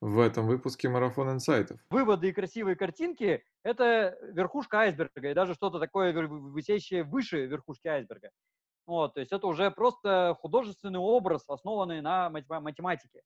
в 0.00 0.20
этом 0.20 0.46
выпуске 0.46 0.88
«Марафон 0.88 1.30
инсайтов». 1.30 1.80
Выводы 1.90 2.28
и 2.28 2.32
красивые 2.32 2.76
картинки– 2.76 3.44
это 3.62 4.16
верхушка 4.22 4.80
айсберга, 4.80 5.30
и 5.30 5.34
даже 5.34 5.54
что-то 5.54 5.78
такое 5.78 6.12
висящее 6.12 7.02
выше 7.02 7.46
верхушки 7.46 7.88
айсберга. 7.88 8.30
Вот, 8.86 9.14
то 9.14 9.20
есть 9.20 9.32
это 9.32 9.46
уже 9.46 9.70
просто 9.70 10.36
художественный 10.40 11.00
образ, 11.00 11.44
основанный 11.48 12.00
на 12.00 12.30
математике. 12.30 13.22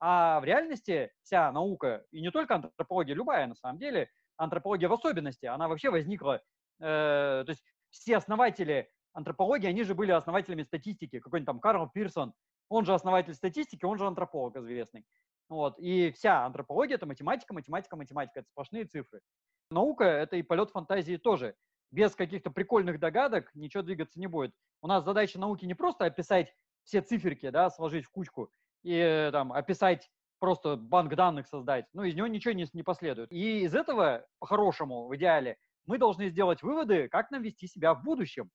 А 0.00 0.40
в 0.40 0.44
реальности 0.44 1.12
вся 1.22 1.52
наука, 1.52 2.04
и 2.10 2.20
не 2.20 2.30
только 2.30 2.56
антропология, 2.56 3.14
любая 3.14 3.46
на 3.46 3.54
самом 3.54 3.78
деле, 3.78 4.10
антропология 4.36 4.88
в 4.88 4.92
особенности, 4.92 5.46
она 5.46 5.68
вообще 5.68 5.90
возникла, 5.90 6.42
э, 6.80 7.44
то 7.46 7.46
есть 7.48 7.64
все 7.90 8.16
основатели 8.16 8.90
антропологии, 9.12 9.68
они 9.68 9.84
же 9.84 9.94
были 9.94 10.10
основателями 10.10 10.62
статистики. 10.62 11.20
Какой-нибудь 11.20 11.46
там 11.46 11.60
Карл 11.60 11.88
Пирсон, 11.88 12.34
он 12.68 12.84
же 12.84 12.92
основатель 12.92 13.34
статистики, 13.34 13.84
он 13.84 13.96
же 13.98 14.06
антрополог 14.06 14.56
известный. 14.56 15.04
Вот. 15.48 15.78
И 15.78 16.10
вся 16.12 16.44
антропология– 16.44 16.94
это 16.96 17.06
математика, 17.06 17.54
математика, 17.54 17.96
математика. 17.96 18.40
Это 18.40 18.48
сплошные 18.48 18.84
цифры. 18.84 19.20
Наука– 19.70 20.04
это 20.04 20.36
и 20.36 20.42
полет 20.42 20.70
фантазии 20.70 21.16
тоже. 21.16 21.54
Без 21.90 22.14
каких-то 22.14 22.50
прикольных 22.50 22.98
догадок 22.98 23.50
ничего 23.54 23.82
двигаться 23.82 24.18
не 24.18 24.26
будет. 24.26 24.52
У 24.82 24.86
нас 24.86 25.04
задача 25.04 25.38
науки 25.38 25.64
не 25.64 25.74
просто 25.74 26.06
описать 26.06 26.52
все 26.84 27.00
циферки, 27.00 27.50
да, 27.50 27.70
сложить 27.70 28.04
в 28.04 28.10
кучку 28.10 28.50
и 28.84 29.30
там 29.32 29.52
описать 29.52 30.10
просто 30.38 30.76
банк 30.76 31.14
данных 31.14 31.48
создать, 31.48 31.86
ну, 31.94 32.02
из 32.02 32.14
него 32.14 32.26
ничего 32.26 32.52
не, 32.52 32.66
не 32.74 32.82
последует. 32.82 33.32
И 33.32 33.62
из 33.62 33.74
этого, 33.74 34.26
по-хорошему, 34.38 35.06
в 35.06 35.16
идеале, 35.16 35.56
мы 35.86 35.98
должны 35.98 36.28
сделать 36.28 36.62
выводы, 36.62 37.08
как 37.08 37.30
нам 37.30 37.42
вести 37.42 37.66
себя 37.66 37.94
в 37.94 38.02
будущем. 38.02 38.50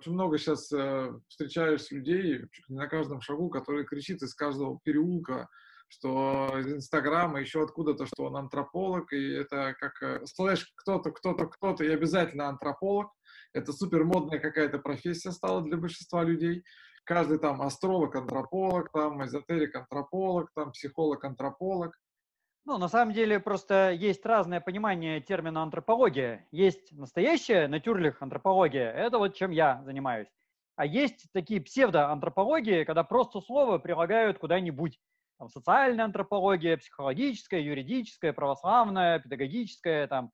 Очень 0.00 0.14
много 0.14 0.38
сейчас 0.38 0.72
э, 0.72 1.12
встречаешь 1.28 1.90
людей 1.90 2.46
на 2.68 2.86
каждом 2.86 3.20
шагу, 3.20 3.50
которые 3.50 3.84
кричит 3.84 4.22
из 4.22 4.34
каждого 4.34 4.80
переулка, 4.82 5.50
что 5.88 6.58
из 6.58 6.72
Инстаграма, 6.72 7.38
еще 7.38 7.62
откуда-то, 7.62 8.06
что 8.06 8.24
он 8.24 8.36
антрополог, 8.38 9.12
и 9.12 9.32
это 9.32 9.74
как 9.78 10.02
э, 10.02 10.24
слэш 10.24 10.72
кто-то, 10.76 11.10
кто-то, 11.10 11.44
кто-то, 11.44 11.84
и 11.84 11.90
обязательно 11.90 12.48
антрополог. 12.48 13.12
Это 13.52 13.74
супер 13.74 14.04
модная 14.04 14.38
какая-то 14.38 14.78
профессия 14.78 15.32
стала 15.32 15.60
для 15.60 15.76
большинства 15.76 16.24
людей. 16.24 16.64
Каждый 17.04 17.38
там 17.38 17.60
астролог-антрополог, 17.60 18.90
там 18.92 19.22
эзотерик-антрополог, 19.22 20.48
там 20.54 20.72
психолог-антрополог. 20.72 21.92
Ну, 22.66 22.78
на 22.78 22.88
самом 22.88 23.14
деле, 23.14 23.40
просто 23.40 23.90
есть 23.90 24.24
разное 24.26 24.60
понимание 24.60 25.20
термина 25.20 25.62
антропология. 25.62 26.46
Есть 26.52 26.92
настоящая 26.92 27.68
натюрлих 27.68 28.20
антропология, 28.22 28.90
это 28.92 29.18
вот 29.18 29.34
чем 29.34 29.50
я 29.50 29.82
занимаюсь. 29.84 30.28
А 30.76 30.84
есть 30.86 31.26
такие 31.32 31.60
псевдоантропологии, 31.60 32.84
когда 32.84 33.02
просто 33.04 33.40
слово 33.40 33.78
прилагают 33.78 34.38
куда-нибудь. 34.38 34.98
Там, 35.38 35.48
социальная 35.48 36.04
антропология, 36.04 36.76
психологическая, 36.76 37.60
юридическая, 37.60 38.32
православная, 38.34 39.18
педагогическая, 39.20 40.06
там, 40.06 40.32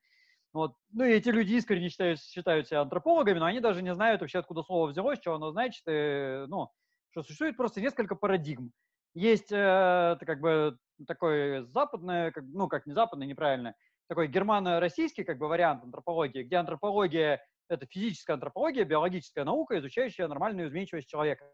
вот. 0.53 0.77
Ну 0.93 1.05
и 1.05 1.13
эти 1.13 1.31
люди 1.31 1.55
искренне 1.55 1.91
считают, 1.91 2.21
считают 2.21 2.69
себя 2.69 2.83
антропологами, 2.83 3.39
но 3.41 3.47
они 3.47 3.61
даже 3.61 3.83
не 3.83 3.95
знают 3.95 4.23
вообще, 4.23 4.41
откуда 4.41 4.63
слово 4.65 4.89
взялось, 4.89 5.21
что 5.21 5.35
оно 5.35 5.53
значит, 5.53 5.83
и, 5.89 6.47
ну, 6.49 6.71
что 7.11 7.23
существует 7.23 7.57
просто 7.59 7.81
несколько 7.83 8.17
парадигм. 8.17 8.73
Есть 9.17 9.51
э, 9.51 10.19
как 10.27 10.41
бы 10.41 10.77
такой 11.09 11.65
западный, 11.69 12.33
как, 12.33 12.45
ну, 12.49 12.69
как 12.69 12.85
не 12.85 12.93
западный, 12.93 13.27
неправильно, 13.27 13.75
такой 14.11 14.29
германо-российский 14.29 15.25
как 15.25 15.39
бы 15.39 15.49
вариант 15.49 15.85
антропологии, 15.85 16.43
где 16.43 16.57
антропология– 16.57 17.43
это 17.71 17.87
физическая 17.87 18.35
антропология, 18.35 18.85
биологическая 18.85 19.47
наука, 19.47 19.79
изучающая 19.79 20.29
нормальную 20.29 20.69
изменчивость 20.69 21.09
человека. 21.09 21.51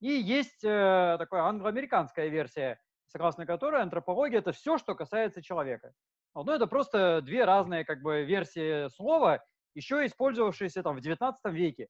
И 0.00 0.08
есть 0.08 0.64
э, 0.64 1.14
такая 1.16 1.42
англоамериканская 1.42 2.26
версия, 2.26 2.80
согласно 3.06 3.46
которой 3.46 3.80
антропология– 3.80 4.38
это 4.40 4.50
все, 4.50 4.76
что 4.76 4.96
касается 4.96 5.42
человека. 5.42 5.92
Вот, 6.34 6.46
ну, 6.46 6.52
это 6.54 6.66
просто 6.66 7.22
две 7.22 7.44
разные 7.44 7.84
как 7.84 8.02
бы 8.02 8.24
версии 8.24 8.88
слова, 8.88 9.44
еще 9.76 10.04
использовавшиеся 10.06 10.82
там 10.82 10.96
в 10.96 11.00
19 11.00 11.40
веке. 11.52 11.86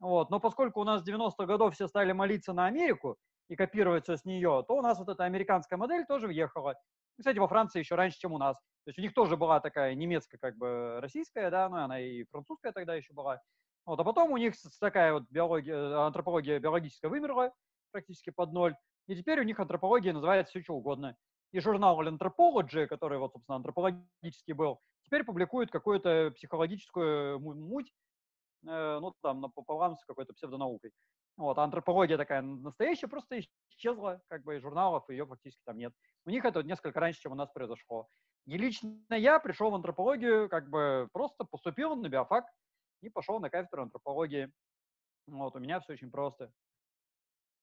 Вот. 0.00 0.30
Но 0.30 0.40
поскольку 0.40 0.80
у 0.80 0.84
нас 0.84 1.02
с 1.02 1.08
90-х 1.08 1.46
годов 1.46 1.74
все 1.74 1.86
стали 1.86 2.10
молиться 2.10 2.52
на 2.52 2.66
Америку, 2.66 3.16
и 3.48 3.56
копируется 3.56 4.16
с 4.16 4.24
нее, 4.24 4.64
то 4.66 4.76
у 4.76 4.82
нас 4.82 4.98
вот 4.98 5.08
эта 5.08 5.24
американская 5.24 5.78
модель 5.78 6.06
тоже 6.06 6.26
въехала. 6.26 6.74
Кстати, 7.18 7.38
во 7.38 7.48
Франции 7.48 7.78
еще 7.78 7.94
раньше, 7.94 8.18
чем 8.18 8.32
у 8.32 8.38
нас. 8.38 8.56
То 8.84 8.88
есть 8.88 8.98
у 8.98 9.02
них 9.02 9.14
тоже 9.14 9.36
была 9.36 9.60
такая 9.60 9.94
немецкая, 9.94 10.38
как 10.38 10.56
бы 10.56 10.98
российская, 11.00 11.50
да, 11.50 11.68
ну 11.68 11.76
она 11.76 12.00
и 12.00 12.24
французская 12.30 12.72
тогда 12.72 12.94
еще 12.94 13.12
была. 13.12 13.40
Вот, 13.86 14.00
а 14.00 14.04
потом 14.04 14.32
у 14.32 14.36
них 14.36 14.54
такая 14.80 15.12
вот 15.12 15.24
биология, 15.30 15.74
э, 15.74 15.94
антропология 16.06 16.58
биологическая 16.58 17.10
вымерла 17.10 17.52
практически 17.92 18.30
под 18.30 18.52
ноль. 18.52 18.76
И 19.06 19.14
теперь 19.14 19.40
у 19.40 19.44
них 19.44 19.60
антропология 19.60 20.12
называется 20.12 20.50
все 20.50 20.62
что 20.62 20.74
угодно. 20.74 21.16
И 21.52 21.60
журнал 21.60 22.02
Anthropology, 22.02 22.86
который 22.86 23.18
вот, 23.18 23.32
собственно, 23.32 23.56
антропологический 23.56 24.54
был, 24.54 24.80
теперь 25.04 25.22
публикует 25.22 25.70
какую-то 25.70 26.32
психологическую 26.34 27.38
муть, 27.38 27.92
э, 28.66 28.98
ну, 29.00 29.14
там, 29.22 29.52
пополам 29.52 29.96
с 29.96 30.04
какой-то 30.04 30.32
псевдонаукой. 30.32 30.90
Вот, 31.36 31.58
а 31.58 31.64
антропология 31.64 32.16
такая 32.16 32.42
настоящая 32.42 33.08
просто 33.08 33.40
исчезла, 33.70 34.22
как 34.28 34.44
бы, 34.44 34.56
из 34.56 34.62
журналов, 34.62 35.08
ее 35.08 35.26
фактически 35.26 35.62
там 35.64 35.78
нет. 35.78 35.92
У 36.24 36.30
них 36.30 36.44
это 36.44 36.62
несколько 36.62 37.00
раньше, 37.00 37.20
чем 37.20 37.32
у 37.32 37.34
нас 37.34 37.50
произошло. 37.50 38.08
И 38.46 38.56
лично 38.56 38.98
я 39.10 39.40
пришел 39.40 39.70
в 39.70 39.74
антропологию, 39.74 40.48
как 40.48 40.68
бы, 40.70 41.08
просто 41.12 41.44
поступил 41.44 41.96
на 41.96 42.08
биофак 42.08 42.44
и 43.02 43.08
пошел 43.08 43.40
на 43.40 43.50
кафедру 43.50 43.82
антропологии. 43.82 44.52
Вот, 45.26 45.56
у 45.56 45.58
меня 45.58 45.80
все 45.80 45.94
очень 45.94 46.10
просто. 46.10 46.52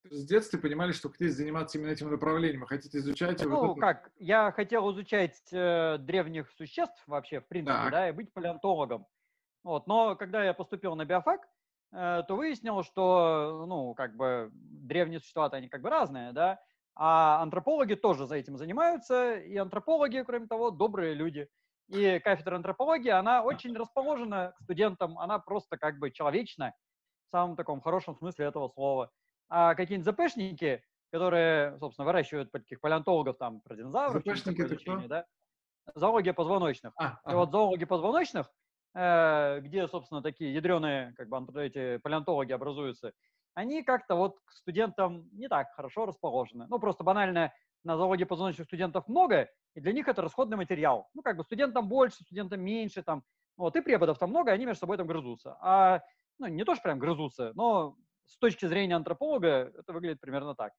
С 0.10 0.26
детства 0.26 0.58
понимали, 0.58 0.92
что 0.94 1.10
хотите 1.10 1.30
заниматься 1.30 1.78
именно 1.78 1.92
этим 1.92 2.10
направлением, 2.10 2.66
хотите 2.66 2.98
изучать... 2.98 3.44
Ну, 3.46 3.68
вот 3.68 3.78
это... 3.78 3.82
как, 3.82 4.12
я 4.18 4.52
хотел 4.52 4.92
изучать 4.92 5.40
э, 5.52 5.98
древних 6.00 6.50
существ 6.52 7.04
вообще, 7.06 7.40
в 7.40 7.48
принципе, 7.48 7.78
так. 7.78 7.92
да, 7.92 8.10
и 8.10 8.12
быть 8.12 8.34
палеонтологом. 8.34 9.06
Вот, 9.64 9.86
но 9.86 10.16
когда 10.16 10.44
я 10.44 10.56
поступил 10.56 10.96
на 10.96 11.06
биофак, 11.06 11.48
то 11.92 12.26
выяснилось, 12.30 12.88
что, 12.88 13.66
ну, 13.68 13.94
как 13.96 14.16
бы 14.16 14.50
древние 14.54 15.20
существа, 15.20 15.48
они 15.52 15.68
как 15.70 15.82
бы 15.82 15.90
разные, 15.90 16.32
да, 16.32 16.60
а 16.96 17.42
антропологи 17.42 17.96
тоже 17.96 18.28
за 18.28 18.36
этим 18.36 18.58
занимаются, 18.58 19.36
и 19.36 19.56
антропологи, 19.58 20.24
кроме 20.26 20.48
того, 20.48 20.72
добрые 20.72 21.14
люди. 21.14 21.50
И 21.88 22.20
кафедра 22.20 22.56
антропологии, 22.56 23.10
она 23.10 23.44
очень 23.44 23.76
расположена 23.76 24.54
к 24.58 24.62
студентам, 24.64 25.18
она 25.20 25.40
просто 25.40 25.78
как 25.78 26.00
бы 26.00 26.12
человечна, 26.12 26.74
в 27.28 27.32
самом 27.32 27.56
таком 27.56 27.82
хорошем 27.82 28.16
смысле 28.16 28.46
этого 28.46 28.70
слова. 28.70 29.12
А 29.50 29.76
какие-нибудь 29.76 30.14
ЗПшники, 30.14 30.84
которые, 31.12 31.78
собственно, 31.80 32.06
выращивают 32.06 32.52
таких 32.52 32.80
палеонтологов, 32.80 33.38
там, 33.38 33.62
про 33.62 33.76
динозавров, 33.76 34.22
ЗПшники 34.22 34.62
это 34.62 34.74
лечение, 34.76 35.08
да? 35.08 35.26
Зоология 35.96 36.34
позвоночных. 36.34 36.94
А, 36.98 37.20
ага. 37.24 37.32
И 37.32 37.36
вот 37.36 37.52
зоологи 37.52 37.86
позвоночных, 37.86 38.48
Э, 38.48 38.61
где, 38.94 39.88
собственно, 39.88 40.22
такие 40.22 40.54
ядреные 40.54 41.14
как 41.18 41.30
бы, 41.30 41.64
эти 41.64 41.98
палеонтологи 41.98 42.52
образуются, 42.52 43.14
они 43.54 43.84
как-то 43.84 44.16
вот 44.16 44.40
к 44.46 44.52
студентам 44.52 45.30
не 45.34 45.48
так 45.48 45.72
хорошо 45.74 46.06
расположены. 46.06 46.68
Ну, 46.70 46.80
просто 46.80 47.04
банально 47.04 47.54
на 47.84 47.98
зоологии 47.98 48.26
позвоночных 48.26 48.68
студентов 48.68 49.08
много, 49.08 49.50
и 49.76 49.82
для 49.82 49.92
них 49.94 50.08
это 50.08 50.22
расходный 50.22 50.58
материал. 50.58 51.10
Ну, 51.14 51.22
как 51.22 51.38
бы 51.38 51.44
студентам 51.44 51.88
больше, 51.88 52.24
студентам 52.24 52.62
меньше, 52.62 53.02
там, 53.02 53.24
вот, 53.58 53.76
и 53.76 53.82
преподов 53.82 54.18
там 54.20 54.30
много, 54.30 54.52
они 54.52 54.66
между 54.66 54.82
собой 54.82 54.98
там 54.98 55.08
грызутся. 55.08 55.58
А, 55.62 56.02
ну, 56.38 56.48
не 56.48 56.64
то, 56.64 56.76
что 56.76 56.84
прям 56.84 57.00
грызутся, 57.00 57.52
но 57.56 57.96
с 58.26 58.38
точки 58.38 58.66
зрения 58.66 58.96
антрополога 58.96 59.72
это 59.78 59.94
выглядит 59.94 60.22
примерно 60.22 60.56
так. 60.56 60.74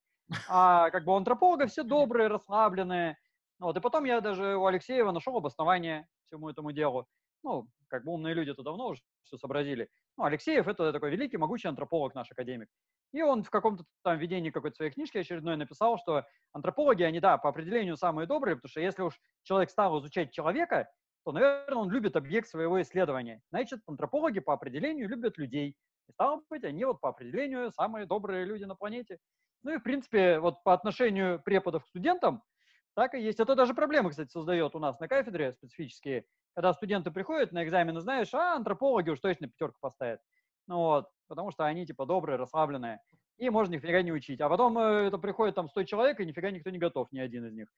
А 0.49 0.91
как 0.91 1.05
бы 1.05 1.13
у 1.13 1.17
антрополога 1.17 1.67
все 1.67 1.83
добрые, 1.83 2.29
расслабленные. 2.29 3.19
Вот, 3.59 3.77
и 3.77 3.81
потом 3.81 4.05
я 4.05 4.21
даже 4.21 4.57
у 4.57 4.67
Алексеева 4.67 5.13
нашел 5.13 5.37
обоснование 5.37 6.07
всему 6.27 6.49
этому 6.49 6.73
делу 6.73 7.07
ну, 7.43 7.69
как 7.89 8.05
бы 8.05 8.13
умные 8.13 8.35
люди-то 8.35 8.63
давно 8.63 8.89
уже 8.89 9.03
все 9.25 9.37
сообразили. 9.37 9.89
Ну, 10.17 10.25
Алексеев– 10.25 10.67
это 10.69 10.93
такой 10.93 11.11
великий, 11.11 11.37
могучий 11.37 11.69
антрополог 11.69 12.15
наш 12.15 12.31
академик. 12.31 12.69
И 13.13 13.23
он 13.23 13.43
в 13.43 13.51
каком-то 13.51 13.85
там 14.03 14.19
видении 14.19 14.51
какой-то 14.51 14.77
своей 14.77 14.91
книжки 14.91 15.19
очередной 15.19 15.57
написал, 15.57 15.99
что 15.99 16.25
антропологи, 16.53 17.03
они, 17.03 17.21
да, 17.21 17.37
по 17.37 17.51
определению 17.51 17.97
самые 17.97 18.27
добрые, 18.27 18.57
потому 18.57 18.71
что 18.71 18.81
если 18.81 19.03
уж 19.03 19.21
человек 19.43 19.71
стал 19.71 19.99
изучать 20.01 20.33
человека, 20.33 20.91
то, 21.25 21.33
наверное, 21.33 21.77
он 21.77 21.91
любит 21.91 22.17
объект 22.17 22.49
своего 22.49 22.81
исследования. 22.81 23.43
Значит, 23.51 23.81
антропологи 23.87 24.41
по 24.41 24.55
определению 24.55 25.09
любят 25.09 25.39
людей. 25.39 25.77
И 26.09 26.13
стало 26.13 26.43
быть, 26.51 26.65
они 26.65 26.85
вот 26.85 27.01
по 27.01 27.11
определению 27.11 27.71
самые 27.73 28.07
добрые 28.07 28.45
люди 28.45 28.65
на 28.65 28.75
планете. 28.75 29.19
Ну 29.63 29.75
и, 29.75 29.79
в 29.79 29.83
принципе, 29.83 30.41
вот 30.41 30.63
по 30.65 30.73
отношению 30.73 31.41
преподов 31.43 31.85
к 31.85 31.89
студентам, 31.89 32.43
так 32.95 33.15
и 33.15 33.21
есть. 33.21 33.41
Это 33.41 33.55
даже 33.55 33.75
проблемы, 33.75 34.11
кстати, 34.11 34.31
создает 34.31 34.75
у 34.75 34.79
нас 34.79 34.99
на 34.99 35.09
кафедре 35.09 35.53
специфические 35.53 36.25
когда 36.55 36.73
студенты 36.73 37.11
приходят 37.11 37.53
на 37.53 37.65
экзамены, 37.65 38.01
знаешь, 38.01 38.33
а 38.35 38.57
антропологи 38.57 39.11
уж 39.11 39.21
точно 39.21 39.49
пятерку 39.49 39.79
поставят. 39.81 40.21
Ну 40.67 40.77
вот, 40.79 41.09
потому 41.29 41.51
что 41.51 41.65
они 41.65 41.87
типа 41.87 42.07
добрые, 42.07 42.37
расслабленные. 42.37 43.01
И 43.39 43.51
можно 43.51 43.75
нифига 43.75 44.03
не 44.03 44.13
учить. 44.13 44.41
А 44.41 44.49
потом 44.49 44.79
э, 44.79 45.07
это 45.09 45.19
приходит 45.19 45.55
там 45.55 45.69
100 45.69 45.85
человек, 45.85 46.21
и 46.21 46.27
нифига 46.27 46.51
никто 46.51 46.71
не 46.71 46.79
готов, 46.79 47.11
ни 47.11 47.19
один 47.19 47.47
из 47.47 47.55
них. 47.55 47.69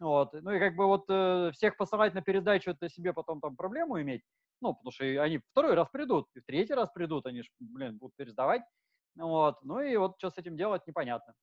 Вот. 0.00 0.32
Ну 0.32 0.50
и 0.50 0.58
как 0.58 0.74
бы 0.74 0.86
вот 0.86 1.04
э, 1.08 1.50
всех 1.52 1.76
посылать 1.76 2.14
на 2.14 2.22
передачу, 2.22 2.70
это 2.70 2.88
себе 2.88 3.12
потом 3.12 3.40
там 3.40 3.54
проблему 3.54 4.00
иметь. 4.00 4.22
Ну, 4.60 4.74
потому 4.74 4.90
что 4.90 5.04
они 5.04 5.38
второй 5.50 5.74
раз 5.74 5.88
придут, 5.90 6.26
и 6.34 6.40
в 6.40 6.44
третий 6.44 6.74
раз 6.74 6.90
придут, 6.90 7.26
они 7.26 7.42
же, 7.42 7.48
блин, 7.60 7.98
будут 7.98 8.16
пересдавать. 8.16 8.62
Вот. 9.16 9.62
Ну 9.62 9.80
и 9.80 9.96
вот 9.96 10.14
что 10.18 10.30
с 10.30 10.38
этим 10.38 10.56
делать, 10.56 10.86
непонятно. 10.86 11.34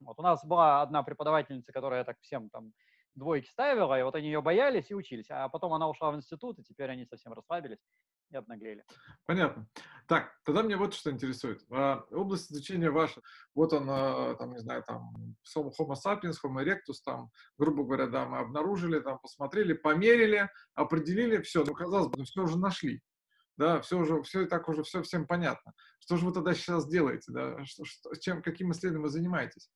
Вот 0.00 0.18
у 0.18 0.22
нас 0.22 0.44
была 0.44 0.80
одна 0.80 1.02
преподавательница, 1.02 1.72
которая 1.72 2.04
так 2.04 2.16
всем 2.20 2.48
там 2.48 2.72
двойки 3.14 3.48
ставила, 3.48 3.98
и 3.98 4.02
вот 4.02 4.14
они 4.14 4.26
ее 4.26 4.42
боялись 4.42 4.90
и 4.90 4.94
учились. 4.94 5.26
А 5.30 5.48
потом 5.48 5.72
она 5.72 5.88
ушла 5.88 6.10
в 6.10 6.16
институт, 6.16 6.58
и 6.58 6.62
теперь 6.62 6.90
они 6.90 7.06
совсем 7.06 7.32
расслабились 7.32 7.78
и 8.30 8.36
обнаглели. 8.36 8.84
Понятно. 9.26 9.68
Так, 10.06 10.32
тогда 10.44 10.62
мне 10.62 10.76
вот 10.76 10.94
что 10.94 11.10
интересует. 11.10 11.62
А, 11.70 12.04
область 12.10 12.50
изучения 12.50 12.90
ваша, 12.90 13.20
вот 13.54 13.72
он, 13.72 13.86
там, 13.86 14.52
не 14.52 14.58
знаю, 14.58 14.82
там, 14.84 15.12
Homo 15.56 15.94
sapiens, 15.94 16.36
Homo 16.44 16.64
erectus, 16.64 16.98
там, 17.04 17.30
грубо 17.58 17.84
говоря, 17.84 18.06
да, 18.06 18.26
мы 18.26 18.38
обнаружили, 18.38 19.00
там, 19.00 19.18
посмотрели, 19.18 19.72
померили, 19.72 20.48
определили, 20.74 21.42
все, 21.42 21.64
ну, 21.64 21.74
казалось 21.74 22.08
бы, 22.08 22.18
ну, 22.18 22.24
все 22.24 22.42
уже 22.42 22.58
нашли. 22.58 23.02
Да, 23.56 23.82
все 23.82 23.98
уже, 23.98 24.22
все 24.22 24.42
и 24.42 24.46
так 24.46 24.68
уже, 24.70 24.82
все 24.84 25.02
всем 25.02 25.26
понятно. 25.26 25.74
Что 25.98 26.16
же 26.16 26.24
вы 26.24 26.32
тогда 26.32 26.54
сейчас 26.54 26.88
делаете, 26.88 27.30
да? 27.30 27.62
Что, 27.66 27.84
что, 27.84 28.14
чем, 28.14 28.42
каким 28.42 28.72
исследованием 28.72 29.02
вы 29.02 29.10
занимаетесь? 29.10 29.70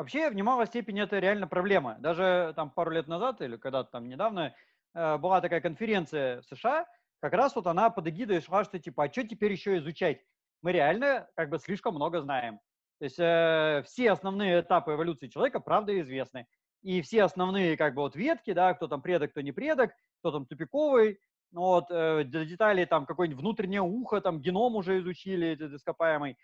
Вообще, 0.00 0.30
в 0.30 0.34
немалой 0.34 0.66
степени 0.66 1.02
это 1.02 1.18
реально 1.18 1.46
проблема. 1.46 1.98
Даже 1.98 2.54
там 2.56 2.70
пару 2.70 2.90
лет 2.90 3.06
назад 3.06 3.42
или 3.42 3.58
когда-то 3.58 3.90
там 3.90 4.08
недавно 4.08 4.54
э, 4.94 5.18
была 5.18 5.42
такая 5.42 5.60
конференция 5.60 6.40
в 6.40 6.46
США, 6.46 6.86
как 7.20 7.34
раз 7.34 7.54
вот 7.54 7.66
она 7.66 7.90
под 7.90 8.08
эгидой 8.08 8.40
шла, 8.40 8.64
что 8.64 8.78
типа, 8.78 9.04
а 9.04 9.12
что 9.12 9.28
теперь 9.28 9.52
еще 9.52 9.76
изучать? 9.76 10.22
Мы 10.62 10.72
реально 10.72 11.28
как 11.36 11.50
бы 11.50 11.58
слишком 11.58 11.96
много 11.96 12.22
знаем. 12.22 12.60
То 12.98 13.04
есть 13.04 13.18
э, 13.18 13.82
все 13.84 14.12
основные 14.12 14.62
этапы 14.62 14.94
эволюции 14.94 15.28
человека, 15.28 15.60
правда, 15.60 16.00
известны. 16.00 16.46
И 16.80 17.02
все 17.02 17.24
основные 17.24 17.76
как 17.76 17.92
бы 17.94 18.00
вот 18.00 18.16
ветки, 18.16 18.54
да, 18.54 18.72
кто 18.72 18.88
там 18.88 19.02
предок, 19.02 19.32
кто 19.32 19.42
не 19.42 19.52
предок, 19.52 19.90
кто 20.20 20.32
там 20.32 20.46
тупиковый, 20.46 21.20
ну 21.52 21.60
вот, 21.60 21.90
э, 21.90 22.24
детали 22.24 22.86
там 22.86 23.04
какое-нибудь 23.04 23.42
внутреннее 23.42 23.82
ухо, 23.82 24.22
там 24.22 24.40
геном 24.40 24.76
уже 24.76 25.00
изучили, 25.00 25.48
этот 25.48 25.74
ископаемый. 25.74 26.38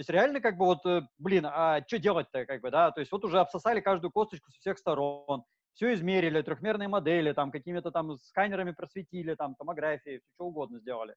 То 0.00 0.02
есть 0.02 0.08
реально 0.08 0.40
как 0.40 0.56
бы 0.56 0.64
вот, 0.64 0.86
э, 0.86 1.02
блин, 1.18 1.44
а 1.44 1.82
что 1.86 1.98
делать-то, 1.98 2.46
как 2.46 2.62
бы, 2.62 2.70
да, 2.70 2.90
то 2.90 3.00
есть 3.00 3.12
вот 3.12 3.22
уже 3.22 3.38
обсосали 3.38 3.80
каждую 3.80 4.10
косточку 4.10 4.50
со 4.50 4.58
всех 4.58 4.78
сторон, 4.78 5.44
все 5.74 5.92
измерили, 5.92 6.40
трехмерные 6.40 6.88
модели, 6.88 7.34
там 7.34 7.50
какими-то 7.50 7.90
там 7.90 8.16
сканерами 8.16 8.70
просветили, 8.70 9.34
там 9.34 9.56
томографии, 9.56 10.20
все 10.20 10.30
что 10.36 10.46
угодно 10.46 10.78
сделали. 10.78 11.14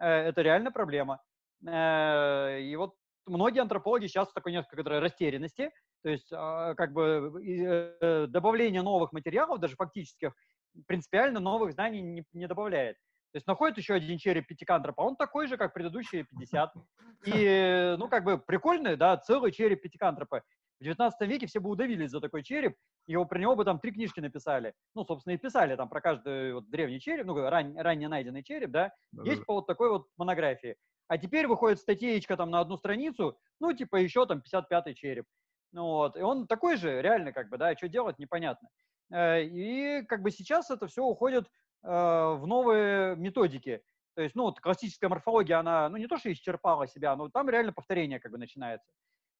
Э, 0.00 0.08
это 0.08 0.42
реально 0.42 0.72
проблема. 0.72 1.20
Э, 1.64 2.58
и 2.60 2.74
вот 2.74 2.94
многие 3.26 3.60
антропологи 3.60 4.08
сейчас 4.08 4.28
в 4.28 4.34
такой 4.34 4.50
некоторой 4.50 4.98
растерянности, 4.98 5.70
то 6.02 6.08
есть 6.08 6.32
а, 6.32 6.74
как 6.74 6.92
бы 6.92 8.26
добавление 8.28 8.82
новых 8.82 9.12
материалов, 9.12 9.60
даже 9.60 9.76
фактических, 9.76 10.34
принципиально 10.88 11.38
новых 11.38 11.74
знаний 11.74 12.00
не, 12.00 12.24
не 12.32 12.48
добавляет. 12.48 12.96
То 13.32 13.36
есть 13.36 13.46
находит 13.46 13.78
еще 13.78 13.94
один 13.94 14.18
череп 14.18 14.46
пятикантропа, 14.46 15.02
он 15.02 15.16
такой 15.16 15.46
же, 15.46 15.56
как 15.56 15.74
предыдущие 15.74 16.24
50. 16.24 16.72
И, 17.26 17.96
ну, 17.98 18.08
как 18.08 18.24
бы 18.24 18.38
прикольный, 18.38 18.96
да, 18.96 19.16
целый 19.16 19.52
череп 19.52 19.82
пятикантропа. 19.82 20.42
В 20.78 20.84
19 20.84 21.28
веке 21.28 21.46
все 21.46 21.60
бы 21.60 21.70
удавились 21.70 22.10
за 22.10 22.20
такой 22.20 22.42
череп, 22.42 22.76
его 23.06 23.24
про 23.24 23.38
него 23.38 23.56
бы 23.56 23.64
там 23.64 23.78
три 23.78 23.92
книжки 23.92 24.20
написали. 24.20 24.74
Ну, 24.94 25.04
собственно, 25.04 25.34
и 25.34 25.38
писали 25.38 25.74
там 25.74 25.88
про 25.88 26.00
каждый 26.00 26.52
вот 26.52 26.68
древний 26.68 27.00
череп, 27.00 27.26
ну, 27.26 27.34
ран, 27.48 27.76
ранее 27.78 28.08
найденный 28.08 28.42
череп, 28.42 28.70
да, 28.70 28.92
да 29.12 29.24
есть 29.24 29.40
да. 29.40 29.44
по 29.46 29.54
вот 29.54 29.66
такой 29.66 29.90
вот 29.90 30.06
монографии. 30.18 30.76
А 31.08 31.18
теперь 31.18 31.46
выходит 31.46 31.78
статейка 31.78 32.36
там 32.36 32.50
на 32.50 32.60
одну 32.60 32.76
страницу, 32.76 33.38
ну, 33.60 33.72
типа 33.72 33.96
еще 33.96 34.26
там 34.26 34.42
55-й 34.42 34.94
череп. 34.94 35.24
Ну, 35.72 35.84
вот, 35.84 36.16
и 36.16 36.20
он 36.20 36.46
такой 36.46 36.76
же, 36.76 37.00
реально, 37.00 37.32
как 37.32 37.48
бы, 37.48 37.58
да, 37.58 37.74
что 37.76 37.88
делать, 37.88 38.18
непонятно. 38.18 38.68
Э, 39.12 39.42
и 39.42 40.02
как 40.06 40.22
бы 40.22 40.30
сейчас 40.30 40.70
это 40.70 40.86
все 40.86 41.04
уходит 41.04 41.46
в 41.86 42.42
новые 42.46 43.16
методики. 43.16 43.82
То 44.16 44.22
есть, 44.22 44.34
ну, 44.34 44.44
вот 44.44 44.60
классическая 44.60 45.08
морфология, 45.08 45.58
она, 45.58 45.88
ну, 45.88 45.98
не 45.98 46.06
то, 46.06 46.16
что 46.16 46.32
исчерпала 46.32 46.88
себя, 46.88 47.14
но 47.16 47.28
там 47.28 47.50
реально 47.50 47.72
повторение 47.72 48.18
как 48.18 48.32
бы 48.32 48.38
начинается. 48.38 48.90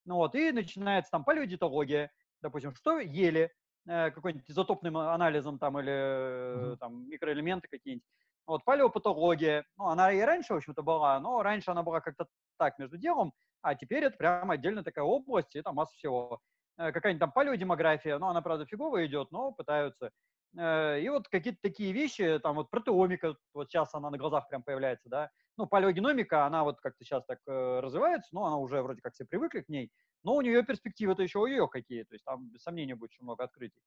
Ну, 0.04 0.16
вот, 0.16 0.34
и 0.34 0.52
начинается 0.52 1.10
там 1.10 1.24
палеодитология, 1.24 2.10
допустим, 2.42 2.74
что 2.74 3.00
ели, 3.00 3.50
э, 3.88 4.10
какой-нибудь 4.10 4.48
изотопным 4.50 4.98
анализом 4.98 5.58
там 5.58 5.80
или 5.80 5.92
mm-hmm. 5.92 6.76
там 6.76 7.08
микроэлементы 7.08 7.68
какие-нибудь. 7.68 8.06
Вот, 8.46 8.64
палеопатология, 8.64 9.64
ну, 9.76 9.86
она 9.86 10.12
и 10.12 10.20
раньше, 10.20 10.52
в 10.52 10.58
общем-то, 10.58 10.82
была, 10.82 11.18
но 11.18 11.42
раньше 11.42 11.70
она 11.70 11.82
была 11.82 12.00
как-то 12.00 12.26
так 12.58 12.78
между 12.78 12.96
делом, 12.98 13.32
а 13.62 13.74
теперь 13.74 14.04
это 14.04 14.16
прямо 14.16 14.54
отдельно 14.54 14.84
такая 14.84 15.04
область, 15.04 15.56
и 15.56 15.62
там 15.62 15.74
масса 15.74 15.94
всего. 15.96 16.38
Какая-нибудь 16.76 17.20
там 17.20 17.32
палеодемография, 17.32 18.18
ну, 18.18 18.26
она, 18.28 18.42
правда, 18.42 18.66
фигово 18.66 19.04
идет, 19.06 19.32
но 19.32 19.50
пытаются. 19.50 20.10
Э, 20.58 21.00
и 21.00 21.08
вот 21.08 21.28
какие-то 21.28 21.58
такие 21.62 21.92
вещи, 21.92 22.38
там 22.42 22.56
вот 22.56 22.70
протеомика, 22.70 23.36
вот 23.52 23.70
сейчас 23.70 23.94
она 23.94 24.10
на 24.10 24.18
глазах 24.18 24.48
прям 24.48 24.62
появляется, 24.62 25.08
да. 25.08 25.30
Ну, 25.56 25.66
палеогеномика, 25.66 26.46
она 26.46 26.64
вот 26.64 26.80
как-то 26.80 27.04
сейчас 27.04 27.24
так 27.26 27.38
э, 27.46 27.80
развивается, 27.80 28.34
но 28.34 28.46
она 28.46 28.56
уже 28.56 28.82
вроде 28.82 29.00
как 29.02 29.14
все 29.14 29.24
привыкли 29.24 29.60
к 29.60 29.68
ней, 29.68 29.90
но 30.22 30.34
у 30.34 30.40
нее 30.40 30.62
перспективы-то 30.62 31.22
еще 31.22 31.38
у 31.38 31.46
нее 31.46 31.68
какие, 31.68 32.04
то 32.04 32.14
есть 32.14 32.24
там 32.24 32.48
без 32.50 32.62
сомнения 32.62 32.94
будет 32.94 33.10
очень 33.10 33.24
много 33.24 33.44
открытий. 33.44 33.80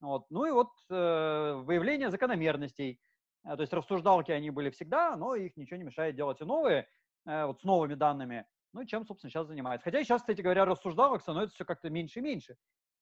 Вот. 0.00 0.26
Ну 0.30 0.46
и 0.46 0.50
вот 0.50 0.70
э, 0.90 1.54
выявление 1.64 2.10
закономерностей, 2.10 3.00
э, 3.44 3.56
то 3.56 3.60
есть 3.60 3.72
рассуждалки 3.72 4.30
они 4.30 4.50
были 4.50 4.70
всегда, 4.70 5.16
но 5.16 5.34
их 5.34 5.56
ничего 5.56 5.76
не 5.76 5.84
мешает 5.84 6.16
делать 6.16 6.40
и 6.40 6.44
новые, 6.44 6.88
э, 7.26 7.44
вот 7.46 7.60
с 7.60 7.64
новыми 7.64 7.94
данными, 7.94 8.46
ну, 8.72 8.84
чем, 8.84 9.06
собственно, 9.06 9.30
сейчас 9.30 9.46
занимается. 9.46 9.84
Хотя 9.84 10.02
сейчас, 10.02 10.22
кстати 10.22 10.40
говоря, 10.40 10.64
рассуждалок 10.64 11.22
становится 11.22 11.54
все 11.54 11.64
как-то 11.64 11.88
меньше 11.90 12.20
и 12.20 12.22
меньше, 12.22 12.56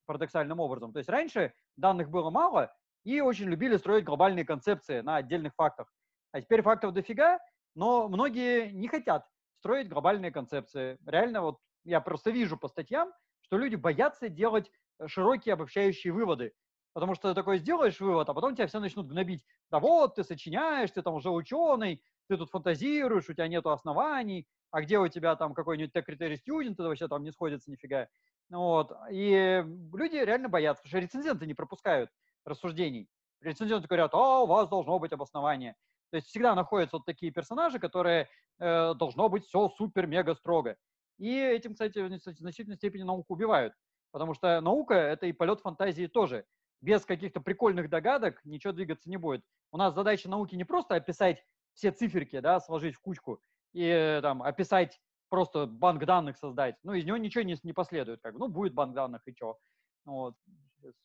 парадоксальным 0.07 0.61
образом. 0.61 0.93
То 0.93 0.99
есть 0.99 1.09
раньше 1.09 1.53
данных 1.77 2.11
было 2.11 2.31
мало, 2.31 2.73
и 3.05 3.21
очень 3.21 3.47
любили 3.47 3.77
строить 3.77 4.05
глобальные 4.05 4.45
концепции 4.45 5.01
на 5.01 5.17
отдельных 5.17 5.55
фактах. 5.55 5.93
А 6.33 6.41
теперь 6.41 6.63
фактов 6.63 6.93
дофига, 6.93 7.39
но 7.75 8.09
многие 8.09 8.73
не 8.73 8.89
хотят 8.89 9.27
строить 9.59 9.89
глобальные 9.89 10.33
концепции. 10.33 10.99
Реально 11.07 11.43
вот 11.43 11.59
я 11.85 12.01
просто 12.01 12.31
вижу 12.31 12.57
по 12.57 12.69
статьям, 12.69 13.13
что 13.43 13.59
люди 13.59 13.77
боятся 13.77 14.29
делать 14.29 14.71
э, 14.99 15.07
широкие 15.07 15.53
обобщающие 15.53 16.13
выводы. 16.13 16.53
Потому 16.93 17.15
что 17.15 17.29
ты 17.29 17.35
такой 17.35 17.59
сделаешь 17.59 18.01
вывод, 18.01 18.29
а 18.29 18.35
потом 18.35 18.55
тебя 18.55 18.69
все 18.69 18.79
начнут 18.79 19.09
гнобить. 19.09 19.45
Да 19.71 19.81
вот, 19.81 20.15
ты 20.15 20.23
сочиняешь, 20.23 20.91
ты 20.93 21.03
там 21.03 21.15
уже 21.15 21.31
ученый, 21.31 22.03
ты 22.29 22.37
тут 22.37 22.51
фантазируешь, 22.51 23.29
у 23.29 23.33
тебя 23.33 23.49
нету 23.49 23.71
оснований, 23.71 24.47
а 24.71 24.81
где 24.81 24.99
у 24.99 25.09
тебя 25.09 25.35
там 25.35 25.55
какой-нибудь 25.55 25.93
критерий 26.05 26.37
студент, 26.37 26.79
это 26.79 26.89
вообще 26.89 27.09
там 27.09 27.25
не 27.25 27.33
сходится 27.33 27.71
нифига. 27.71 28.09
Вот. 28.49 28.93
И 29.11 29.65
люди 29.93 30.17
реально 30.17 30.49
боятся, 30.49 30.83
потому 30.83 30.91
что 30.91 30.99
рецензенты 31.01 31.47
не 31.47 31.55
пропускают 31.55 32.11
рассуждений. 32.45 33.09
Рецензенты 33.41 33.87
говорят, 33.87 34.15
а, 34.15 34.43
у 34.43 34.47
вас 34.47 34.69
должно 34.69 34.99
быть 34.99 35.13
обоснование. 35.13 35.75
То 36.11 36.17
есть 36.17 36.29
всегда 36.29 36.55
находятся 36.55 36.97
вот 36.97 37.07
такие 37.07 37.33
персонажи, 37.33 37.79
которые 37.79 38.29
э, 38.59 38.95
должно 38.95 39.29
быть 39.29 39.45
все 39.45 39.69
супер-мега 39.69 40.35
строго. 40.35 40.77
И 41.19 41.37
этим, 41.37 41.73
кстати, 41.73 41.99
в 41.99 42.09
значительной 42.39 42.77
степени 42.77 43.03
науку 43.03 43.35
убивают. 43.35 43.75
Потому 44.13 44.35
что 44.35 44.61
наука— 44.61 44.95
это 44.95 45.27
и 45.27 45.33
полет 45.33 45.61
фантазии 45.61 46.07
тоже. 46.07 46.45
Без 46.81 47.05
каких-то 47.05 47.41
прикольных 47.41 47.91
догадок 47.91 48.41
ничего 48.45 48.73
двигаться 48.73 49.09
не 49.11 49.17
будет. 49.17 49.43
У 49.73 49.77
нас 49.77 49.95
задача 49.95 50.29
науки 50.29 50.55
не 50.55 50.65
просто 50.65 50.95
описать 50.95 51.43
все 51.73 51.91
циферки, 51.91 52.41
да, 52.41 52.61
сложить 52.61 52.95
в 52.95 53.01
кучку 53.01 53.41
и 53.73 54.21
там 54.23 54.43
описать 54.43 55.01
просто 55.29 55.67
банк 55.67 56.05
данных 56.05 56.39
создать. 56.39 56.77
Ну, 56.85 56.93
из 56.93 57.05
него 57.05 57.17
ничего 57.17 57.43
не, 57.43 57.57
не 57.65 57.73
последует. 57.73 58.21
Как 58.23 58.35
бы. 58.35 58.39
Ну, 58.39 58.49
будет 58.49 58.73
банк 58.73 58.95
данных 58.95 59.23
и 59.27 59.35
что. 59.35 59.59
Вот 60.05 60.37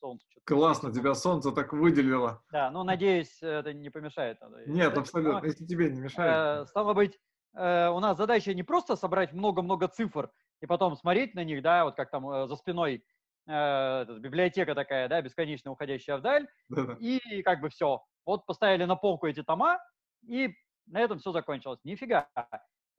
солнце. 0.00 0.26
Классно, 0.44 0.92
тебя 0.92 1.14
солнце 1.14 1.52
так 1.52 1.72
выделило. 1.72 2.42
Да, 2.50 2.70
ну, 2.70 2.82
надеюсь, 2.82 3.38
это 3.42 3.72
не 3.72 3.90
помешает. 3.90 4.38
Нет, 4.66 4.96
абсолютно, 4.96 5.46
если 5.46 5.64
тебе 5.64 5.90
не 5.90 6.00
мешает. 6.00 6.64
Э, 6.64 6.66
стало 6.66 6.94
быть, 6.94 7.18
э, 7.54 7.88
у 7.88 8.00
нас 8.00 8.16
задача 8.16 8.54
не 8.54 8.62
просто 8.62 8.96
собрать 8.96 9.32
много-много 9.32 9.88
цифр 9.88 10.30
и 10.60 10.66
потом 10.66 10.96
смотреть 10.96 11.34
на 11.34 11.44
них, 11.44 11.62
да, 11.62 11.84
вот 11.84 11.96
как 11.96 12.10
там 12.10 12.28
э, 12.28 12.46
за 12.48 12.56
спиной 12.56 13.04
библиотека 13.46 14.76
такая, 14.76 15.08
да, 15.08 15.20
бесконечно 15.22 15.72
уходящая 15.72 16.18
вдаль, 16.18 16.46
Да-да. 16.68 16.96
и 17.00 17.42
как 17.42 17.60
бы 17.60 17.68
все. 17.70 18.04
Вот 18.24 18.46
поставили 18.46 18.84
на 18.84 18.94
полку 18.94 19.26
эти 19.26 19.42
тома, 19.42 19.80
и 20.28 20.54
на 20.86 21.00
этом 21.00 21.18
все 21.18 21.32
закончилось. 21.32 21.80
Нифига. 21.82 22.28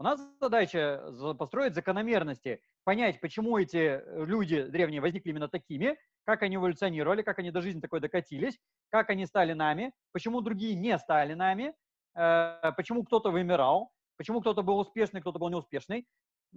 У 0.02 0.04
нас 0.04 0.20
задача 0.40 1.00
построить 1.38 1.76
закономерности, 1.76 2.60
понять, 2.84 3.22
почему 3.22 3.60
эти 3.60 4.02
люди 4.26 4.64
древние 4.64 5.00
возникли 5.00 5.30
именно 5.30 5.48
такими, 5.48 5.96
как 6.26 6.42
они 6.42 6.56
эволюционировали, 6.56 7.22
как 7.22 7.38
они 7.38 7.52
до 7.52 7.62
жизни 7.62 7.82
такой 7.82 8.00
докатились, 8.00 8.58
как 8.90 9.12
они 9.12 9.28
стали 9.28 9.54
нами, 9.54 9.94
почему 10.12 10.42
другие 10.42 10.74
не 10.74 10.98
стали 10.98 11.36
нами, 11.36 11.76
э, 12.16 12.72
почему 12.76 13.04
кто-то 13.04 13.30
вымирал, 13.30 13.92
почему 14.18 14.42
кто-то 14.42 14.64
был 14.64 14.80
успешный, 14.80 15.22
кто-то 15.22 15.38
был 15.38 15.50
неуспешный. 15.50 16.08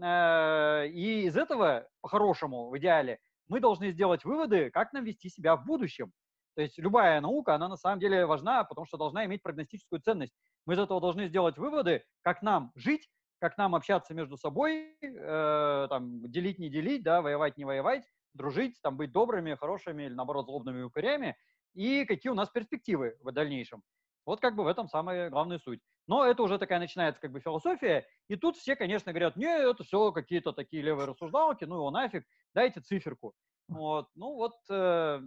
Э, 0.02 0.86
и 0.88 1.24
из 1.24 1.36
этого, 1.36 1.86
по-хорошему, 2.00 2.70
в 2.70 2.78
идеале, 2.78 3.18
мы 3.48 3.60
должны 3.60 3.90
сделать 3.90 4.24
выводы, 4.24 4.70
как 4.70 4.94
нам 4.94 5.04
вести 5.04 5.28
себя 5.28 5.56
в 5.56 5.66
будущем. 5.66 6.14
То 6.54 6.62
есть 6.62 6.78
любая 6.78 7.20
наука, 7.20 7.56
она 7.56 7.68
на 7.68 7.76
самом 7.76 8.00
деле 8.00 8.24
важна, 8.24 8.64
потому 8.64 8.86
что 8.86 8.96
должна 8.96 9.26
иметь 9.26 9.42
прогностическую 9.42 10.00
ценность. 10.00 10.32
Мы 10.64 10.74
из 10.74 10.78
этого 10.78 10.98
должны 10.98 11.28
сделать 11.28 11.58
выводы, 11.58 12.04
как 12.22 12.40
нам 12.40 12.72
жить, 12.74 13.06
как 13.38 13.58
нам 13.58 13.74
общаться 13.74 14.14
между 14.14 14.36
собой, 14.36 14.96
э, 15.02 15.86
там, 15.88 16.30
делить, 16.30 16.58
не 16.58 16.70
делить, 16.70 17.02
да, 17.02 17.22
воевать, 17.22 17.56
не 17.56 17.64
воевать, 17.64 18.04
дружить, 18.32 18.80
там, 18.82 18.96
быть 18.96 19.12
добрыми, 19.12 19.54
хорошими 19.54 20.04
или, 20.04 20.14
наоборот, 20.14 20.46
злобными 20.46 20.82
упырями, 20.82 21.36
и 21.74 22.04
какие 22.04 22.30
у 22.30 22.34
нас 22.34 22.48
перспективы 22.50 23.16
в 23.20 23.32
дальнейшем. 23.32 23.82
Вот 24.26 24.40
как 24.40 24.56
бы 24.56 24.64
в 24.64 24.66
этом 24.66 24.88
самая 24.88 25.28
главная 25.28 25.58
суть. 25.58 25.80
Но 26.06 26.24
это 26.24 26.42
уже 26.42 26.58
такая 26.58 26.78
начинается 26.78 27.20
как 27.20 27.32
бы 27.32 27.40
философия, 27.40 28.06
и 28.28 28.36
тут 28.36 28.56
все, 28.56 28.76
конечно, 28.76 29.12
говорят, 29.12 29.36
не, 29.36 29.46
это 29.46 29.84
все 29.84 30.12
какие-то 30.12 30.52
такие 30.52 30.82
левые 30.82 31.06
рассуждалки, 31.06 31.64
ну 31.64 31.76
его 31.76 31.90
нафиг, 31.90 32.24
дайте 32.54 32.80
циферку. 32.80 33.34
Вот, 33.68 34.08
ну 34.14 34.34
вот 34.34 34.54
э, 34.70 35.20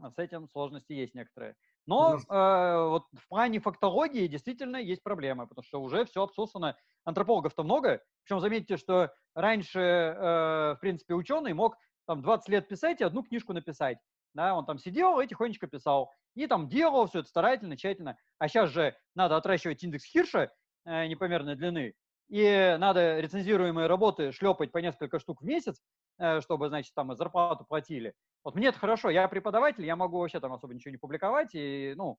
с 0.00 0.18
этим 0.18 0.48
сложности 0.48 0.92
есть 0.92 1.14
некоторые. 1.14 1.56
Но 1.90 2.18
э, 2.18 2.88
вот 2.88 3.06
в 3.12 3.28
плане 3.28 3.58
фактологии 3.58 4.28
действительно 4.28 4.76
есть 4.76 5.02
проблемы, 5.02 5.48
потому 5.48 5.64
что 5.64 5.82
уже 5.82 6.04
все 6.04 6.22
обсосано. 6.22 6.76
Антропологов-то 7.04 7.64
много. 7.64 8.00
Причем 8.22 8.40
заметьте, 8.40 8.76
что 8.76 9.12
раньше, 9.34 9.80
э, 9.80 10.74
в 10.76 10.78
принципе, 10.80 11.14
ученый 11.14 11.52
мог 11.52 11.76
там 12.06 12.22
20 12.22 12.48
лет 12.48 12.68
писать 12.68 13.00
и 13.00 13.04
одну 13.04 13.24
книжку 13.24 13.54
написать. 13.54 13.98
Да, 14.34 14.54
он 14.54 14.66
там 14.66 14.78
сидел 14.78 15.18
и 15.18 15.26
тихонечко 15.26 15.66
писал. 15.66 16.12
И 16.36 16.46
там 16.46 16.68
делал 16.68 17.08
все 17.08 17.20
это 17.20 17.28
старательно, 17.28 17.76
тщательно. 17.76 18.16
А 18.38 18.46
сейчас 18.46 18.70
же 18.70 18.94
надо 19.16 19.36
отращивать 19.36 19.82
индекс 19.82 20.04
Хирша 20.04 20.52
э, 20.84 21.08
непомерной 21.08 21.56
длины. 21.56 21.94
И 22.30 22.76
надо 22.78 23.18
рецензируемые 23.18 23.88
работы 23.88 24.30
шлепать 24.30 24.70
по 24.70 24.78
несколько 24.78 25.18
штук 25.18 25.42
в 25.42 25.44
месяц, 25.44 25.82
э, 26.18 26.40
чтобы, 26.40 26.68
значит, 26.68 26.94
там 26.94 27.14
зарплату 27.16 27.64
платили. 27.68 28.14
Вот 28.44 28.54
мне 28.54 28.68
это 28.68 28.78
хорошо, 28.78 29.10
я 29.10 29.26
преподаватель, 29.26 29.84
я 29.84 29.96
могу 29.96 30.18
вообще 30.20 30.38
там 30.38 30.52
особо 30.52 30.72
ничего 30.72 30.92
не 30.92 30.96
публиковать, 30.96 31.50
и, 31.54 31.92
ну, 31.96 32.18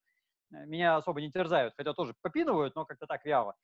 э, 0.53 0.65
меня 0.65 0.97
особо 0.97 1.21
не 1.21 1.31
терзают, 1.31 1.73
хотя 1.77 1.93
тоже 1.93 2.13
попинывают, 2.21 2.75
но 2.75 2.85
как-то 2.85 3.07
так 3.07 3.23
вяло. 3.25 3.55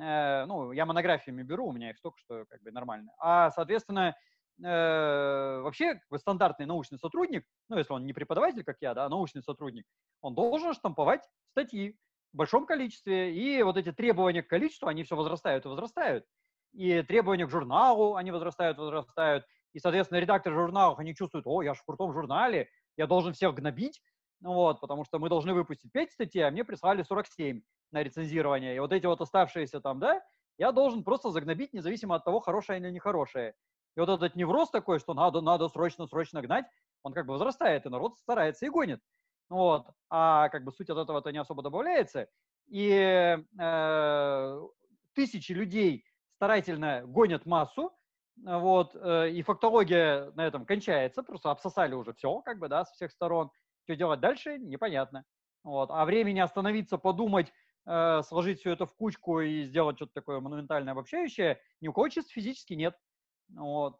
Э, 0.00 0.46
ну, 0.46 0.72
я 0.72 0.86
монографиями 0.86 1.42
беру, 1.42 1.68
у 1.68 1.72
меня 1.72 1.90
их 1.90 1.98
столько, 1.98 2.18
что 2.20 2.46
как 2.48 2.62
бы 2.62 2.70
нормально. 2.70 3.12
А, 3.18 3.50
соответственно, 3.50 4.14
вообще 4.58 5.94
как 6.10 6.20
стандартный 6.20 6.66
научный 6.66 6.98
сотрудник, 6.98 7.44
ну, 7.70 7.78
если 7.78 7.94
он 7.94 8.04
не 8.04 8.12
преподаватель, 8.12 8.62
как 8.62 8.76
я, 8.80 8.92
да, 8.92 9.06
а 9.06 9.08
научный 9.08 9.42
сотрудник, 9.42 9.86
он 10.20 10.34
должен 10.34 10.74
штамповать 10.74 11.22
статьи 11.52 11.96
большом 12.36 12.66
количестве, 12.66 13.34
и 13.34 13.62
вот 13.62 13.76
эти 13.76 13.92
требования 13.92 14.42
к 14.42 14.48
количеству, 14.48 14.88
они 14.88 15.04
все 15.04 15.16
возрастают 15.16 15.64
и 15.64 15.68
возрастают. 15.68 16.24
И 16.72 17.02
требования 17.02 17.46
к 17.46 17.50
журналу, 17.50 18.14
они 18.14 18.30
возрастают, 18.30 18.78
возрастают. 18.78 19.44
И, 19.72 19.78
соответственно, 19.78 20.18
редакторы 20.18 20.56
журналов, 20.56 20.98
они 20.98 21.14
чувствуют, 21.14 21.46
о, 21.46 21.62
я 21.62 21.74
же 21.74 21.80
в 21.80 21.84
крутом 21.84 22.12
журнале, 22.12 22.68
я 22.96 23.06
должен 23.06 23.32
всех 23.32 23.54
гнобить, 23.54 24.00
ну 24.40 24.54
вот, 24.54 24.80
потому 24.80 25.04
что 25.04 25.18
мы 25.18 25.28
должны 25.28 25.54
выпустить 25.54 25.92
5 25.92 26.12
статей, 26.12 26.46
а 26.46 26.50
мне 26.50 26.64
прислали 26.64 27.02
47 27.02 27.60
на 27.92 28.02
рецензирование. 28.02 28.76
И 28.76 28.78
вот 28.78 28.92
эти 28.92 29.06
вот 29.06 29.20
оставшиеся 29.20 29.80
там, 29.80 30.00
да, 30.00 30.22
я 30.58 30.72
должен 30.72 31.04
просто 31.04 31.30
загнобить, 31.30 31.72
независимо 31.72 32.16
от 32.16 32.24
того, 32.24 32.40
хорошее 32.40 32.80
или 32.80 32.90
нехорошее. 32.90 33.54
И 33.96 34.00
вот 34.00 34.08
этот 34.08 34.36
невроз 34.36 34.70
такой, 34.70 34.98
что 34.98 35.14
надо, 35.14 35.40
надо 35.40 35.68
срочно, 35.68 36.06
срочно 36.06 36.42
гнать, 36.42 36.66
он 37.02 37.12
как 37.12 37.26
бы 37.26 37.32
возрастает, 37.32 37.86
и 37.86 37.88
народ 37.88 38.18
старается 38.18 38.66
и 38.66 38.68
гонит. 38.68 39.00
Вот. 39.50 39.88
А 40.08 40.48
как 40.48 40.64
бы 40.64 40.72
суть 40.72 40.88
от 40.88 40.96
этого-то 40.96 41.30
не 41.32 41.38
особо 41.38 41.62
добавляется. 41.62 42.28
И 42.68 43.36
э, 43.60 44.60
тысячи 45.14 45.52
людей 45.52 46.04
старательно 46.36 47.02
гонят 47.04 47.44
массу, 47.44 47.92
вот, 48.36 48.94
э, 48.94 49.30
и 49.30 49.42
фактология 49.42 50.30
на 50.36 50.46
этом 50.46 50.64
кончается, 50.64 51.22
просто 51.22 51.50
обсосали 51.50 51.94
уже 51.94 52.14
все, 52.14 52.40
как 52.40 52.58
бы, 52.58 52.68
да, 52.68 52.84
с 52.84 52.92
всех 52.92 53.10
сторон. 53.10 53.50
Что 53.84 53.96
делать 53.96 54.20
дальше, 54.20 54.56
непонятно. 54.58 55.24
Вот. 55.64 55.90
А 55.90 56.04
времени 56.04 56.38
остановиться, 56.38 56.96
подумать, 56.96 57.52
э, 57.86 58.22
сложить 58.22 58.60
все 58.60 58.70
это 58.70 58.86
в 58.86 58.94
кучку 58.94 59.40
и 59.40 59.64
сделать 59.64 59.96
что-то 59.96 60.12
такое 60.14 60.40
монументальное, 60.40 60.92
обобщающее, 60.92 61.60
ни 61.80 61.88
у 61.88 61.92
кого 61.92 62.08
чисто 62.08 62.30
физически 62.30 62.74
нет. 62.74 62.96
Вот. 63.52 63.98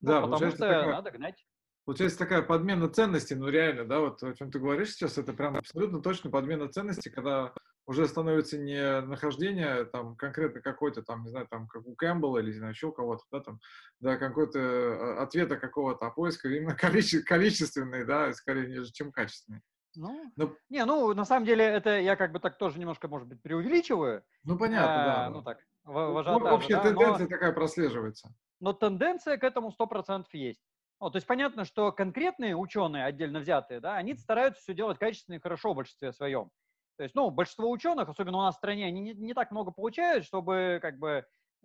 Да, 0.00 0.20
ну, 0.20 0.30
потому 0.30 0.50
что 0.50 0.58
такая, 0.58 0.92
надо 0.92 1.10
гнать. 1.12 1.46
Получается 1.90 2.18
такая 2.20 2.42
подмена 2.42 2.88
ценностей, 2.88 3.34
ну 3.34 3.48
реально, 3.48 3.84
да, 3.84 3.98
вот 3.98 4.22
о 4.22 4.32
чем 4.32 4.52
ты 4.52 4.60
говоришь 4.60 4.92
сейчас, 4.92 5.18
это 5.18 5.32
прям 5.32 5.56
абсолютно 5.56 6.00
точно 6.00 6.30
подмена 6.30 6.68
ценностей, 6.68 7.10
когда 7.10 7.52
уже 7.84 8.06
становится 8.06 8.56
не 8.58 9.00
нахождение 9.00 9.86
там 9.86 10.14
конкретно 10.14 10.60
какой-то 10.60 11.02
там, 11.02 11.24
не 11.24 11.30
знаю, 11.30 11.48
там, 11.48 11.66
как 11.66 11.84
у 11.84 11.96
Кэмпбелла 11.96 12.38
или, 12.38 12.52
не 12.52 12.58
знаю, 12.58 12.74
еще 12.74 12.86
у 12.86 12.92
кого-то, 12.92 13.24
да, 13.32 13.40
там, 13.40 13.58
да, 13.98 14.16
какой-то 14.18 14.60
а, 14.60 15.22
ответа 15.24 15.56
какого-то, 15.56 16.06
а 16.06 16.10
поиска 16.12 16.48
именно 16.48 16.76
количе- 16.80 17.22
количественный, 17.22 18.04
да, 18.04 18.32
скорее, 18.34 18.84
чем 18.92 19.10
качественный. 19.10 19.60
Ну, 19.96 20.32
Но... 20.36 20.54
не, 20.68 20.84
ну, 20.84 21.12
на 21.12 21.24
самом 21.24 21.44
деле, 21.44 21.64
это 21.64 21.98
я 21.98 22.14
как 22.14 22.30
бы 22.30 22.38
так 22.38 22.56
тоже 22.56 22.78
немножко, 22.78 23.08
может 23.08 23.26
быть, 23.26 23.42
преувеличиваю. 23.42 24.22
Ну, 24.44 24.56
понятно, 24.56 25.02
а, 25.02 25.06
да. 25.24 25.30
Ну, 25.30 25.42
так, 25.42 25.58
в, 25.82 25.92
в 25.92 26.18
ажиотаже, 26.18 26.44
ну, 26.44 26.54
Общая 26.54 26.76
да, 26.76 26.82
тенденция 26.82 27.24
но, 27.24 27.30
такая 27.30 27.52
прослеживается. 27.52 28.32
Но 28.60 28.72
тенденция 28.74 29.38
к 29.38 29.42
этому 29.42 29.74
100% 29.76 30.26
есть. 30.34 30.69
Ну, 31.00 31.10
то 31.10 31.16
есть 31.16 31.26
понятно, 31.26 31.64
что 31.64 31.92
конкретные 31.92 32.56
ученые, 32.56 33.04
отдельно 33.04 33.40
взятые, 33.40 33.80
да, 33.80 33.96
они 33.96 34.14
стараются 34.14 34.62
все 34.62 34.74
делать 34.74 34.98
качественно 34.98 35.36
и 35.36 35.40
хорошо 35.40 35.72
в 35.72 35.76
большинстве 35.76 36.12
своем. 36.12 36.50
То 36.98 37.04
есть, 37.04 37.14
ну, 37.14 37.30
большинство 37.30 37.70
ученых, 37.70 38.08
особенно 38.08 38.36
у 38.38 38.42
нас 38.42 38.56
в 38.56 38.58
стране, 38.58 38.86
они 38.86 39.00
не, 39.00 39.14
не 39.14 39.32
так 39.32 39.50
много 39.50 39.70
получают, 39.70 40.26
чтобы 40.26 40.78
как 40.82 40.98
бы 40.98 41.24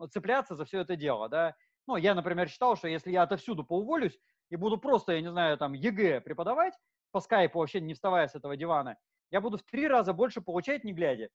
цепляться 0.09 0.55
за 0.55 0.63
все 0.63 0.79
это 0.79 0.95
дело, 0.95 1.27
да. 1.27 1.55
Ну, 1.87 1.97
я, 1.97 2.15
например, 2.15 2.47
считал, 2.47 2.77
что 2.77 2.87
если 2.87 3.11
я 3.11 3.23
отовсюду 3.23 3.65
поуволюсь 3.65 4.17
и 4.49 4.55
буду 4.55 4.77
просто, 4.77 5.11
я 5.13 5.21
не 5.21 5.29
знаю, 5.29 5.57
там, 5.57 5.73
ЕГЭ 5.73 6.21
преподавать, 6.21 6.73
по 7.11 7.19
скайпу 7.19 7.59
вообще 7.59 7.81
не 7.81 7.93
вставая 7.93 8.29
с 8.29 8.35
этого 8.35 8.55
дивана, 8.55 8.97
я 9.31 9.41
буду 9.41 9.57
в 9.57 9.63
три 9.63 9.87
раза 9.87 10.13
больше 10.13 10.39
получать, 10.39 10.85
не 10.85 10.93
глядя. 10.93 11.29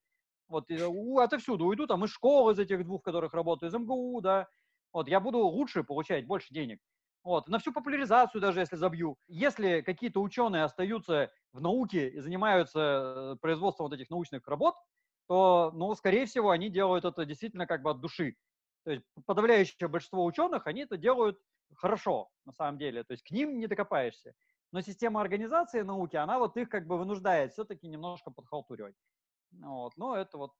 Вот, 0.47 0.71
у, 0.71 1.19
отовсюду 1.19 1.65
уйду, 1.65 1.85
там, 1.85 2.03
из 2.05 2.09
школы, 2.09 2.53
из 2.53 2.59
этих 2.59 2.83
двух, 2.83 3.03
которых 3.03 3.33
работаю, 3.35 3.69
из 3.69 3.75
МГУ, 3.75 4.21
да. 4.21 4.47
Вот, 4.91 5.07
я 5.07 5.19
буду 5.19 5.39
лучше 5.39 5.83
получать, 5.83 6.25
больше 6.25 6.53
денег. 6.53 6.79
Вот, 7.23 7.47
на 7.47 7.59
всю 7.59 7.71
популяризацию 7.71 8.41
даже 8.41 8.61
если 8.61 8.75
забью. 8.75 9.17
Если 9.27 9.81
какие-то 9.81 10.21
ученые 10.21 10.63
остаются 10.63 11.31
в 11.51 11.61
науке 11.61 12.09
и 12.09 12.19
занимаются 12.19 12.79
э, 12.79 13.35
производством 13.41 13.85
вот 13.87 13.93
этих 13.93 14.09
научных 14.09 14.47
работ, 14.47 14.75
то, 15.27 15.71
ну, 15.73 15.93
скорее 15.93 16.25
всего, 16.25 16.49
они 16.49 16.69
делают 16.69 17.05
это 17.05 17.25
действительно 17.25 17.67
как 17.67 17.83
бы 17.83 17.91
от 17.91 18.01
души. 18.01 18.35
То 18.83 18.91
есть 18.91 19.03
подавляющее 19.27 19.87
большинство 19.87 20.25
ученых, 20.25 20.65
они 20.65 20.81
это 20.81 20.97
делают 20.97 21.39
хорошо, 21.75 22.29
на 22.45 22.53
самом 22.53 22.79
деле. 22.79 23.03
То 23.03 23.11
есть 23.13 23.23
к 23.23 23.31
ним 23.31 23.59
не 23.59 23.67
докопаешься. 23.67 24.33
Но 24.71 24.81
система 24.81 25.21
организации 25.21 25.81
науки, 25.81 26.15
она 26.15 26.39
вот 26.39 26.57
их 26.57 26.69
как 26.69 26.87
бы 26.87 26.97
вынуждает 26.97 27.53
все-таки 27.53 27.87
немножко 27.87 28.31
подхалтуривать. 28.31 28.95
Вот. 29.51 29.93
Ну, 29.97 30.15
это 30.15 30.37
вот 30.37 30.53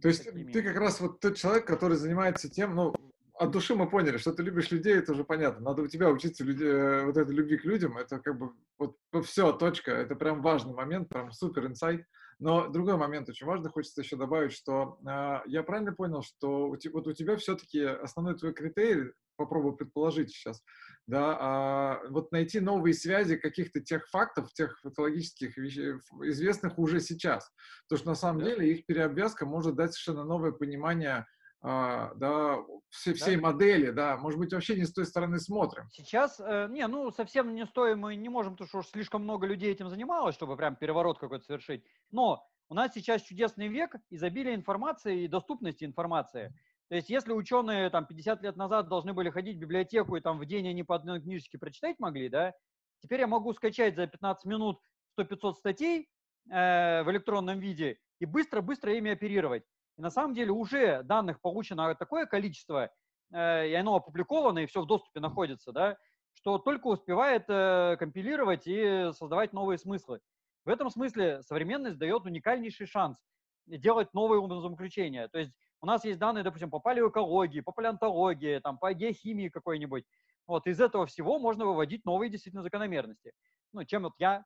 то 0.00 0.08
есть 0.08 0.24
ты 0.24 0.62
как 0.62 0.76
раз 0.76 1.00
вот 1.00 1.20
тот 1.20 1.36
человек, 1.36 1.66
который 1.66 1.96
занимается 1.96 2.48
тем, 2.48 2.74
ну, 2.74 2.94
от 3.42 3.50
души 3.50 3.74
мы 3.74 3.88
поняли, 3.88 4.18
что 4.18 4.32
ты 4.32 4.42
любишь 4.42 4.70
людей, 4.70 4.94
это 4.94 5.12
уже 5.12 5.24
понятно. 5.24 5.60
Надо 5.64 5.82
у 5.82 5.86
тебя 5.86 6.08
учиться 6.10 6.44
люди, 6.44 6.64
э, 6.64 7.04
вот 7.04 7.16
этой 7.16 7.34
любви 7.34 7.56
к 7.58 7.64
людям. 7.64 7.98
Это 7.98 8.18
как 8.20 8.38
бы 8.38 8.52
вот 8.78 8.96
все, 9.26 9.52
точка. 9.52 9.92
Это 9.92 10.14
прям 10.14 10.42
важный 10.42 10.74
момент, 10.74 11.08
прям 11.08 11.32
супер 11.32 11.66
инсайт. 11.66 12.04
Но 12.38 12.68
другой 12.68 12.96
момент 12.96 13.28
очень 13.28 13.46
важный, 13.46 13.70
хочется 13.70 14.00
еще 14.00 14.16
добавить, 14.16 14.52
что 14.52 14.98
э, 15.06 15.40
я 15.46 15.62
правильно 15.62 15.92
понял, 15.92 16.22
что 16.22 16.68
у, 16.68 16.76
вот 16.92 17.06
у 17.06 17.12
тебя 17.12 17.36
все-таки 17.36 17.80
основной 17.84 18.36
твой 18.36 18.52
критерий, 18.52 19.12
попробую 19.36 19.74
предположить 19.74 20.30
сейчас, 20.30 20.62
да, 21.06 21.36
а, 21.40 22.00
вот 22.10 22.32
найти 22.32 22.60
новые 22.60 22.94
связи 22.94 23.36
каких-то 23.36 23.80
тех 23.80 24.06
фактов, 24.08 24.52
тех 24.52 24.80
патологических 24.82 25.56
вещей, 25.56 25.94
известных 26.22 26.78
уже 26.78 27.00
сейчас. 27.00 27.50
Потому 27.88 27.98
что 27.98 28.08
на 28.10 28.14
самом 28.14 28.40
да. 28.40 28.50
деле 28.50 28.72
их 28.72 28.86
переобвязка 28.86 29.46
может 29.46 29.74
дать 29.74 29.92
совершенно 29.94 30.24
новое 30.24 30.52
понимание 30.52 31.26
а, 31.64 32.12
да, 32.16 32.58
все, 32.88 33.14
всей 33.14 33.36
да? 33.36 33.42
модели, 33.42 33.90
да, 33.90 34.16
может 34.16 34.38
быть, 34.38 34.52
вообще 34.52 34.74
не 34.74 34.84
с 34.84 34.92
той 34.92 35.06
стороны 35.06 35.38
смотрим. 35.38 35.88
Сейчас, 35.92 36.40
э, 36.40 36.66
не, 36.70 36.84
ну, 36.88 37.12
совсем 37.12 37.54
не 37.54 37.64
стоим, 37.66 38.00
мы 38.00 38.16
не 38.16 38.28
можем, 38.28 38.54
потому 38.54 38.68
что 38.68 38.78
уж 38.78 38.88
слишком 38.88 39.22
много 39.22 39.46
людей 39.46 39.70
этим 39.70 39.88
занималось, 39.88 40.34
чтобы 40.34 40.56
прям 40.56 40.74
переворот 40.74 41.20
какой-то 41.20 41.44
совершить. 41.44 41.84
Но 42.10 42.44
у 42.68 42.74
нас 42.74 42.92
сейчас 42.92 43.22
чудесный 43.22 43.68
век 43.68 43.94
изобилия 44.10 44.56
информации 44.56 45.22
и 45.22 45.28
доступности 45.28 45.84
информации. 45.84 46.52
То 46.88 46.96
есть, 46.96 47.08
если 47.08 47.32
ученые 47.32 47.90
там 47.90 48.06
50 48.06 48.42
лет 48.42 48.56
назад 48.56 48.88
должны 48.88 49.12
были 49.12 49.30
ходить 49.30 49.56
в 49.56 49.60
библиотеку 49.60 50.16
и 50.16 50.20
там 50.20 50.38
в 50.38 50.44
день 50.46 50.68
они 50.68 50.82
по 50.82 50.96
одной 50.96 51.22
книжечке 51.22 51.58
прочитать 51.58 52.00
могли, 52.00 52.28
да, 52.28 52.54
теперь 53.00 53.20
я 53.20 53.26
могу 53.28 53.54
скачать 53.54 53.94
за 53.94 54.08
15 54.08 54.46
минут 54.46 54.80
100-500 55.18 55.54
статей 55.54 56.08
э, 56.50 57.02
в 57.04 57.10
электронном 57.10 57.60
виде 57.60 57.98
и 58.18 58.26
быстро-быстро 58.26 58.92
ими 58.94 59.12
оперировать. 59.12 59.62
И 59.96 60.02
на 60.02 60.10
самом 60.10 60.34
деле 60.34 60.50
уже 60.52 61.02
данных 61.02 61.40
получено 61.40 61.94
такое 61.94 62.26
количество, 62.26 62.90
э, 63.32 63.68
и 63.68 63.74
оно 63.74 63.96
опубликовано, 63.96 64.60
и 64.60 64.66
все 64.66 64.82
в 64.82 64.86
доступе 64.86 65.20
находится, 65.20 65.72
да, 65.72 65.96
что 66.34 66.58
только 66.58 66.86
успевает 66.86 67.44
э, 67.48 67.96
компилировать 67.98 68.66
и 68.66 69.10
создавать 69.12 69.52
новые 69.52 69.78
смыслы. 69.78 70.20
В 70.64 70.68
этом 70.68 70.90
смысле 70.90 71.42
современность 71.42 71.98
дает 71.98 72.24
уникальнейший 72.24 72.86
шанс 72.86 73.18
делать 73.66 74.12
новые 74.14 74.40
умозаключения. 74.40 75.28
То 75.28 75.38
есть 75.38 75.52
у 75.80 75.86
нас 75.86 76.04
есть 76.04 76.18
данные, 76.18 76.44
допустим, 76.44 76.70
по 76.70 76.78
палеоэкологии, 76.78 77.60
по 77.60 77.72
палеонтологии, 77.72 78.60
там, 78.60 78.78
по 78.78 78.92
геохимии 78.94 79.48
какой-нибудь. 79.48 80.04
Вот 80.46 80.66
из 80.66 80.80
этого 80.80 81.06
всего 81.06 81.38
можно 81.38 81.66
выводить 81.66 82.04
новые 82.04 82.30
действительно 82.30 82.62
закономерности. 82.62 83.32
Ну, 83.72 83.84
чем 83.84 84.04
вот 84.04 84.14
я, 84.18 84.44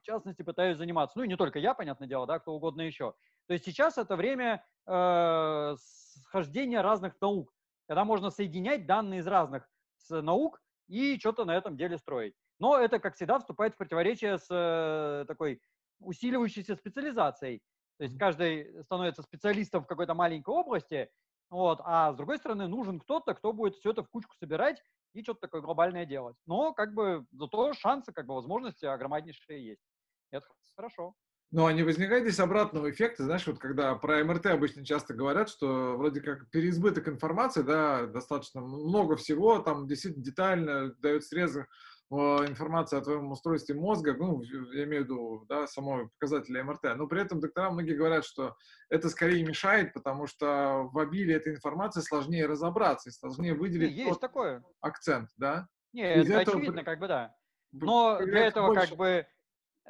в 0.00 0.02
частности, 0.02 0.42
пытаюсь 0.42 0.78
заниматься. 0.78 1.18
Ну, 1.18 1.24
и 1.24 1.28
не 1.28 1.36
только 1.36 1.58
я, 1.58 1.74
понятное 1.74 2.08
дело, 2.08 2.26
да, 2.26 2.38
кто 2.38 2.52
угодно 2.54 2.82
еще. 2.82 3.14
То 3.46 3.54
есть 3.54 3.64
сейчас 3.64 3.98
это 3.98 4.16
время 4.16 4.64
э, 4.86 5.76
схождения 5.78 6.82
разных 6.82 7.20
наук, 7.20 7.52
когда 7.86 8.04
можно 8.04 8.30
соединять 8.30 8.86
данные 8.86 9.20
из 9.20 9.26
разных 9.26 9.68
наук 10.10 10.60
и 10.88 11.18
что-то 11.18 11.44
на 11.44 11.56
этом 11.56 11.76
деле 11.76 11.98
строить. 11.98 12.34
Но 12.58 12.78
это, 12.78 12.98
как 12.98 13.14
всегда, 13.14 13.38
вступает 13.38 13.74
в 13.74 13.78
противоречие 13.78 14.38
с 14.38 14.46
э, 14.50 15.24
такой 15.26 15.60
усиливающейся 16.00 16.76
специализацией. 16.76 17.62
То 17.98 18.04
есть 18.04 18.18
каждый 18.18 18.82
становится 18.84 19.22
специалистом 19.22 19.84
в 19.84 19.86
какой-то 19.86 20.14
маленькой 20.14 20.54
области, 20.54 21.10
вот, 21.50 21.80
а 21.84 22.12
с 22.12 22.16
другой 22.16 22.38
стороны 22.38 22.66
нужен 22.66 22.98
кто-то, 22.98 23.34
кто 23.34 23.52
будет 23.52 23.76
все 23.76 23.90
это 23.90 24.02
в 24.02 24.08
кучку 24.08 24.34
собирать 24.36 24.82
и 25.12 25.22
что-то 25.22 25.40
такое 25.40 25.60
глобальное 25.60 26.06
делать. 26.06 26.36
Но 26.46 26.72
как 26.72 26.94
бы 26.94 27.26
зато 27.32 27.74
шансы, 27.74 28.12
как 28.12 28.26
бы 28.26 28.34
возможности 28.34 28.86
огромнейшие 28.86 29.64
есть. 29.64 29.82
Это 30.30 30.46
хорошо. 30.74 31.14
Но 31.52 31.70
не 31.70 31.82
возникает 31.82 32.22
здесь 32.22 32.40
обратного 32.40 32.90
эффекта, 32.90 33.24
знаешь, 33.24 33.46
вот 33.46 33.58
когда 33.58 33.94
про 33.94 34.24
МРТ 34.24 34.46
обычно 34.46 34.86
часто 34.86 35.12
говорят, 35.12 35.50
что 35.50 35.96
вроде 35.98 36.22
как 36.22 36.48
переизбыток 36.48 37.08
информации, 37.08 37.60
да, 37.60 38.06
достаточно 38.06 38.62
много 38.62 39.16
всего, 39.16 39.58
там 39.58 39.86
действительно 39.86 40.24
детально 40.24 40.94
дают 40.94 41.24
срезы 41.24 41.66
э, 42.10 42.14
информации 42.14 42.96
о 42.96 43.02
твоем 43.02 43.30
устройстве 43.30 43.74
мозга, 43.74 44.14
ну, 44.14 44.42
я 44.42 44.84
имею 44.84 45.02
в 45.02 45.04
виду, 45.04 45.44
да, 45.46 45.66
самого 45.66 46.08
показателя 46.18 46.64
МРТ, 46.64 46.96
но 46.96 47.06
при 47.06 47.20
этом 47.20 47.40
доктора 47.40 47.70
многие 47.70 47.96
говорят, 47.96 48.24
что 48.24 48.56
это 48.88 49.10
скорее 49.10 49.44
мешает, 49.44 49.92
потому 49.92 50.26
что 50.26 50.88
в 50.90 50.98
обилии 50.98 51.34
этой 51.34 51.52
информации 51.52 52.00
сложнее 52.00 52.46
разобраться 52.46 53.10
и 53.10 53.12
сложнее 53.12 53.52
выделить 53.52 53.92
Есть 53.92 54.20
такое. 54.20 54.64
акцент, 54.80 55.28
да? 55.36 55.68
Нет, 55.92 56.26
это 56.26 56.50
очевидно, 56.50 56.82
как 56.82 56.98
бы 56.98 57.08
да. 57.08 57.34
Но 57.72 58.18
для 58.24 58.46
этого 58.46 58.68
больше... 58.68 58.88
как 58.88 58.96
бы 58.96 59.26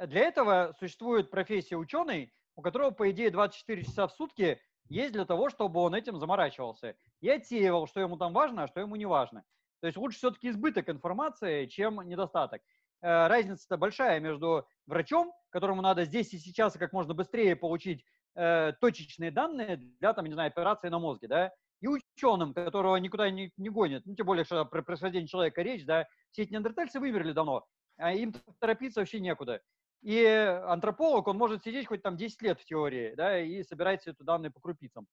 для 0.07 0.23
этого 0.23 0.75
существует 0.79 1.31
профессия 1.31 1.77
ученый, 1.77 2.33
у 2.57 2.63
которого, 2.63 2.91
по 2.91 3.11
идее, 3.11 3.31
24 3.31 3.85
часа 3.85 4.07
в 4.07 4.13
сутки 4.13 4.61
есть 4.89 5.13
для 5.13 5.25
того, 5.25 5.49
чтобы 5.49 5.81
он 5.81 5.95
этим 5.95 6.19
заморачивался 6.19 6.97
и 7.21 7.29
отсеивал, 7.29 7.87
что 7.87 8.01
ему 8.01 8.17
там 8.17 8.33
важно, 8.33 8.65
а 8.65 8.69
что 8.69 8.81
ему 8.81 8.97
не 8.97 9.07
важно. 9.07 9.45
То 9.81 9.87
есть 9.87 9.97
лучше 9.97 10.19
все-таки 10.19 10.51
избыток 10.51 10.89
информации, 10.89 11.67
чем 11.67 12.01
недостаток. 12.03 12.63
Э, 13.01 13.27
разница-то 13.27 13.77
большая 13.77 14.21
между 14.21 14.67
врачом, 14.87 15.33
которому 15.51 15.83
надо 15.83 16.05
здесь 16.05 16.33
и 16.35 16.39
сейчас 16.39 16.75
как 16.75 16.93
можно 16.93 17.15
быстрее 17.15 17.57
получить 17.57 18.05
э, 18.35 18.73
точечные 18.81 19.31
данные 19.31 19.77
для, 19.77 20.13
там, 20.13 20.27
не 20.27 20.35
знаю, 20.35 20.49
операции 20.49 20.89
на 20.89 20.99
мозге, 20.99 21.27
да, 21.27 21.53
и 21.81 21.89
ученым, 21.89 22.55
которого 22.55 22.95
никуда 22.97 23.29
не, 23.31 23.53
не 23.57 23.71
гонят, 23.71 24.07
ну, 24.07 24.15
тем 24.15 24.27
более, 24.27 24.45
что 24.45 24.65
про 24.65 24.83
происхождение 24.83 25.27
человека 25.27 25.63
речь, 25.63 25.85
да, 25.85 26.07
все 26.31 26.43
эти 26.43 26.53
неандертальцы 26.53 27.01
вымерли 27.01 27.33
давно, 27.33 27.67
а 27.97 28.13
им 28.13 28.33
торопиться 28.61 29.01
вообще 29.01 29.19
некуда. 29.19 29.61
И 30.03 30.25
антрополог, 30.25 31.29
он 31.29 31.39
может 31.39 31.63
сидеть 31.63 31.87
хоть 31.87 32.03
там 32.03 32.17
10 32.17 32.43
лет 32.43 32.61
в 32.61 32.65
теории, 32.65 33.15
да, 33.15 33.39
и 33.39 33.63
собирать 33.63 34.03
все 34.03 34.11
эти 34.11 34.23
данные 34.23 34.51
по 34.51 34.61
крупицам. 34.61 35.07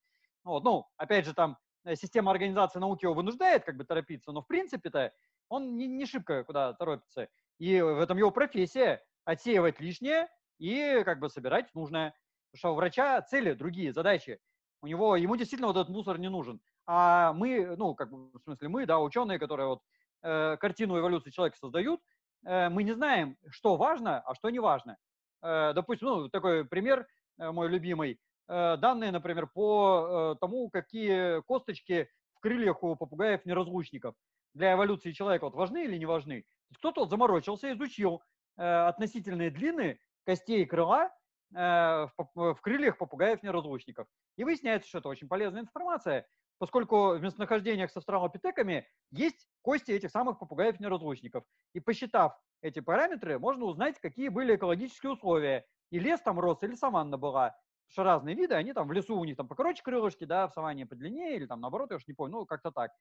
Вот, 0.44 0.64
ну, 0.64 0.88
опять 0.98 1.26
же, 1.26 1.34
там 1.34 1.58
э, 1.86 1.96
система 1.96 2.32
организации 2.32 2.80
науки 2.80 3.06
его 3.06 3.14
вынуждает 3.14 3.64
как 3.64 3.78
бы 3.78 3.84
торопиться, 3.84 4.32
но 4.32 4.42
в 4.42 4.48
принципе-то 4.48 5.14
он 5.48 5.78
не, 5.78 5.88
не 5.88 6.06
шибко 6.06 6.44
куда 6.44 6.74
торопится. 6.74 7.28
И 7.60 7.80
в 7.82 8.00
этом 8.00 8.18
его 8.18 8.32
профессия– 8.32 9.04
отсеивать 9.26 9.80
лишнее 9.80 10.28
и 10.58 11.04
как 11.04 11.20
бы 11.20 11.30
собирать 11.30 11.74
нужное. 11.76 12.16
Потому 12.52 12.58
что 12.58 12.72
у 12.72 12.76
врача 12.76 13.22
цели 13.22 13.54
другие, 13.54 13.94
задачи. 13.94 14.40
У 14.82 14.88
него, 14.88 15.16
ему 15.16 15.36
действительно 15.36 15.68
вот 15.68 15.78
этот 15.78 15.90
мусор 15.90 16.18
не 16.18 16.30
нужен. 16.30 16.62
А 16.88 17.34
мы, 17.34 17.76
ну, 17.76 17.94
как 17.94 18.10
бы, 18.10 18.32
в 18.32 18.42
смысле 18.44 18.70
мы, 18.70 18.86
да, 18.86 19.00
ученые, 19.00 19.38
которые 19.38 19.68
вот 19.68 19.82
э, 20.24 20.58
картину 20.58 20.98
эволюции 20.98 21.30
человека 21.30 21.58
создают, 21.58 22.02
мы 22.44 22.84
не 22.84 22.94
знаем, 22.94 23.38
что 23.50 23.76
важно, 23.76 24.20
а 24.20 24.36
что 24.36 24.50
не 24.50 24.60
важно. 24.60 24.98
Э, 25.42 25.74
допустим, 25.74 26.08
ну, 26.08 26.30
такой 26.30 26.66
пример 26.66 27.08
э, 27.38 27.52
мой 27.52 27.70
любимый. 27.70 28.20
Данные, 28.48 29.12
например, 29.12 29.46
по 29.46 30.36
тому, 30.42 30.72
какие 30.72 31.40
косточки 31.44 32.10
в 32.34 32.40
крыльях 32.40 32.82
у 32.82 32.96
попугаев-неразлучников 32.96 34.16
для 34.56 34.74
эволюции 34.74 35.12
человека 35.12 35.46
вот 35.46 35.54
важны 35.54 35.84
или 35.84 36.00
не 36.00 36.08
важны. 36.08 36.46
Кто-то 36.78 37.02
вот 37.02 37.12
заморочился, 37.12 37.72
изучил 37.72 38.24
относительные 38.56 39.52
длины 39.52 40.00
костей 40.26 40.66
крыла 40.66 41.12
в 41.52 42.58
крыльях 42.64 42.98
попугаев-неразлучников. 42.98 44.08
И 44.36 44.44
выясняется, 44.44 44.90
что 44.90 44.98
это 44.98 45.10
очень 45.10 45.28
полезная 45.28 45.62
информация, 45.62 46.26
поскольку 46.60 47.16
в 47.16 47.22
местонахождениях 47.22 47.90
с 47.90 47.98
австралопитеками 47.98 48.86
есть 49.12 49.48
кости 49.62 49.92
этих 49.92 50.12
самых 50.12 50.38
попугаев-неразлучников. 50.40 51.44
И 51.74 51.80
посчитав 51.80 52.38
эти 52.62 52.82
параметры, 52.82 53.40
можно 53.40 53.66
узнать, 53.66 54.00
какие 54.00 54.28
были 54.30 54.56
экологические 54.56 55.14
условия. 55.14 55.66
И 55.90 56.00
лес 56.00 56.22
там 56.22 56.40
рос, 56.40 56.62
или 56.62 56.76
саванна 56.76 57.18
была. 57.18 57.56
Потому 57.88 57.92
что 57.92 58.04
разные 58.04 58.36
виды, 58.36 58.54
они 58.54 58.74
там 58.74 58.88
в 58.88 58.92
лесу 58.92 59.18
у 59.18 59.26
них 59.26 59.38
там 59.38 59.48
покороче 59.48 59.82
крылышки, 59.82 60.26
да, 60.26 60.48
в 60.48 60.54
саванне 60.54 60.86
подлиннее, 60.86 61.38
или 61.38 61.48
там 61.48 61.62
наоборот, 61.62 61.90
я 61.90 61.96
уж 61.96 62.06
не 62.06 62.14
помню, 62.14 62.38
ну, 62.38 62.46
как-то 62.46 62.72
так. 62.72 62.92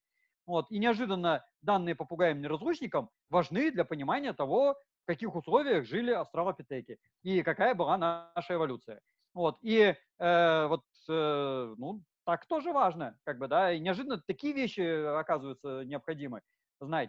Вот. 0.46 0.70
И 0.70 0.78
неожиданно 0.78 1.44
данные 1.60 1.94
попугаям-неразлучникам 1.94 3.10
важны 3.28 3.70
для 3.70 3.84
понимания 3.84 4.32
того, 4.32 4.76
в 5.02 5.06
каких 5.06 5.34
условиях 5.34 5.84
жили 5.84 6.10
австралопитеки 6.10 6.98
и 7.22 7.42
какая 7.42 7.74
была 7.74 7.98
наша 7.98 8.54
эволюция. 8.54 9.02
Вот. 9.34 9.58
И 9.60 9.94
э, 10.18 10.66
вот, 10.66 10.84
э, 11.10 11.74
ну, 11.76 12.00
так 12.28 12.44
тоже 12.44 12.74
важно, 12.74 13.18
как 13.24 13.38
бы, 13.38 13.48
да, 13.48 13.72
и 13.72 13.80
неожиданно 13.80 14.20
такие 14.20 14.52
вещи 14.52 14.82
оказываются 15.18 15.82
необходимы 15.86 16.42
знать. 16.78 17.08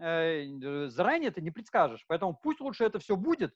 Э, 0.00 0.42
заранее 0.88 1.30
ты 1.30 1.40
не 1.40 1.52
предскажешь, 1.52 2.04
поэтому 2.08 2.34
пусть 2.34 2.58
лучше 2.60 2.82
это 2.82 2.98
все 2.98 3.14
будет, 3.14 3.54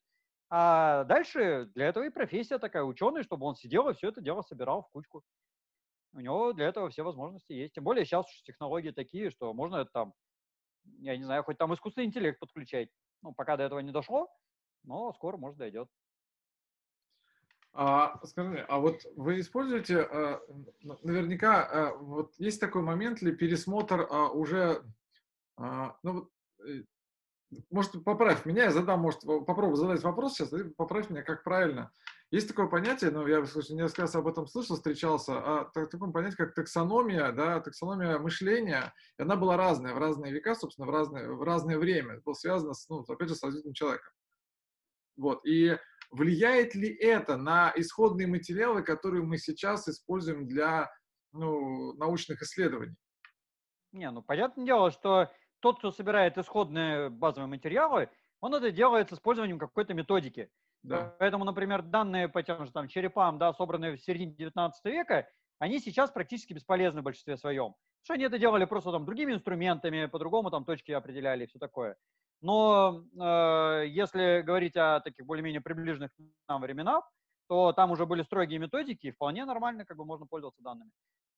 а 0.51 1.03
дальше 1.03 1.69
для 1.75 1.89
этого 1.89 2.05
и 2.05 2.11
профессия 2.11 2.59
такая, 2.59 2.85
ученый, 2.85 3.25
чтобы 3.25 3.45
он 3.47 3.57
сидел 3.57 3.89
и 3.89 3.95
все 3.95 4.11
это 4.11 4.21
дело 4.21 4.43
собирал 4.43 4.83
в 4.83 4.91
кучку. 4.91 5.25
У 6.13 6.21
него 6.21 6.53
для 6.53 6.69
этого 6.69 6.91
все 6.91 7.03
возможности 7.03 7.55
есть. 7.55 7.75
Тем 7.75 7.83
более 7.83 8.05
сейчас 8.05 8.27
технологии 8.45 8.93
такие, 8.93 9.31
что 9.31 9.53
можно 9.53 9.79
это 9.79 9.91
там, 9.93 10.15
я 11.01 11.17
не 11.17 11.25
знаю, 11.25 11.43
хоть 11.43 11.59
там 11.59 11.75
искусственный 11.75 12.07
интеллект 12.07 12.39
подключать. 12.39 12.89
Ну, 13.23 13.35
пока 13.35 13.57
до 13.57 13.65
этого 13.65 13.81
не 13.81 13.91
дошло, 13.91 14.29
но 14.85 15.13
скоро, 15.15 15.37
может, 15.39 15.59
дойдет. 15.59 15.89
А, 17.73 18.19
скажи, 18.27 18.65
а 18.69 18.79
вот 18.79 19.03
вы 19.17 19.41
используете, 19.41 20.01
а, 20.01 20.41
наверняка, 21.03 21.63
а, 21.63 21.95
вот 21.95 22.35
есть 22.39 22.61
такой 22.61 22.83
момент 22.83 23.23
ли 23.23 23.33
пересмотр 23.33 24.07
а, 24.11 24.29
уже, 24.29 24.83
а, 25.57 25.97
ну 26.03 26.29
э, 26.67 26.83
может, 27.71 28.03
поправь 28.05 28.45
меня, 28.45 28.65
я 28.65 28.71
задам, 28.73 29.01
может, 29.01 29.21
попробую 29.21 29.77
задать 29.77 30.03
вопрос 30.03 30.35
сейчас, 30.35 30.51
ты 30.51 30.65
поправь 30.65 31.11
меня, 31.11 31.23
как 31.23 31.45
правильно. 31.45 31.93
Есть 32.33 32.49
такое 32.49 32.67
понятие, 32.67 33.11
ну, 33.11 33.27
я 33.27 33.45
слушай, 33.45 33.73
несколько 33.73 34.03
раз 34.03 34.15
об 34.15 34.27
этом 34.27 34.47
слышал, 34.47 34.77
встречался, 34.77 35.39
а, 35.39 35.65
так, 35.73 35.91
такое 35.91 36.11
понятие, 36.11 36.39
как 36.39 36.55
таксономия, 36.55 37.31
да, 37.33 37.61
таксономия 37.61 38.19
мышления, 38.19 38.93
и 39.19 39.23
она 39.23 39.37
была 39.37 39.57
разная 39.57 39.95
в 39.95 39.99
разные 39.99 40.33
века, 40.33 40.57
собственно, 40.57 40.87
в 40.87 40.91
разное, 40.91 41.29
в 41.29 41.43
разное 41.43 41.79
время, 41.79 42.21
было 42.25 42.35
связано, 42.35 42.75
с, 42.75 42.89
ну, 42.89 43.05
опять 43.07 43.29
же, 43.29 43.35
с 43.37 43.43
развитием 43.43 43.75
человека. 43.75 44.11
Вот, 45.17 45.45
и 45.45 45.77
Влияет 46.11 46.75
ли 46.75 46.93
это 46.93 47.37
на 47.37 47.73
исходные 47.77 48.27
материалы, 48.27 48.83
которые 48.83 49.23
мы 49.23 49.39
сейчас 49.39 49.87
используем 49.89 50.47
для 50.47 50.91
ну, 51.33 51.93
научных 51.95 52.43
исследований? 52.43 52.97
Не, 53.93 54.11
ну 54.11 54.23
понятное 54.23 54.67
дело, 54.67 54.91
что 54.91 55.31
тот, 55.61 55.79
кто 55.79 55.93
собирает 55.93 56.37
исходные 56.39 57.11
базовые 57.11 57.49
материалы, 57.49 58.11
он 58.41 58.55
это 58.55 58.71
делает 58.71 59.11
с 59.11 59.13
использованием 59.13 59.59
какой-то 59.59 59.95
методики. 59.95 60.51
Да. 60.83 61.15
Поэтому, 61.19 61.45
например, 61.45 61.83
данные 61.83 62.29
по 62.29 62.43
тем 62.43 62.65
же 62.65 62.73
там, 62.73 62.89
черепам, 62.89 63.39
да, 63.39 63.53
собранные 63.53 63.97
в 63.97 64.03
середине 64.03 64.33
19 64.35 64.85
века, 64.87 65.29
они 65.59 65.79
сейчас 65.79 66.11
практически 66.11 66.55
бесполезны 66.55 67.03
в 67.03 67.05
большинстве 67.05 67.37
своем. 67.37 67.75
Что 68.03 68.15
они 68.15 68.25
это 68.25 68.39
делали 68.39 68.65
просто 68.65 68.91
там 68.93 69.05
другими 69.05 69.35
инструментами, 69.35 70.07
по-другому 70.07 70.51
там 70.51 70.65
точки 70.65 70.91
определяли 70.93 71.45
и 71.45 71.47
все 71.47 71.59
такое. 71.59 71.97
Но 72.41 73.05
э, 73.15 73.85
если 73.89 74.43
говорить 74.43 74.77
о 74.77 75.01
таких 75.01 75.27
более-менее 75.27 75.61
приближенных 75.61 76.11
нам 76.49 76.63
временах, 76.63 77.11
то 77.49 77.73
там 77.73 77.91
уже 77.91 78.07
были 78.07 78.23
строгие 78.23 78.59
методики, 78.59 79.09
и 79.09 79.11
вполне 79.11 79.45
нормально 79.45 79.85
как 79.85 79.97
бы 79.97 80.05
можно 80.05 80.27
пользоваться 80.27 80.63
данными. 80.63 80.91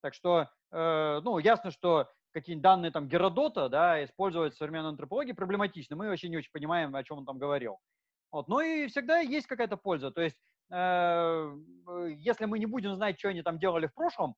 Так 0.02 0.14
что, 0.14 0.48
э, 0.70 1.20
ну, 1.24 1.38
ясно, 1.38 1.70
что 1.70 2.08
какие-нибудь 2.32 2.62
данные 2.62 2.90
там 2.90 3.08
Геродота, 3.08 3.68
да, 3.68 4.04
использовать 4.04 4.54
в 4.54 4.56
современной 4.56 4.90
антропологии 4.90 5.32
проблематично. 5.32 5.96
Мы 5.96 6.08
вообще 6.08 6.28
не 6.28 6.36
очень 6.36 6.50
понимаем, 6.52 6.94
о 6.94 7.04
чем 7.04 7.18
он 7.18 7.26
там 7.26 7.38
говорил. 7.38 7.78
Вот. 8.30 8.48
Но 8.48 8.60
и 8.60 8.86
всегда 8.88 9.18
есть 9.18 9.46
какая-то 9.46 9.76
польза. 9.76 10.10
То 10.10 10.22
есть, 10.22 10.36
э, 10.70 11.56
если 12.16 12.46
мы 12.46 12.58
не 12.58 12.66
будем 12.66 12.94
знать, 12.94 13.18
что 13.18 13.28
они 13.28 13.42
там 13.42 13.58
делали 13.58 13.86
в 13.86 13.94
прошлом, 13.94 14.34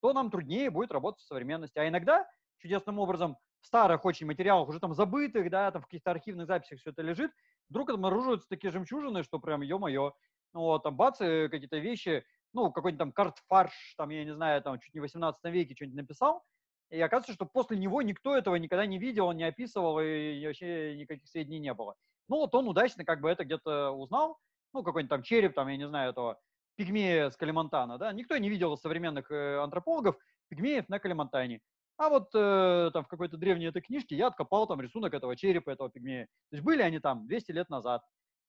то 0.00 0.12
нам 0.12 0.30
труднее 0.30 0.70
будет 0.70 0.92
работать 0.92 1.22
в 1.22 1.26
современности. 1.26 1.78
А 1.78 1.88
иногда 1.88 2.26
чудесным 2.58 2.98
образом 2.98 3.36
старых 3.68 4.04
очень 4.04 4.26
материалах, 4.26 4.68
уже 4.68 4.80
там 4.80 4.94
забытых, 4.94 5.50
да, 5.50 5.70
там 5.70 5.82
в 5.82 5.84
каких-то 5.86 6.10
архивных 6.10 6.46
записях 6.46 6.80
все 6.80 6.90
это 6.90 7.02
лежит, 7.02 7.30
вдруг 7.68 7.90
обнаруживаются 7.90 8.48
такие 8.48 8.70
жемчужины, 8.72 9.22
что 9.22 9.38
прям, 9.38 9.60
ё-моё, 9.62 10.14
ну, 10.54 10.60
вот, 10.60 10.82
там, 10.82 10.96
бац, 10.96 11.18
какие-то 11.18 11.78
вещи, 11.78 12.24
ну, 12.54 12.72
какой-нибудь 12.72 12.98
там 12.98 13.12
карт-фарш, 13.12 13.94
там, 13.96 14.08
я 14.10 14.24
не 14.24 14.34
знаю, 14.34 14.62
там, 14.62 14.80
чуть 14.80 14.94
не 14.94 15.00
в 15.00 15.02
18 15.02 15.50
веке 15.50 15.74
что-нибудь 15.74 15.98
написал, 15.98 16.42
и 16.90 17.00
оказывается, 17.00 17.34
что 17.34 17.44
после 17.46 17.76
него 17.76 18.00
никто 18.02 18.34
этого 18.36 18.56
никогда 18.56 18.86
не 18.86 18.98
видел, 18.98 19.30
не 19.32 19.44
описывал, 19.44 20.00
и 20.00 20.44
вообще 20.46 20.96
никаких 20.96 21.28
сведений 21.28 21.58
не 21.60 21.74
было. 21.74 21.94
Ну, 22.28 22.36
вот 22.38 22.54
он 22.54 22.66
удачно 22.68 23.04
как 23.04 23.20
бы 23.20 23.28
это 23.28 23.44
где-то 23.44 23.90
узнал, 23.90 24.38
ну, 24.72 24.82
какой-нибудь 24.82 25.10
там 25.10 25.22
череп, 25.22 25.54
там, 25.54 25.68
я 25.68 25.76
не 25.76 25.86
знаю, 25.86 26.10
этого 26.10 26.38
пигмея 26.76 27.28
с 27.30 27.36
Калимантана, 27.36 27.98
да, 27.98 28.12
никто 28.12 28.36
не 28.38 28.48
видел 28.48 28.76
современных 28.76 29.30
э, 29.30 29.58
антропологов 29.58 30.16
пигмеев 30.48 30.88
на 30.88 30.98
Калимантане. 30.98 31.60
А 31.98 32.08
вот 32.08 32.28
э, 32.32 32.90
там 32.92 33.04
в 33.04 33.08
какой-то 33.08 33.36
древней 33.36 33.66
этой 33.66 33.82
книжке 33.82 34.16
я 34.16 34.28
откопал 34.28 34.68
там 34.68 34.80
рисунок 34.80 35.12
этого 35.14 35.36
черепа, 35.36 35.70
этого 35.70 35.90
пигмея. 35.90 36.26
То 36.50 36.56
есть 36.56 36.64
были 36.64 36.80
они 36.80 37.00
там 37.00 37.26
200 37.26 37.50
лет 37.52 37.68
назад. 37.68 38.02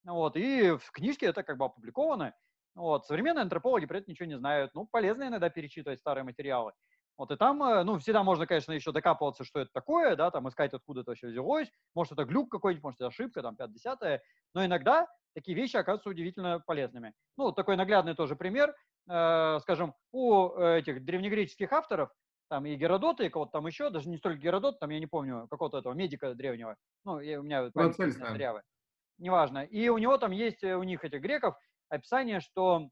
Вот, 0.05 0.37
и 0.37 0.71
в 0.77 0.91
книжке 0.91 1.25
это 1.25 1.43
как 1.43 1.57
бы 1.57 1.65
опубликовано. 1.65 2.33
Вот. 2.75 3.07
Современные 3.07 3.41
антропологи 3.41 3.87
про 3.87 3.97
это 3.97 4.09
ничего 4.09 4.27
не 4.27 4.37
знают. 4.37 4.73
Ну, 4.75 4.87
полезно 4.89 5.27
иногда 5.27 5.49
перечитывать 5.49 5.99
старые 5.99 6.23
материалы. 6.23 6.73
Вот, 7.17 7.31
и 7.31 7.35
там, 7.35 7.61
э, 7.63 7.83
ну, 7.83 7.97
всегда 7.97 8.23
можно, 8.23 8.45
конечно, 8.47 8.71
еще 8.71 8.91
докапываться, 8.91 9.43
что 9.43 9.59
это 9.59 9.71
такое, 9.73 10.15
да, 10.15 10.31
там 10.31 10.47
искать, 10.47 10.73
откуда 10.73 11.01
это 11.01 11.11
вообще 11.11 11.27
взялось. 11.27 11.69
Может, 11.95 12.13
это 12.13 12.23
глюк 12.25 12.49
какой-нибудь, 12.49 12.83
может, 12.83 13.01
это 13.01 13.07
ошибка, 13.07 13.41
там, 13.41 13.55
5-10. 13.55 14.21
Но 14.53 14.63
иногда 14.63 15.07
такие 15.33 15.57
вещи 15.57 15.75
оказываются 15.75 16.09
удивительно 16.09 16.59
полезными. 16.65 17.13
Ну, 17.35 17.51
такой 17.51 17.75
наглядный 17.75 18.15
тоже 18.15 18.35
пример. 18.37 18.73
Э, 19.09 19.57
скажем, 19.61 19.95
у 20.13 20.49
этих 20.59 21.03
древнегреческих 21.03 21.73
авторов, 21.73 22.09
там 22.49 22.65
и 22.65 22.75
Геродота, 22.75 23.23
и 23.23 23.29
кого-то 23.29 23.53
там 23.53 23.67
еще, 23.67 23.89
даже 23.89 24.09
не 24.09 24.17
столько 24.17 24.39
Геродот, 24.39 24.79
там 24.79 24.89
я 24.89 24.99
не 24.99 25.07
помню, 25.07 25.47
какого-то 25.49 25.77
этого 25.77 25.93
медика 25.93 26.33
древнего. 26.33 26.75
Ну, 27.05 27.19
я, 27.19 27.39
у 27.39 27.43
меня 27.43 27.69
дырявая. 28.33 28.63
Неважно. 29.17 29.63
И 29.63 29.89
у 29.89 29.97
него 29.97 30.17
там 30.17 30.31
есть, 30.31 30.63
э, 30.63 30.75
у 30.75 30.83
них 30.83 31.03
этих 31.03 31.21
греков, 31.21 31.55
описание, 31.89 32.39
что 32.39 32.89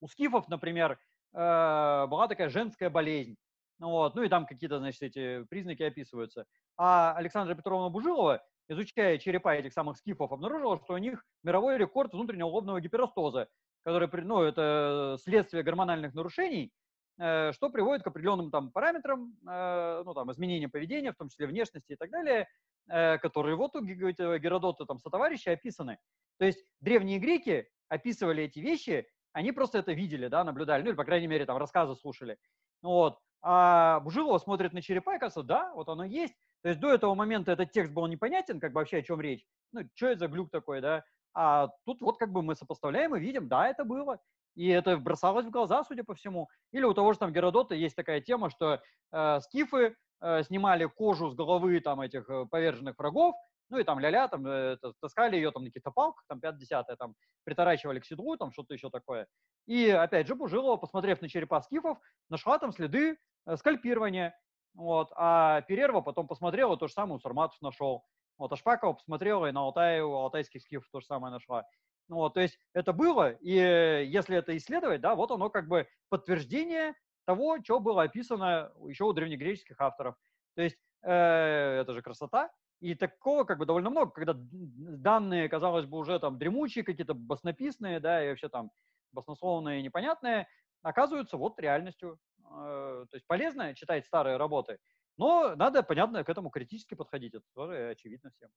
у 0.00 0.08
скифов, 0.08 0.48
например, 0.48 0.98
э, 1.32 2.06
была 2.06 2.28
такая 2.28 2.48
женская 2.48 2.90
болезнь. 2.90 3.36
Ну, 3.78 3.90
вот, 3.90 4.14
ну 4.14 4.22
и 4.22 4.28
там 4.28 4.46
какие-то, 4.46 4.78
значит, 4.78 5.02
эти 5.02 5.44
признаки 5.44 5.82
описываются. 5.82 6.46
А 6.76 7.14
Александра 7.16 7.54
Петровна 7.54 7.88
Бужилова, 7.88 8.42
изучая 8.68 9.18
черепа 9.18 9.54
этих 9.54 9.72
самых 9.72 9.96
скифов, 9.96 10.32
обнаружила, 10.32 10.78
что 10.78 10.94
у 10.94 10.98
них 10.98 11.24
мировой 11.42 11.78
рекорд 11.78 12.12
внутреннего 12.12 12.48
лобного 12.48 12.80
гиперостоза, 12.80 13.48
который, 13.84 14.08
ну, 14.22 14.42
это 14.42 15.16
следствие 15.20 15.62
гормональных 15.62 16.14
нарушений, 16.14 16.72
что 17.16 17.70
приводит 17.72 18.02
к 18.02 18.06
определенным 18.06 18.50
там 18.50 18.70
параметрам, 18.70 19.32
э, 19.48 20.02
ну, 20.04 20.14
там, 20.14 20.32
изменениям 20.32 20.70
поведения, 20.70 21.12
в 21.12 21.16
том 21.16 21.28
числе 21.28 21.46
внешности 21.46 21.92
и 21.92 21.96
так 21.96 22.10
далее, 22.10 22.48
э, 22.88 23.18
которые 23.18 23.56
вот 23.56 23.76
у 23.76 23.80
Геродота 23.84 24.84
там 24.84 24.98
сотоварищи 24.98 25.48
описаны. 25.48 25.98
То 26.38 26.44
есть 26.44 26.64
древние 26.80 27.18
греки 27.18 27.68
описывали 27.88 28.44
эти 28.44 28.58
вещи, 28.58 29.06
они 29.32 29.52
просто 29.52 29.78
это 29.78 29.92
видели, 29.92 30.28
да, 30.28 30.42
наблюдали, 30.44 30.82
ну 30.82 30.88
или, 30.88 30.96
по 30.96 31.04
крайней 31.04 31.26
мере, 31.28 31.46
там 31.46 31.56
рассказы 31.56 31.94
слушали. 31.94 32.36
Вот. 32.82 33.18
А 33.42 34.00
Бужилова 34.00 34.38
смотрит 34.38 34.72
на 34.72 34.82
черепа 34.82 35.16
и 35.16 35.18
кажется, 35.18 35.42
да, 35.42 35.72
вот 35.74 35.88
оно 35.88 36.04
есть. 36.04 36.34
То 36.62 36.70
есть 36.70 36.80
до 36.80 36.92
этого 36.92 37.14
момента 37.14 37.52
этот 37.52 37.72
текст 37.72 37.92
был 37.92 38.06
непонятен, 38.06 38.58
как 38.58 38.72
бы 38.72 38.80
вообще 38.80 38.98
о 38.98 39.02
чем 39.02 39.20
речь. 39.20 39.44
Ну, 39.72 39.82
что 39.94 40.06
это 40.08 40.20
за 40.20 40.28
глюк 40.28 40.50
такой, 40.50 40.80
да? 40.80 41.04
А 41.34 41.68
тут 41.84 42.00
вот 42.00 42.16
как 42.16 42.32
бы 42.32 42.42
мы 42.42 42.54
сопоставляем 42.54 43.14
и 43.14 43.20
видим, 43.20 43.48
да, 43.48 43.68
это 43.68 43.84
было. 43.84 44.20
И 44.54 44.68
это 44.68 44.96
бросалось 44.96 45.46
в 45.46 45.50
глаза, 45.50 45.84
судя 45.84 46.04
по 46.04 46.14
всему. 46.14 46.48
Или 46.72 46.84
у 46.84 46.94
того 46.94 47.12
же 47.12 47.18
там 47.18 47.32
Геродота 47.32 47.74
есть 47.74 47.96
такая 47.96 48.20
тема, 48.20 48.50
что 48.50 48.80
э, 49.12 49.40
скифы 49.40 49.96
э, 50.20 50.42
снимали 50.44 50.86
кожу 50.86 51.30
с 51.30 51.34
головы 51.34 51.80
там 51.80 52.00
этих 52.00 52.28
э, 52.28 52.46
поверженных 52.46 52.98
врагов, 52.98 53.34
ну 53.70 53.78
и 53.78 53.84
там 53.84 53.98
ля-ля, 53.98 54.28
там 54.28 54.46
э, 54.46 54.76
таскали 55.00 55.36
ее 55.36 55.50
там 55.50 55.64
на 55.64 55.70
каких-то 55.70 55.90
палках, 55.90 56.24
там 56.28 56.38
5-10, 56.38 56.84
там 56.98 57.14
приторачивали 57.44 57.98
к 57.98 58.06
седлу, 58.06 58.36
там 58.36 58.52
что-то 58.52 58.74
еще 58.74 58.90
такое. 58.90 59.26
И 59.66 59.88
опять 59.88 60.28
же 60.28 60.34
Бужилова, 60.34 60.76
посмотрев 60.76 61.20
на 61.20 61.28
черепа 61.28 61.60
скифов, 61.62 61.98
нашла 62.28 62.58
там 62.58 62.72
следы 62.72 63.18
э, 63.46 63.56
скальпирования. 63.56 64.36
Вот. 64.74 65.10
А 65.16 65.62
Перерва 65.62 66.00
потом 66.00 66.26
посмотрела, 66.26 66.76
то 66.76 66.88
же 66.88 66.92
самое 66.92 67.16
у 67.16 67.20
Сарматов 67.20 67.60
нашел. 67.60 68.04
Вот, 68.36 68.52
а 68.52 68.56
Шпакова 68.56 68.94
посмотрела 68.94 69.46
и 69.46 69.52
на 69.52 69.60
Алтае, 69.60 70.04
у 70.04 70.12
алтайских 70.12 70.60
скифов 70.62 70.88
то 70.90 71.00
же 71.00 71.06
самое 71.06 71.32
нашла. 71.32 71.64
Ну, 72.08 72.16
вот, 72.16 72.34
то 72.34 72.40
есть 72.40 72.58
это 72.74 72.92
было, 72.92 73.30
и 73.30 73.50
если 73.50 74.36
это 74.36 74.56
исследовать, 74.56 75.00
да, 75.00 75.14
вот 75.14 75.30
оно 75.30 75.48
как 75.48 75.68
бы 75.68 75.88
подтверждение 76.10 76.94
того, 77.24 77.58
что 77.62 77.80
было 77.80 78.02
описано 78.02 78.72
еще 78.86 79.04
у 79.04 79.12
древнегреческих 79.12 79.80
авторов. 79.80 80.16
То 80.54 80.62
есть 80.62 80.76
э, 81.02 81.10
это 81.10 81.92
же 81.94 82.02
красота. 82.02 82.50
И 82.80 82.94
такого 82.94 83.44
как 83.44 83.58
бы 83.58 83.64
довольно 83.64 83.88
много, 83.88 84.10
когда 84.10 84.34
данные, 84.36 85.48
казалось 85.48 85.86
бы, 85.86 85.96
уже 85.96 86.18
там 86.18 86.38
дремучие, 86.38 86.84
какие-то 86.84 87.14
баснописные, 87.14 88.00
да, 88.00 88.22
и 88.22 88.28
вообще 88.28 88.48
там 88.50 88.70
баснословные, 89.12 89.82
непонятные, 89.82 90.46
оказываются 90.82 91.38
вот 91.38 91.58
реальностью. 91.58 92.18
Э, 92.40 93.06
то 93.10 93.14
есть 93.14 93.26
полезно 93.26 93.74
читать 93.74 94.04
старые 94.04 94.36
работы, 94.36 94.78
но 95.16 95.54
надо, 95.56 95.82
понятно, 95.82 96.22
к 96.24 96.28
этому 96.28 96.50
критически 96.50 96.94
подходить. 96.94 97.34
Это 97.34 97.44
тоже 97.54 97.88
очевидно 97.90 98.30
всем. 98.32 98.50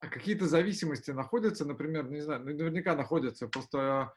А 0.00 0.08
какие-то 0.08 0.46
зависимости 0.46 1.10
находятся, 1.10 1.66
например, 1.66 2.10
не 2.10 2.20
знаю, 2.20 2.40
ну, 2.40 2.46
наверняка 2.46 2.96
находятся, 2.96 3.48
просто 3.48 4.14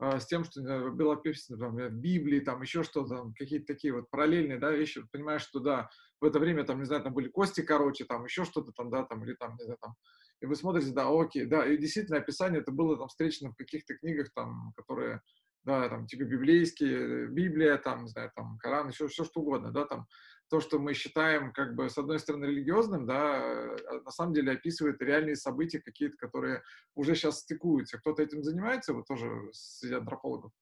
э, 0.00 0.18
с 0.18 0.26
тем, 0.26 0.42
что 0.44 0.60
было 0.90 1.14
написано 1.14 1.56
там, 1.56 1.76
в 1.76 1.90
Библии, 1.90 2.40
там 2.40 2.62
еще 2.62 2.82
что-то, 2.82 3.32
какие-то 3.36 3.66
такие 3.66 3.94
вот 3.94 4.10
параллельные 4.10 4.58
да, 4.58 4.72
вещи, 4.72 5.06
понимаешь, 5.12 5.42
что 5.42 5.60
да, 5.60 5.88
в 6.20 6.24
это 6.24 6.40
время 6.40 6.64
там, 6.64 6.80
не 6.80 6.84
знаю, 6.84 7.02
там 7.02 7.14
были 7.14 7.28
кости 7.28 7.60
короче, 7.60 8.04
там 8.04 8.24
еще 8.24 8.44
что-то 8.44 8.72
там, 8.72 8.90
да, 8.90 9.04
там, 9.04 9.24
или 9.24 9.34
там, 9.34 9.54
не 9.56 9.64
знаю, 9.64 9.78
там, 9.80 9.94
и 10.40 10.46
вы 10.46 10.56
смотрите, 10.56 10.90
да, 10.90 11.08
окей, 11.08 11.44
да, 11.46 11.64
и 11.64 11.76
действительно 11.76 12.18
описание 12.18 12.60
это 12.60 12.72
было 12.72 12.98
там 12.98 13.06
встречено 13.06 13.52
в 13.52 13.56
каких-то 13.56 13.94
книгах, 13.94 14.32
там, 14.34 14.72
которые, 14.74 15.20
да, 15.62 15.88
там, 15.88 16.08
типа 16.08 16.24
библейские, 16.24 17.28
Библия, 17.28 17.78
там, 17.78 18.02
не 18.02 18.08
знаю, 18.08 18.32
там, 18.34 18.58
Коран, 18.58 18.88
еще 18.88 19.06
все 19.06 19.22
что 19.22 19.42
угодно, 19.42 19.70
да, 19.70 19.86
там, 19.86 20.08
то, 20.50 20.60
что 20.60 20.78
мы 20.78 20.94
считаем, 20.94 21.52
как 21.52 21.74
бы, 21.74 21.88
с 21.88 21.98
одной 21.98 22.18
стороны, 22.18 22.46
религиозным, 22.46 23.06
да, 23.06 23.36
а 23.36 24.00
на 24.04 24.10
самом 24.10 24.34
деле 24.34 24.52
описывает 24.52 25.00
реальные 25.00 25.36
события 25.36 25.80
какие-то, 25.80 26.16
которые 26.16 26.62
уже 26.94 27.14
сейчас 27.14 27.40
стыкуются. 27.40 27.98
Кто-то 27.98 28.22
этим 28.22 28.42
занимается, 28.42 28.92
вот 28.92 29.06
тоже 29.06 29.30
среди 29.52 29.94
антропологов? 29.94 30.52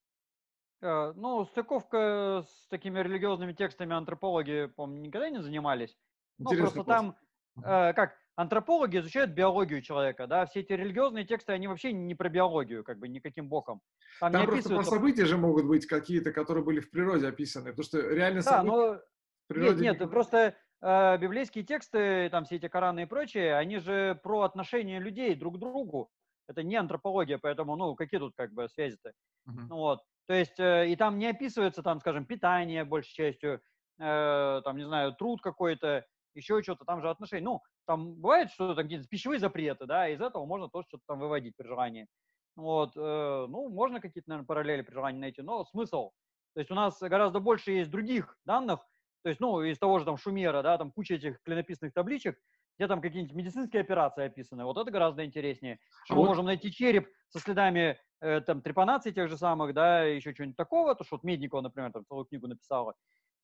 Э, 0.83 1.13
ну, 1.15 1.45
стыковка 1.45 2.45
с 2.49 2.69
такими 2.69 3.01
религиозными 3.01 3.53
текстами 3.53 3.95
антропологи, 3.95 4.67
по-моему, 4.77 5.07
никогда 5.07 5.31
не 5.31 5.43
занимались. 5.43 5.97
Ну, 6.39 6.51
просто 6.57 6.85
там, 6.85 7.17
э, 7.59 7.93
как, 7.93 8.17
антропологи 8.37 8.99
изучают 8.99 9.31
биологию 9.33 9.83
человека, 9.83 10.27
да, 10.27 10.47
все 10.47 10.61
эти 10.61 10.73
религиозные 10.73 11.25
тексты, 11.25 11.53
они 11.53 11.69
вообще 11.69 11.93
не 11.93 12.15
про 12.15 12.29
биологию, 12.29 12.83
как 12.83 12.99
бы, 12.99 13.09
никаким 13.09 13.49
боком. 13.49 13.81
Там, 14.21 14.33
там 14.33 14.47
просто 14.47 14.75
про 14.75 14.85
события 14.85 15.27
же 15.27 15.37
могут 15.37 15.67
быть 15.67 15.87
какие-то, 15.87 16.33
которые 16.33 16.65
были 16.65 16.81
в 16.81 16.91
природе 16.91 17.29
описаны, 17.29 17.71
потому 17.71 17.85
что 17.85 18.01
реально 18.01 18.43
да, 18.43 18.51
события... 18.51 18.77
Но... 18.77 19.01
Природе... 19.47 19.83
Нет, 19.83 20.01
нет, 20.01 20.11
просто 20.11 20.57
э, 20.81 21.19
библейские 21.19 21.65
тексты, 21.65 22.29
там 22.31 22.45
все 22.45 22.57
эти 22.57 22.69
Кораны 22.69 23.03
и 23.03 23.07
прочее, 23.07 23.57
они 23.57 23.79
же 23.79 24.19
про 24.23 24.43
отношения 24.43 24.99
людей 24.99 25.35
друг 25.35 25.57
к 25.57 25.59
другу. 25.59 26.11
Это 26.49 26.63
не 26.63 26.77
антропология, 26.77 27.39
поэтому, 27.39 27.77
ну, 27.77 27.95
какие 27.95 28.21
тут 28.21 28.35
как 28.37 28.53
бы 28.53 28.69
связи-то? 28.69 29.11
Uh-huh. 29.11 29.67
Ну, 29.69 29.77
вот. 29.77 30.01
То 30.27 30.35
есть, 30.35 30.59
э, 30.59 30.89
и 30.89 30.97
там 30.97 31.19
не 31.19 31.27
описывается, 31.27 31.83
там, 31.83 32.01
скажем, 32.01 32.27
питание 32.27 32.85
большей 32.85 33.13
частью, 33.13 33.61
э, 33.99 34.61
там, 34.65 34.77
не 34.77 34.85
знаю, 34.85 35.15
труд 35.15 35.41
какой-то, 35.41 36.05
еще 36.35 36.63
что-то, 36.63 36.85
там 36.85 37.01
же 37.01 37.11
отношения. 37.11 37.45
Ну, 37.45 37.61
там 37.87 38.15
бывает, 38.15 38.51
что 38.51 38.75
там 38.75 38.85
какие-то 38.85 39.07
пищевые 39.09 39.39
запреты, 39.39 39.87
да, 39.87 40.09
из 40.09 40.21
этого 40.21 40.47
можно 40.47 40.69
тоже 40.69 40.87
что-то 40.89 41.05
там 41.07 41.21
выводить 41.21 41.57
при 41.57 41.67
желании. 41.67 42.07
Вот, 42.57 42.97
э, 42.97 43.47
ну, 43.49 43.69
можно 43.71 44.01
какие-то, 44.01 44.29
наверное, 44.29 44.47
параллели 44.47 44.83
при 44.83 44.93
желании 44.95 45.21
найти, 45.21 45.43
но 45.43 45.65
смысл. 45.65 46.11
То 46.55 46.61
есть 46.61 46.71
у 46.71 46.75
нас 46.75 47.01
гораздо 47.01 47.41
больше 47.41 47.73
есть 47.73 47.91
других 47.91 48.37
данных, 48.45 48.81
то 49.23 49.29
есть, 49.29 49.41
ну, 49.41 49.63
из 49.63 49.79
того 49.79 49.99
же 49.99 50.05
там 50.05 50.17
Шумера, 50.17 50.63
да, 50.63 50.79
там 50.79 50.91
куча 50.91 51.15
этих 51.15 51.41
клинописных 51.43 51.93
табличек, 51.93 52.39
где 52.79 52.89
там 52.89 53.01
какие-нибудь 53.01 53.35
медицинские 53.35 53.83
операции 53.83 54.25
описаны. 54.25 54.65
Вот 54.65 54.77
это 54.77 54.91
гораздо 54.91 55.25
интереснее. 55.25 55.79
А 56.09 56.15
мы 56.15 56.21
вот... 56.21 56.29
можем 56.29 56.47
найти 56.47 56.73
череп 56.73 57.09
со 57.29 57.39
следами 57.39 57.99
э, 58.21 58.41
там 58.41 58.63
трепанаций 58.63 59.13
тех 59.13 59.29
же 59.29 59.37
самых, 59.37 59.75
да, 59.75 60.03
еще 60.05 60.35
чего-нибудь 60.35 60.57
такого, 60.57 60.95
то 60.95 61.05
что 61.05 61.17
вот 61.17 61.25
Медникова, 61.25 61.61
например, 61.61 61.93
там 61.93 62.05
целую 62.07 62.25
книгу 62.27 62.49
написала. 62.49 62.95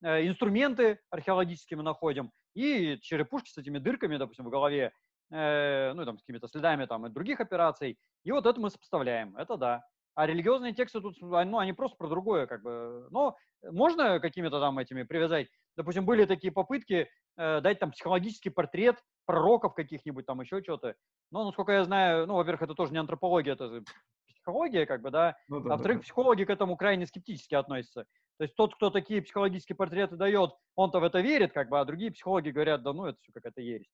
Э, 0.03 0.25
инструменты 0.25 0.99
археологические 1.09 1.77
мы 1.77 1.83
находим 1.83 2.31
и 2.55 2.97
черепушки 3.01 3.49
с 3.49 3.57
этими 3.57 3.77
дырками, 3.77 4.17
допустим, 4.17 4.45
в 4.45 4.49
голове, 4.49 4.91
э, 5.31 5.93
ну, 5.93 6.05
там, 6.05 6.17
с 6.17 6.21
какими-то 6.21 6.47
следами 6.47 6.85
там 6.85 7.05
и 7.05 7.09
других 7.09 7.39
операций. 7.39 7.97
И 8.23 8.31
вот 8.31 8.45
это 8.45 8.59
мы 8.59 8.69
сопоставляем. 8.69 9.35
Это 9.37 9.57
да. 9.57 9.83
А 10.15 10.25
религиозные 10.25 10.73
тексты 10.73 10.99
тут, 10.99 11.15
ну, 11.21 11.59
они 11.59 11.71
просто 11.71 11.97
про 11.97 12.09
другое, 12.09 12.45
как 12.45 12.61
бы. 12.61 13.07
Но 13.11 13.37
можно 13.63 14.19
какими-то 14.19 14.59
там 14.59 14.77
этими 14.79 15.03
привязать. 15.03 15.47
Допустим, 15.79 16.03
были 16.03 16.25
такие 16.25 16.51
попытки 16.51 17.09
э, 17.37 17.61
дать 17.61 17.79
там 17.79 17.91
психологический 17.91 18.49
портрет 18.49 18.97
пророков 19.25 19.75
каких-нибудь, 19.75 20.25
там 20.25 20.41
еще 20.41 20.61
что-то. 20.61 20.95
Но, 21.31 21.45
насколько 21.45 21.71
я 21.71 21.85
знаю, 21.85 22.27
ну, 22.27 22.33
во-первых, 22.33 22.63
это 22.63 22.75
тоже 22.75 22.91
не 22.91 22.97
антропология, 22.97 23.53
это 23.53 23.81
психология, 24.27 24.85
как 24.85 25.01
бы, 25.01 25.09
да. 25.09 25.37
Ну, 25.47 25.61
да 25.61 25.69
а 25.69 25.71
во-вторых, 25.77 25.99
да. 25.99 26.03
психологи 26.03 26.43
к 26.43 26.49
этому 26.49 26.75
крайне 26.75 27.07
скептически 27.07 27.55
относятся. 27.55 28.03
То 28.39 28.43
есть 28.43 28.57
тот, 28.57 28.75
кто 28.75 28.89
такие 28.89 29.21
психологические 29.21 29.77
портреты 29.77 30.17
дает, 30.17 30.51
он-то 30.75 30.99
в 30.99 31.03
это 31.05 31.21
верит, 31.21 31.53
как 31.53 31.69
бы, 31.69 31.79
а 31.79 31.85
другие 31.85 32.11
психологи 32.11 32.49
говорят, 32.49 32.83
да 32.83 32.91
ну, 32.91 33.05
это 33.05 33.17
все 33.21 33.31
какая-то 33.31 33.61
ересь. 33.61 33.93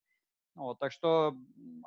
Вот, 0.55 0.79
так 0.79 0.91
что, 0.91 1.35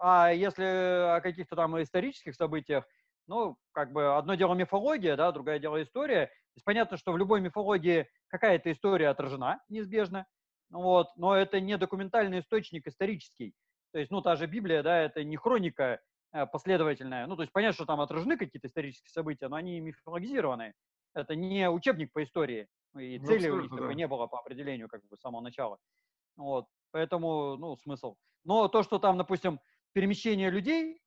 а 0.01 0.31
если 0.31 1.17
о 1.17 1.21
каких-то 1.23 1.57
там 1.57 1.83
исторических 1.83 2.37
событиях, 2.37 2.87
ну, 3.29 3.57
как 3.73 3.93
бы 3.93 4.17
одно 4.17 4.35
дело 4.35 4.55
мифология, 4.55 5.17
да, 5.17 5.31
другое 5.31 5.59
дело 5.59 5.83
история. 5.83 6.27
То 6.27 6.57
есть 6.57 6.65
понятно, 6.65 6.97
что 6.97 7.13
в 7.13 7.19
любой 7.19 7.41
мифологии 7.41 8.09
какая-то 8.29 8.73
история 8.73 9.09
отражена 9.09 9.61
неизбежно, 9.69 10.27
вот, 10.71 11.09
но 11.17 11.37
это 11.37 11.61
не 11.61 11.77
документальный 11.77 12.41
источник 12.41 12.87
исторический. 12.87 13.55
То 13.93 13.99
есть, 13.99 14.11
ну, 14.11 14.21
та 14.21 14.37
же 14.37 14.47
Библия, 14.47 14.83
да, 14.83 14.99
это 14.99 15.25
не 15.25 15.37
хроника 15.37 16.01
э, 16.33 16.47
последовательная. 16.47 17.27
Ну, 17.27 17.37
то 17.37 17.43
есть 17.43 17.53
понятно, 17.53 17.75
что 17.75 17.87
там 17.87 18.01
отражены 18.01 18.37
какие-то 18.37 18.67
исторические 18.67 19.11
события, 19.11 19.49
но 19.49 19.57
они 19.57 19.81
мифологизированы. 19.81 20.75
Это 21.15 21.35
не 21.35 21.71
учебник 21.71 22.13
по 22.13 22.23
истории. 22.23 22.69
И 22.99 23.19
ну, 23.19 23.27
цели 23.27 23.49
у 23.49 23.63
них 23.63 23.71
да. 23.71 23.95
не 23.95 24.07
было 24.07 24.27
по 24.27 24.41
определению, 24.41 24.89
как 24.89 25.07
бы, 25.07 25.17
с 25.17 25.21
самого 25.21 25.41
начала. 25.41 25.79
Вот, 26.37 26.67
поэтому, 26.91 27.57
ну, 27.57 27.77
смысл. 27.77 28.17
Но 28.45 28.69
то, 28.69 28.83
что 28.83 28.99
там, 28.99 29.17
допустим, 29.17 29.59
перемещение 29.93 30.51
людей 30.51 31.01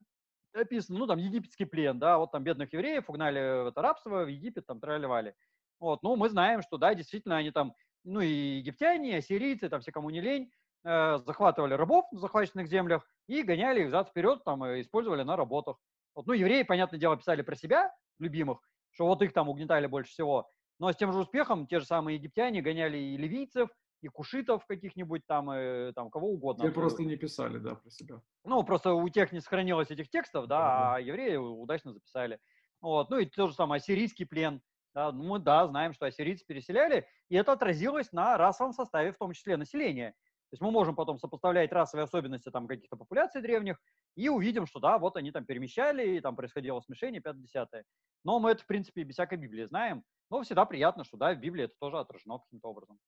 описано, 0.54 1.00
ну, 1.00 1.08
там, 1.08 1.18
египетский 1.20 1.66
плен, 1.66 2.00
да, 2.00 2.18
вот 2.18 2.32
там 2.32 2.44
бедных 2.44 2.74
евреев 2.74 3.10
угнали 3.10 3.64
в 3.64 3.68
это 3.68 3.82
рабство, 3.82 4.24
в 4.24 4.28
Египет 4.28 4.66
там 4.68 4.80
тролливали. 4.80 5.36
Вот, 5.80 6.04
ну, 6.04 6.16
мы 6.16 6.30
знаем, 6.30 6.62
что, 6.62 6.78
да, 6.78 6.94
действительно, 6.94 7.38
они 7.38 7.52
там, 7.52 7.74
ну, 8.04 8.22
и 8.22 8.58
египтяне, 8.58 9.12
и 9.12 9.16
ассирийцы, 9.16 9.70
там 9.70 9.82
все, 9.82 9.92
кому 9.92 10.10
не 10.10 10.22
лень, 10.22 10.52
э, 10.84 11.18
захватывали 11.26 11.74
рабов 11.74 12.06
в 12.12 12.18
захваченных 12.18 12.68
землях 12.68 13.08
и 13.28 13.42
гоняли 13.44 13.82
их 13.82 13.88
взад-вперед, 13.88 14.44
там, 14.44 14.66
и 14.66 14.82
использовали 14.82 15.24
на 15.24 15.36
работах. 15.36 15.78
Вот, 16.16 16.28
ну, 16.28 16.34
евреи, 16.34 16.64
понятное 16.64 17.00
дело, 17.00 17.18
писали 17.18 17.42
про 17.42 17.56
себя, 17.56 17.94
любимых, 18.20 18.60
что 18.92 19.08
вот 19.08 19.22
их 19.22 19.34
там 19.34 19.50
угнетали 19.50 19.88
больше 19.88 20.12
всего. 20.12 20.50
Но 20.80 20.92
с 20.92 20.96
тем 20.96 21.14
же 21.14 21.20
успехом 21.20 21.68
те 21.68 21.80
же 21.80 21.86
самые 21.86 22.18
египтяне 22.18 22.62
гоняли 22.62 22.98
и 22.98 23.18
ливийцев, 23.18 23.70
и 24.02 24.08
кушитов 24.08 24.66
каких-нибудь 24.66 25.26
там, 25.28 25.52
и, 25.52 25.58
э, 25.58 25.94
там 25.94 26.10
кого 26.10 26.30
угодно. 26.30 26.64
Или 26.64 26.72
просто 26.72 27.04
не 27.04 27.16
писали, 27.16 27.58
да, 27.58 27.76
про 27.76 27.90
себя. 27.90 28.22
Ну, 28.44 28.64
просто 28.64 28.94
у 28.94 29.10
тех 29.10 29.32
не 29.32 29.40
сохранилось 29.40 29.92
этих 29.92 30.10
текстов, 30.10 30.48
да, 30.48 30.60
да, 30.60 30.96
а 30.96 31.00
евреи 31.00 31.36
удачно 31.36 31.94
записали. 31.94 32.40
Вот. 32.82 33.10
Ну 33.10 33.20
и 33.20 33.26
то 33.26 33.48
же 33.48 33.54
самое 33.54 33.80
ассирийский 33.80 34.26
плен. 34.26 34.62
Да, 34.94 35.12
ну, 35.12 35.24
мы, 35.24 35.40
да, 35.40 35.68
знаем, 35.68 35.94
что 35.94 36.06
ассирийцы 36.06 36.44
переселяли, 36.46 37.08
и 37.30 37.36
это 37.36 37.54
отразилось 37.54 38.12
на 38.12 38.38
расовом 38.38 38.74
составе, 38.74 39.14
в 39.14 39.18
том 39.18 39.32
числе 39.32 39.56
населения. 39.56 40.12
То 40.50 40.56
есть 40.56 40.62
мы 40.62 40.70
можем 40.70 40.96
потом 40.96 41.18
сопоставлять 41.18 41.72
расовые 41.72 42.04
особенности 42.04 42.50
там 42.50 42.68
каких-то 42.68 42.98
популяций 42.98 43.42
древних 43.42 43.80
и 44.18 44.28
увидим, 44.28 44.66
что 44.66 44.82
да, 44.82 44.98
вот 44.98 45.16
они 45.16 45.32
там 45.32 45.46
перемещали, 45.46 46.18
и 46.18 46.20
там 46.20 46.36
происходило 46.36 46.82
смешение, 46.82 47.22
5-10. 47.22 47.84
Но 48.26 48.40
мы 48.40 48.52
это, 48.52 48.64
в 48.64 48.68
принципе, 48.68 49.04
без 49.04 49.16
всякой 49.16 49.38
Библии 49.38 49.64
знаем. 49.64 50.04
Но 50.30 50.42
всегда 50.42 50.66
приятно, 50.66 51.06
что 51.06 51.16
да, 51.16 51.34
в 51.34 51.40
Библии 51.40 51.66
это 51.66 51.74
тоже 51.80 52.00
отражено 52.00 52.40
каким-то 52.40 52.68
образом. 52.68 53.00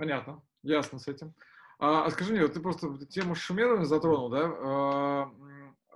Понятно, 0.00 0.42
ясно 0.62 0.98
с 0.98 1.08
этим. 1.08 1.34
А, 1.78 2.06
а 2.06 2.10
скажи 2.10 2.32
мне, 2.32 2.40
вот 2.40 2.54
ты 2.54 2.60
просто 2.60 3.04
тему 3.04 3.34
шумерами 3.34 3.84
затронул, 3.84 4.30
да? 4.30 4.40
А, 4.44 5.30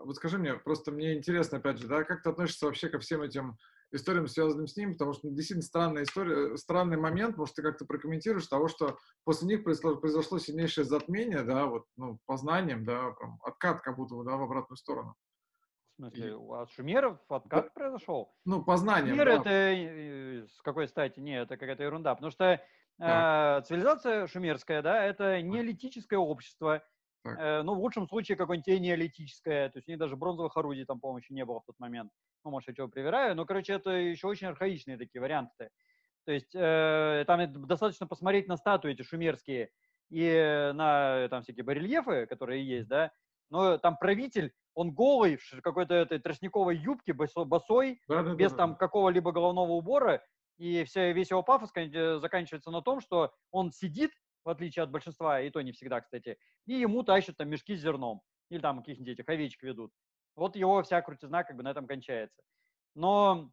вот 0.05 0.17
скажи 0.17 0.37
мне, 0.37 0.53
просто 0.53 0.93
мне 0.93 1.17
интересно, 1.17 1.57
опять 1.57 1.79
же, 1.79 1.89
да, 1.89 2.05
как 2.05 2.23
ты 2.23 2.29
относишься 2.29 2.67
вообще 2.67 2.91
ко 2.91 2.99
всем 2.99 3.23
этим 3.23 3.57
историям, 3.93 4.27
связанным 4.27 4.67
с 4.67 4.77
ним, 4.77 4.93
потому 4.93 5.15
что 5.15 5.31
действительно 5.31 5.63
странная 5.63 6.03
история, 6.03 6.55
странный 6.59 6.99
момент, 6.99 7.39
может, 7.39 7.55
ты 7.55 7.63
как-то 7.63 7.87
прокомментируешь 7.87 8.47
того, 8.47 8.69
что 8.69 8.99
после 9.25 9.49
них 9.49 9.65
произошло, 9.65 9.97
произошло 9.97 10.39
сильнейшее 10.39 10.85
затмение, 10.85 11.43
да, 11.43 11.65
вот, 11.65 11.87
ну, 11.97 12.19
познанием, 12.27 12.85
да, 12.85 13.11
прям 13.13 13.39
откат 13.43 13.81
как 13.81 13.97
будто 13.97 14.17
бы, 14.17 14.25
да, 14.25 14.37
в 14.37 14.43
обратную 14.43 14.77
сторону. 14.77 15.15
В 15.93 15.97
смысле, 15.97 16.29
и... 16.29 16.33
от 16.33 16.71
шумеров 16.73 17.19
откат 17.31 17.65
да. 17.65 17.71
произошел? 17.73 18.35
Ну, 18.45 18.63
познанием, 18.63 19.15
Шумеры 19.15 19.37
да. 19.37 19.41
это, 19.41 19.51
э, 19.51 20.47
с 20.47 20.61
какой 20.61 20.89
стати? 20.89 21.21
Не, 21.21 21.41
это 21.41 21.57
какая-то 21.57 21.85
ерунда, 21.85 22.15
потому 22.15 22.31
что. 22.31 22.61
Э, 23.01 23.63
цивилизация 23.65 24.27
шумерская, 24.27 24.83
да, 24.83 25.03
это 25.03 25.43
неолитическое 25.43 26.19
общество, 26.19 26.83
э, 27.25 27.63
ну, 27.63 27.75
в 27.75 27.79
лучшем 27.79 28.09
случае 28.09 28.37
какое-нибудь 28.37 28.81
неолитическое, 28.81 29.69
то 29.71 29.79
есть 29.79 29.89
у 29.89 29.91
них 29.91 29.99
даже 29.99 30.17
бронзовых 30.17 30.57
орудий 30.57 30.85
там, 30.85 31.01
по-моему, 31.01 31.19
еще 31.19 31.35
не 31.35 31.45
было 31.45 31.61
в 31.61 31.65
тот 31.65 31.79
момент. 31.79 32.13
Ну, 32.45 32.51
может, 32.51 32.69
я 32.69 32.75
чего 32.75 32.89
привираю, 32.89 33.35
но, 33.35 33.47
короче, 33.47 33.73
это 33.73 33.91
еще 33.91 34.27
очень 34.29 34.47
архаичные 34.47 34.99
такие 34.99 35.21
варианты. 35.21 35.71
То 36.25 36.33
есть 36.33 36.55
э, 36.55 37.25
там 37.27 37.67
достаточно 37.67 38.07
посмотреть 38.07 38.49
на 38.49 38.57
статуи 38.57 38.93
эти 38.93 39.03
шумерские 39.03 39.71
и 40.11 40.71
на 40.75 41.29
там 41.29 41.43
всякие 41.43 41.65
барельефы, 41.65 42.27
которые 42.27 42.67
есть, 42.67 42.89
да, 42.89 43.11
но 43.51 43.79
там 43.79 43.97
правитель, 43.99 44.53
он 44.75 44.93
голый, 44.93 45.37
в 45.37 45.61
какой-то 45.61 45.95
этой 45.95 46.19
тростниковой 46.19 46.77
юбке, 46.77 47.13
босой, 47.13 48.01
да, 48.09 48.23
да, 48.23 48.35
без 48.35 48.53
да, 48.53 48.57
там 48.59 48.77
какого-либо 48.77 49.33
головного 49.33 49.73
убора, 49.73 50.23
и 50.59 50.85
вся, 50.85 51.13
весь 51.13 51.31
его 51.31 51.43
пафос 51.43 51.71
заканчивается 51.71 52.71
на 52.71 52.83
том, 52.83 53.01
что 53.01 53.33
он 53.51 53.73
сидит, 53.73 54.13
в 54.45 54.49
отличие 54.49 54.83
от 54.83 54.91
большинства, 54.91 55.41
и 55.41 55.51
то 55.51 55.61
не 55.63 55.73
всегда, 55.73 56.01
кстати, 56.01 56.39
и 56.67 56.75
ему 56.75 57.03
тащат 57.03 57.37
там 57.37 57.49
мешки 57.49 57.75
с 57.77 57.81
зерном, 57.81 58.23
или 58.51 58.61
там 58.61 58.79
каких-нибудь 58.79 59.15
этих 59.15 59.29
овечек 59.29 59.63
ведут. 59.63 59.93
Вот 60.37 60.57
его 60.57 60.83
вся 60.83 61.01
крутизна 61.03 61.45
как 61.45 61.57
бы 61.57 61.63
на 61.63 61.71
этом 61.71 61.87
кончается. 61.87 62.43
Но 62.95 63.51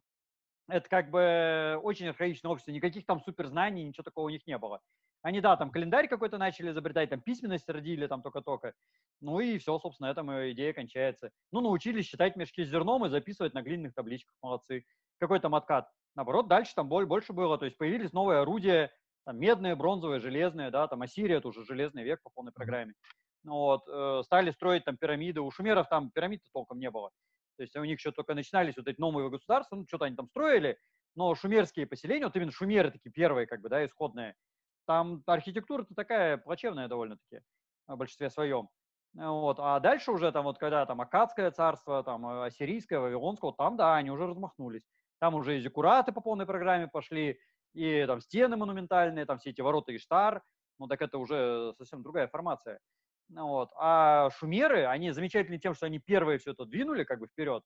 это 0.68 0.88
как 0.88 1.10
бы 1.10 1.78
очень 1.82 2.08
архаичное 2.08 2.50
общество, 2.50 2.72
никаких 2.72 3.06
там 3.06 3.20
суперзнаний, 3.20 3.84
ничего 3.84 4.04
такого 4.04 4.26
у 4.26 4.30
них 4.30 4.46
не 4.46 4.58
было. 4.58 4.80
Они, 5.22 5.40
да, 5.40 5.56
там 5.56 5.70
календарь 5.70 6.08
какой-то 6.08 6.36
начали 6.36 6.70
изобретать, 6.72 7.10
там 7.10 7.20
письменность 7.20 7.68
родили 7.68 8.08
там 8.08 8.22
только-только. 8.22 8.74
Ну 9.20 9.38
и 9.38 9.58
все, 9.58 9.78
собственно, 9.78 10.08
на 10.08 10.12
этом 10.12 10.30
идея 10.52 10.72
кончается. 10.72 11.30
Ну, 11.52 11.60
научились 11.60 12.06
считать 12.06 12.34
мешки 12.34 12.64
с 12.64 12.68
зерном 12.68 13.06
и 13.06 13.08
записывать 13.08 13.54
на 13.54 13.62
глиняных 13.62 13.94
табличках, 13.94 14.34
молодцы. 14.42 14.84
Какой 15.18 15.38
там 15.38 15.54
откат? 15.54 15.88
Наоборот, 16.14 16.48
дальше 16.48 16.74
там 16.74 16.88
больше 16.88 17.32
было, 17.32 17.58
то 17.58 17.64
есть 17.64 17.78
появились 17.78 18.12
новые 18.12 18.40
орудия, 18.40 18.90
там 19.24 19.38
медные, 19.38 19.76
бронзовые, 19.76 20.20
железные, 20.20 20.70
да, 20.70 20.88
там 20.88 21.02
Ассирия, 21.02 21.38
это 21.38 21.48
уже 21.48 21.64
железный 21.64 22.02
век 22.02 22.20
по 22.22 22.30
полной 22.30 22.52
программе. 22.52 22.94
Ну, 23.44 23.54
вот, 23.54 23.82
э, 23.88 24.22
стали 24.24 24.50
строить 24.50 24.84
там 24.84 24.96
пирамиды, 24.96 25.40
у 25.40 25.50
шумеров 25.50 25.88
там 25.88 26.10
пирамид 26.10 26.42
толком 26.52 26.78
не 26.78 26.90
было. 26.90 27.10
То 27.56 27.62
есть 27.62 27.76
у 27.76 27.84
них 27.84 27.98
еще 27.98 28.12
только 28.12 28.34
начинались 28.34 28.76
вот 28.76 28.86
эти 28.86 29.00
новые 29.00 29.30
государства, 29.30 29.76
ну, 29.76 29.84
что-то 29.86 30.04
они 30.04 30.16
там 30.16 30.28
строили, 30.28 30.78
но 31.14 31.34
шумерские 31.34 31.86
поселения, 31.86 32.26
вот 32.26 32.36
именно 32.36 32.52
шумеры 32.52 32.90
такие 32.90 33.10
первые, 33.10 33.46
как 33.46 33.60
бы, 33.60 33.68
да, 33.68 33.84
исходные, 33.84 34.34
там 34.86 35.22
архитектура-то 35.26 35.94
такая 35.94 36.36
плачевная 36.36 36.88
довольно-таки 36.88 37.40
в 37.86 37.96
большинстве 37.96 38.30
своем. 38.30 38.68
Вот. 39.14 39.58
А 39.60 39.78
дальше 39.80 40.10
уже 40.10 40.32
там 40.32 40.44
вот 40.44 40.58
когда 40.58 40.86
там 40.86 41.00
Акадское 41.00 41.50
царство, 41.50 42.02
там 42.02 42.26
э, 42.26 42.46
Ассирийское, 42.46 42.98
Вавилонское, 42.98 43.50
вот 43.50 43.56
там, 43.56 43.76
да, 43.76 43.96
они 43.96 44.10
уже 44.10 44.26
размахнулись. 44.26 44.84
Там 45.22 45.36
уже 45.36 45.56
и 45.56 45.60
зекураты 45.60 46.10
по 46.10 46.20
полной 46.20 46.46
программе 46.46 46.88
пошли, 46.88 47.38
и 47.74 48.04
там 48.08 48.20
стены 48.20 48.56
монументальные, 48.56 49.24
там 49.24 49.38
все 49.38 49.50
эти 49.50 49.60
ворота 49.60 49.94
Иштар, 49.94 50.42
ну 50.80 50.88
так 50.88 51.00
это 51.00 51.18
уже 51.18 51.74
совсем 51.78 52.02
другая 52.02 52.26
формация. 52.26 52.80
Ну 53.28 53.46
вот. 53.46 53.70
А 53.76 54.30
шумеры, 54.30 54.84
они 54.84 55.12
замечательны 55.12 55.60
тем, 55.60 55.74
что 55.74 55.86
они 55.86 56.00
первые 56.00 56.40
все 56.40 56.50
это 56.50 56.64
двинули 56.64 57.04
как 57.04 57.20
бы 57.20 57.28
вперед, 57.28 57.62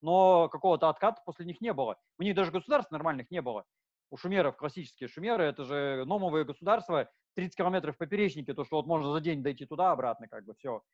но 0.00 0.48
какого-то 0.48 0.88
отката 0.88 1.20
после 1.26 1.44
них 1.44 1.60
не 1.60 1.72
было. 1.72 1.96
У 2.20 2.22
них 2.22 2.36
даже 2.36 2.52
государств 2.52 2.92
нормальных 2.92 3.32
не 3.32 3.42
было. 3.42 3.64
У 4.12 4.16
шумеров, 4.16 4.56
классические 4.56 5.08
шумеры, 5.08 5.42
это 5.42 5.64
же 5.64 6.04
номовые 6.06 6.44
государства, 6.44 7.10
30 7.34 7.56
километров 7.56 7.98
поперечнике, 7.98 8.54
то, 8.54 8.62
что 8.62 8.76
вот 8.76 8.86
можно 8.86 9.12
за 9.12 9.20
день 9.20 9.42
дойти 9.42 9.66
туда-обратно, 9.66 10.28
как 10.28 10.44
бы 10.44 10.54
все. 10.54 10.84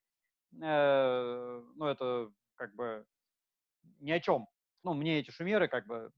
Э, 0.59 1.63
ну, 1.77 1.85
это 1.85 2.31
как 2.55 2.75
бы 2.75 3.05
ни 4.01 4.11
о 4.11 4.21
чем. 4.21 4.49
Ну, 4.85 4.95
мне 4.95 5.19
эти 5.19 5.31
шумеры 5.31 5.69
как 5.69 5.87
бы... 5.87 6.11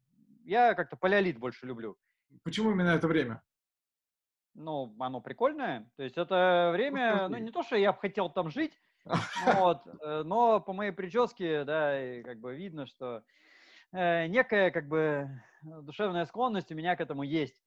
Я 0.44 0.74
как-то 0.74 0.96
палеолит 0.96 1.38
больше 1.38 1.66
люблю. 1.66 1.96
Почему 2.42 2.70
именно 2.70 2.90
это 2.90 3.08
время? 3.08 3.42
ну, 4.54 4.94
оно 4.98 5.20
прикольное. 5.20 5.90
То 5.96 6.02
есть 6.02 6.16
это 6.16 6.70
время, 6.72 7.28
ну, 7.28 7.38
не 7.38 7.50
то, 7.50 7.62
что 7.62 7.76
я 7.76 7.92
бы 7.92 7.98
хотел 7.98 8.30
там 8.30 8.50
жить, 8.50 8.72
вот, 9.54 9.82
э, 10.02 10.22
но 10.24 10.60
по 10.60 10.72
моей 10.72 10.92
прическе, 10.92 11.64
да, 11.64 12.22
как 12.22 12.38
бы 12.40 12.54
видно, 12.54 12.86
что 12.86 13.22
э, 13.92 14.26
некая, 14.26 14.70
как 14.70 14.88
бы, 14.88 15.28
душевная 15.62 16.26
склонность 16.26 16.70
у 16.70 16.74
меня 16.74 16.96
к 16.96 17.00
этому 17.00 17.22
есть. 17.22 17.60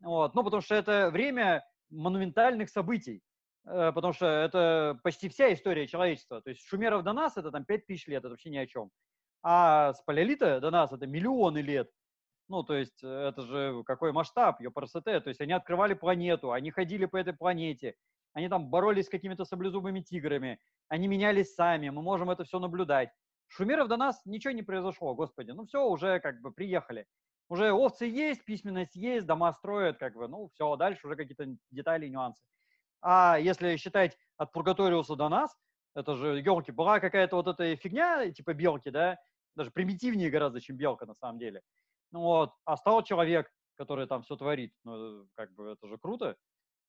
Вот, 0.00 0.34
ну, 0.34 0.42
потому 0.42 0.62
что 0.62 0.74
это 0.74 1.10
время 1.10 1.64
монументальных 1.90 2.70
событий, 2.70 3.22
э, 3.66 3.92
потому 3.92 4.14
что 4.14 4.26
это 4.26 4.98
почти 5.02 5.28
вся 5.28 5.52
история 5.52 5.86
человечества. 5.86 6.40
То 6.40 6.50
есть 6.50 6.66
шумеров 6.66 7.02
до 7.02 7.12
нас 7.12 7.36
это 7.36 7.50
там 7.50 7.64
5000 7.64 8.06
лет, 8.08 8.20
это 8.20 8.30
вообще 8.30 8.50
ни 8.50 8.56
о 8.56 8.66
чем. 8.66 8.90
А 9.42 9.92
с 9.94 10.02
палеолита 10.02 10.60
до 10.60 10.70
нас 10.70 10.92
это 10.92 11.06
миллионы 11.06 11.58
лет. 11.58 11.90
Ну, 12.48 12.62
то 12.62 12.74
есть 12.74 13.02
э, 13.02 13.08
это 13.08 13.42
же 13.42 13.82
какой 13.84 14.12
масштаб, 14.12 14.60
ёпарасоте. 14.60 15.20
То 15.20 15.28
есть 15.28 15.40
они 15.40 15.52
открывали 15.52 15.94
планету, 15.94 16.52
они 16.52 16.70
ходили 16.70 17.06
по 17.06 17.16
этой 17.16 17.32
планете, 17.32 17.94
они 18.32 18.48
там 18.48 18.68
боролись 18.70 19.06
с 19.06 19.10
какими-то 19.10 19.44
саблезубыми 19.44 20.00
тиграми, 20.00 20.58
они 20.88 21.08
менялись 21.08 21.54
сами, 21.54 21.88
мы 21.90 22.02
можем 22.02 22.30
это 22.30 22.44
все 22.44 22.58
наблюдать. 22.58 23.10
Шумеров 23.46 23.88
до 23.88 23.96
нас 23.96 24.20
ничего 24.24 24.52
не 24.52 24.62
произошло, 24.62 25.14
господи. 25.14 25.52
Ну 25.52 25.64
все, 25.64 25.86
уже 25.86 26.20
как 26.20 26.40
бы 26.40 26.52
приехали. 26.52 27.06
Уже 27.48 27.72
овцы 27.72 28.06
есть, 28.06 28.44
письменность 28.44 28.94
есть, 28.94 29.26
дома 29.26 29.52
строят, 29.52 29.98
как 29.98 30.14
бы, 30.14 30.28
ну 30.28 30.50
все, 30.54 30.76
дальше 30.76 31.06
уже 31.06 31.16
какие-то 31.16 31.46
детали 31.72 32.06
и 32.06 32.10
нюансы. 32.10 32.42
А 33.02 33.38
если 33.40 33.76
считать 33.76 34.16
от 34.36 34.52
Пургаториуса 34.52 35.16
до 35.16 35.28
нас, 35.28 35.56
это 35.96 36.14
же, 36.14 36.38
елки, 36.40 36.70
была 36.70 37.00
какая-то 37.00 37.34
вот 37.34 37.48
эта 37.48 37.74
фигня, 37.74 38.30
типа 38.30 38.54
белки, 38.54 38.90
да, 38.90 39.18
даже 39.56 39.70
примитивнее 39.70 40.30
гораздо, 40.30 40.60
чем 40.60 40.76
белка 40.76 41.06
на 41.06 41.14
самом 41.14 41.38
деле. 41.38 41.62
Ну 42.12 42.20
вот, 42.20 42.52
а 42.64 42.76
стал 42.76 43.02
человек, 43.02 43.50
который 43.76 44.06
там 44.06 44.22
все 44.22 44.36
творит. 44.36 44.72
Ну, 44.84 45.26
как 45.34 45.54
бы 45.54 45.70
это 45.70 45.86
же 45.86 45.98
круто. 45.98 46.36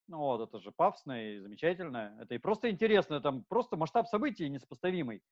Ну 0.08 0.18
вот, 0.18 0.48
это 0.48 0.60
же 0.60 0.72
пафосно 0.72 1.32
и 1.32 1.38
замечательно. 1.38 2.16
Это 2.20 2.34
и 2.34 2.38
просто 2.38 2.70
интересно, 2.70 3.20
там 3.20 3.44
просто 3.44 3.76
масштаб 3.76 4.08
событий 4.08 4.48
несопоставимый. 4.48 5.22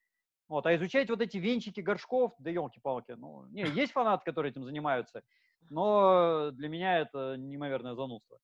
Вот, 0.49 0.67
а 0.67 0.75
изучать 0.75 1.09
вот 1.11 1.21
эти 1.21 1.37
венчики 1.37 1.81
горшков, 1.81 2.35
да 2.39 2.51
елки-палки, 2.51 3.13
ну, 3.13 3.47
не, 3.51 3.63
есть 3.63 3.93
фанаты, 3.93 4.25
которые 4.25 4.51
этим 4.51 4.65
занимаются, 4.65 5.23
но 5.69 6.51
для 6.51 6.69
меня 6.69 6.99
это 6.99 7.37
неимоверное 7.37 7.95
занудство. 7.95 8.39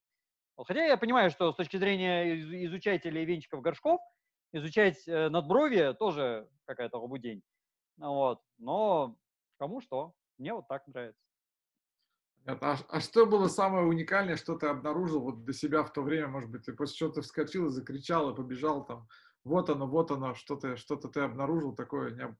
Хотя 0.57 0.85
я 0.85 0.97
понимаю, 0.97 1.31
что 1.31 1.53
с 1.53 1.57
точки 1.57 1.77
зрения 1.77 2.37
изучателей 2.67 3.25
венчиков 3.25 3.61
горшков, 3.61 4.01
изучать 4.53 5.07
э, 5.09 5.29
надбровье 5.29 5.95
тоже 5.95 6.49
какая-то 6.65 6.99
лабудень. 6.99 7.43
Вот, 7.99 8.43
но 8.59 9.17
кому 9.59 9.81
что, 9.81 10.15
мне 10.39 10.53
вот 10.53 10.69
так 10.69 10.87
нравится. 10.87 11.23
А, 12.47 12.77
а 12.89 13.01
что 13.01 13.27
было 13.27 13.49
самое 13.49 13.87
уникальное, 13.87 14.37
что 14.37 14.57
ты 14.57 14.67
обнаружил 14.67 15.21
вот 15.21 15.45
для 15.45 15.53
себя 15.53 15.83
в 15.83 15.93
то 15.93 16.03
время, 16.03 16.29
может 16.29 16.49
быть, 16.49 16.65
ты 16.65 16.73
после 16.73 16.97
чего-то 16.97 17.23
вскочил 17.23 17.67
и 17.67 17.71
закричал, 17.71 18.31
и 18.31 18.37
побежал 18.37 18.85
там, 18.85 19.09
вот 19.45 19.69
оно, 19.69 19.87
вот 19.87 20.11
оно, 20.13 20.35
что-то 20.35 20.77
что 20.77 20.97
ты 20.97 21.21
обнаружил 21.21 21.75
такое? 21.75 22.13
Не... 22.13 22.37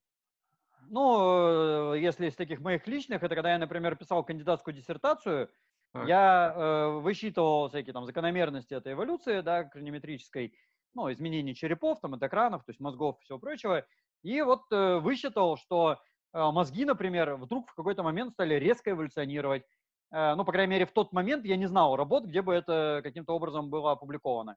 Ну, 0.89 1.95
э, 1.95 2.01
если 2.01 2.29
из 2.29 2.37
таких 2.37 2.61
моих 2.61 2.87
личных, 2.87 3.23
это 3.23 3.35
когда 3.35 3.53
я, 3.53 3.59
например, 3.59 3.97
писал 3.97 4.25
кандидатскую 4.25 4.75
диссертацию, 4.75 5.51
Так. 5.93 6.07
я 6.07 6.55
э, 6.55 7.01
высчитывал 7.01 7.69
всякие 7.69 7.93
там 7.93 8.05
закономерности 8.05 8.75
этой 8.75 8.93
эволюции, 8.93 9.41
да, 9.41 9.65
краниометрической, 9.65 10.57
ну, 10.95 11.11
изменений 11.13 11.57
черепов, 11.57 12.01
там, 12.01 12.15
от 12.15 12.23
экранов, 12.23 12.65
то 12.65 12.71
есть 12.71 12.81
мозгов 12.81 13.19
и 13.21 13.25
всего 13.25 13.41
прочего, 13.41 13.85
и 14.23 14.43
вот 14.43 14.63
э, 14.73 14.99
высчитал, 14.99 15.57
что 15.57 15.99
э, 16.33 16.51
мозги, 16.51 16.85
например, 16.85 17.37
вдруг 17.37 17.69
в 17.69 17.75
какой-то 17.75 18.03
момент 18.03 18.33
стали 18.33 18.55
резко 18.55 18.91
эволюционировать. 18.91 19.65
Э, 20.13 20.35
ну, 20.35 20.45
по 20.45 20.53
крайней 20.53 20.73
мере, 20.73 20.87
в 20.87 20.93
тот 20.93 21.13
момент 21.13 21.45
я 21.45 21.57
не 21.57 21.67
знал 21.67 21.97
работ, 21.97 22.25
где 22.25 22.43
бы 22.43 22.55
это 22.55 23.01
каким-то 23.03 23.35
образом 23.35 23.71
было 23.71 23.93
опубликовано. 23.93 24.57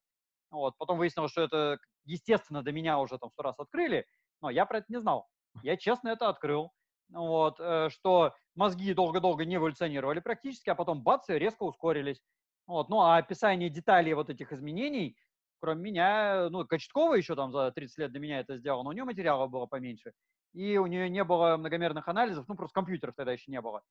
Вот. 0.52 0.76
Потом 0.78 0.98
выяснилось, 0.98 1.32
что 1.32 1.42
это, 1.42 1.78
естественно, 2.06 2.64
до 2.64 2.72
меня 2.72 3.00
уже 3.00 3.18
там 3.18 3.30
сто 3.32 3.44
раз 3.44 3.56
открыли, 3.60 4.06
но 4.42 4.50
я 4.50 4.66
про 4.66 4.80
это 4.80 4.88
не 4.90 5.00
знал. 5.00 5.28
Я 5.64 5.78
честно 5.78 6.10
это 6.10 6.30
открыл. 6.30 6.72
Вот, 7.12 7.60
э, 7.60 7.90
что 7.90 8.34
мозги 8.56 8.94
долго-долго 8.94 9.46
не 9.46 9.56
эволюционировали 9.56 10.20
практически, 10.20 10.70
а 10.70 10.76
потом 10.76 11.02
бац, 11.02 11.28
резко 11.28 11.64
ускорились. 11.64 12.22
Вот. 12.68 12.90
Ну, 12.90 13.02
а 13.02 13.18
описание 13.18 13.70
деталей 13.70 14.14
вот 14.14 14.30
этих 14.30 14.52
изменений, 14.52 15.18
кроме 15.60 15.82
меня, 15.82 16.50
ну, 16.50 16.66
Кочеткова 16.66 17.16
еще 17.16 17.36
там 17.36 17.52
за 17.52 17.72
30 17.72 17.98
лет 18.00 18.12
до 18.12 18.20
меня 18.20 18.40
это 18.40 18.58
сделал, 18.58 18.84
но 18.84 18.90
у 18.90 18.94
нее 18.94 19.04
материала 19.06 19.48
было 19.48 19.66
поменьше. 19.66 20.14
И 20.54 20.78
у 20.78 20.88
нее 20.88 21.10
не 21.10 21.24
было 21.24 21.58
многомерных 21.58 22.08
анализов, 22.08 22.48
ну, 22.48 22.56
просто 22.56 22.74
компьютеров 22.74 23.16
тогда 23.16 23.32
еще 23.34 23.52
не 23.52 23.62
было. 23.62 23.82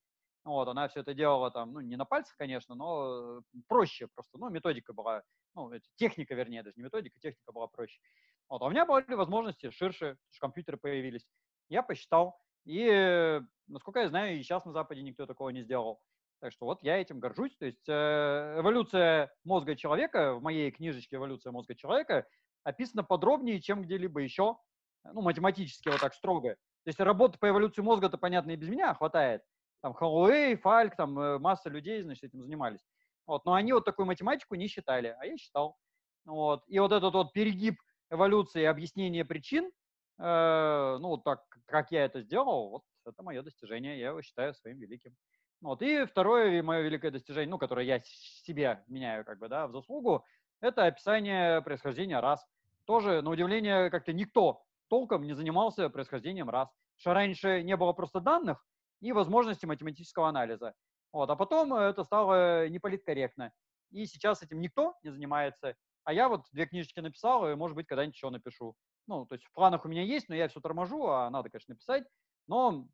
Вот, 0.44 0.66
она 0.68 0.88
все 0.88 1.00
это 1.00 1.14
делала 1.14 1.50
там, 1.50 1.72
ну, 1.72 1.81
не 1.81 1.96
на 1.96 2.04
пальцах, 2.04 2.37
конечно, 2.37 2.74
но 2.74 3.42
проще 3.68 4.09
просто, 4.14 4.38
ну, 4.38 4.48
методика 4.48 4.92
была, 4.92 5.22
ну, 5.54 5.70
техника, 5.96 6.35
вернее, 6.35 6.62
даже 6.62 6.74
не 6.76 6.83
методика, 6.85 7.18
техника 7.20 7.52
была 7.52 7.66
проще. 7.68 8.00
Вот, 8.48 8.62
а 8.62 8.66
у 8.66 8.70
меня 8.70 8.87
были 8.87 9.14
возможности 9.14 9.70
ширше, 9.70 10.16
что 10.31 10.40
компьютеры 10.40 10.78
появились. 10.78 11.26
Я 11.68 11.83
посчитал, 11.83 12.38
и, 12.64 13.40
насколько 13.66 14.00
я 14.00 14.09
знаю, 14.09 14.37
и 14.38 14.42
сейчас 14.42 14.64
на 14.64 14.72
Западе 14.72 15.02
никто 15.02 15.26
такого 15.26 15.50
не 15.50 15.62
сделал. 15.62 16.00
Так 16.40 16.53
что 16.53 16.66
вот 16.66 16.83
я 16.83 16.98
этим 16.98 17.18
горжусь. 17.18 17.57
То 17.57 17.66
есть 17.66 17.88
э, 17.88 18.57
эволюция 18.59 19.33
мозга 19.44 19.74
человека, 19.74 20.35
в 20.35 20.42
моей 20.42 20.70
книжечке 20.70 21.16
«Эволюция 21.16 21.51
мозга 21.51 21.74
человека» 21.74 22.27
описана 22.62 23.03
подробнее, 23.03 23.61
чем 23.61 23.83
где-либо 23.83 24.20
еще, 24.20 24.57
ну, 25.05 25.22
математически 25.22 25.88
вот 25.88 26.01
так 26.01 26.14
строго. 26.14 26.51
То 26.55 26.88
есть 26.88 27.01
работы 27.01 27.38
по 27.38 27.48
эволюции 27.48 27.83
мозга-то, 27.83 28.18
понятно, 28.18 28.53
и 28.53 28.57
без 28.57 28.68
меня 28.68 28.94
хватает. 28.94 29.42
Там 29.81 29.94
Хэллоуэй, 29.94 30.57
Фальк, 30.57 30.96
там 30.96 31.18
э, 31.18 31.38
масса 31.38 31.70
людей, 31.70 32.03
значит, 32.03 32.24
этим 32.24 32.42
занимались. 32.42 32.85
Вот, 33.27 33.44
но 33.44 33.55
они 33.55 33.72
вот 33.72 33.85
такую 33.85 34.07
математику 34.07 34.55
не 34.55 34.68
считали, 34.68 35.16
а 35.18 35.27
я 35.27 35.37
считал. 35.37 35.77
Вот. 36.24 36.64
И 36.66 36.79
вот 36.79 36.92
этот 36.92 37.12
вот 37.14 37.33
перегиб 37.33 37.81
эволюции, 38.11 38.64
объяснение 38.64 39.24
причин, 39.24 39.70
э, 40.18 40.96
ну, 41.01 41.16
так, 41.18 41.42
как 41.66 41.90
я 41.90 42.05
это 42.05 42.22
сделал, 42.22 42.70
вот 42.70 42.83
это 43.07 43.22
мое 43.22 43.42
достижение, 43.42 43.98
я 43.98 44.09
его 44.09 44.22
считаю 44.22 44.55
своим 44.55 44.79
великим. 44.79 45.14
Вот. 45.61 45.83
И 45.83 46.05
второе 46.05 46.62
мое 46.62 46.83
великое 46.83 47.11
достижение, 47.11 47.51
ну, 47.51 47.59
которое 47.59 47.85
я 47.85 48.01
себе 48.03 48.85
меняю 48.87 49.25
как 49.25 49.38
бы, 49.38 49.49
да, 49.49 49.66
в 49.66 49.73
заслугу, 49.73 50.25
это 50.61 50.87
описание 50.87 51.62
происхождения 51.62 52.21
рас. 52.21 52.47
Тоже, 52.85 53.23
на 53.23 53.31
удивление, 53.31 53.90
как-то 53.90 54.12
никто 54.12 54.62
толком 54.88 55.25
не 55.25 55.35
занимался 55.35 55.90
происхождением 55.90 56.49
рас. 56.49 56.68
Что 56.97 57.12
раньше 57.14 57.62
не 57.62 57.77
было 57.77 57.92
просто 57.92 58.21
данных, 58.21 58.64
и 59.01 59.12
возможности 59.12 59.66
математического 59.66 60.29
анализа. 60.29 60.75
Вот. 61.12 61.31
А 61.31 61.37
потом 61.37 61.75
это 61.75 62.05
стало 62.05 62.68
неполиткорректно. 62.68 63.53
И 63.90 64.07
сейчас 64.07 64.42
этим 64.42 64.61
никто 64.61 64.94
не 65.03 65.11
занимается. 65.11 65.77
А 66.05 66.12
я 66.12 66.29
вот 66.29 66.47
две 66.53 66.66
книжечки 66.66 67.01
написал, 67.01 67.49
и, 67.51 67.55
может 67.55 67.75
быть, 67.77 67.87
когда-нибудь 67.87 68.16
еще 68.16 68.31
напишу. 68.31 68.75
Ну, 69.07 69.27
то 69.27 69.35
есть 69.35 69.44
в 69.44 69.53
планах 69.53 69.85
у 69.85 69.88
меня 69.88 70.03
есть, 70.03 70.29
но 70.29 70.35
я 70.35 70.49
все 70.49 70.61
торможу, 70.61 71.07
а 71.07 71.31
надо, 71.31 71.51
конечно, 71.51 71.73
написать. 71.73 72.05
Но 72.47 72.88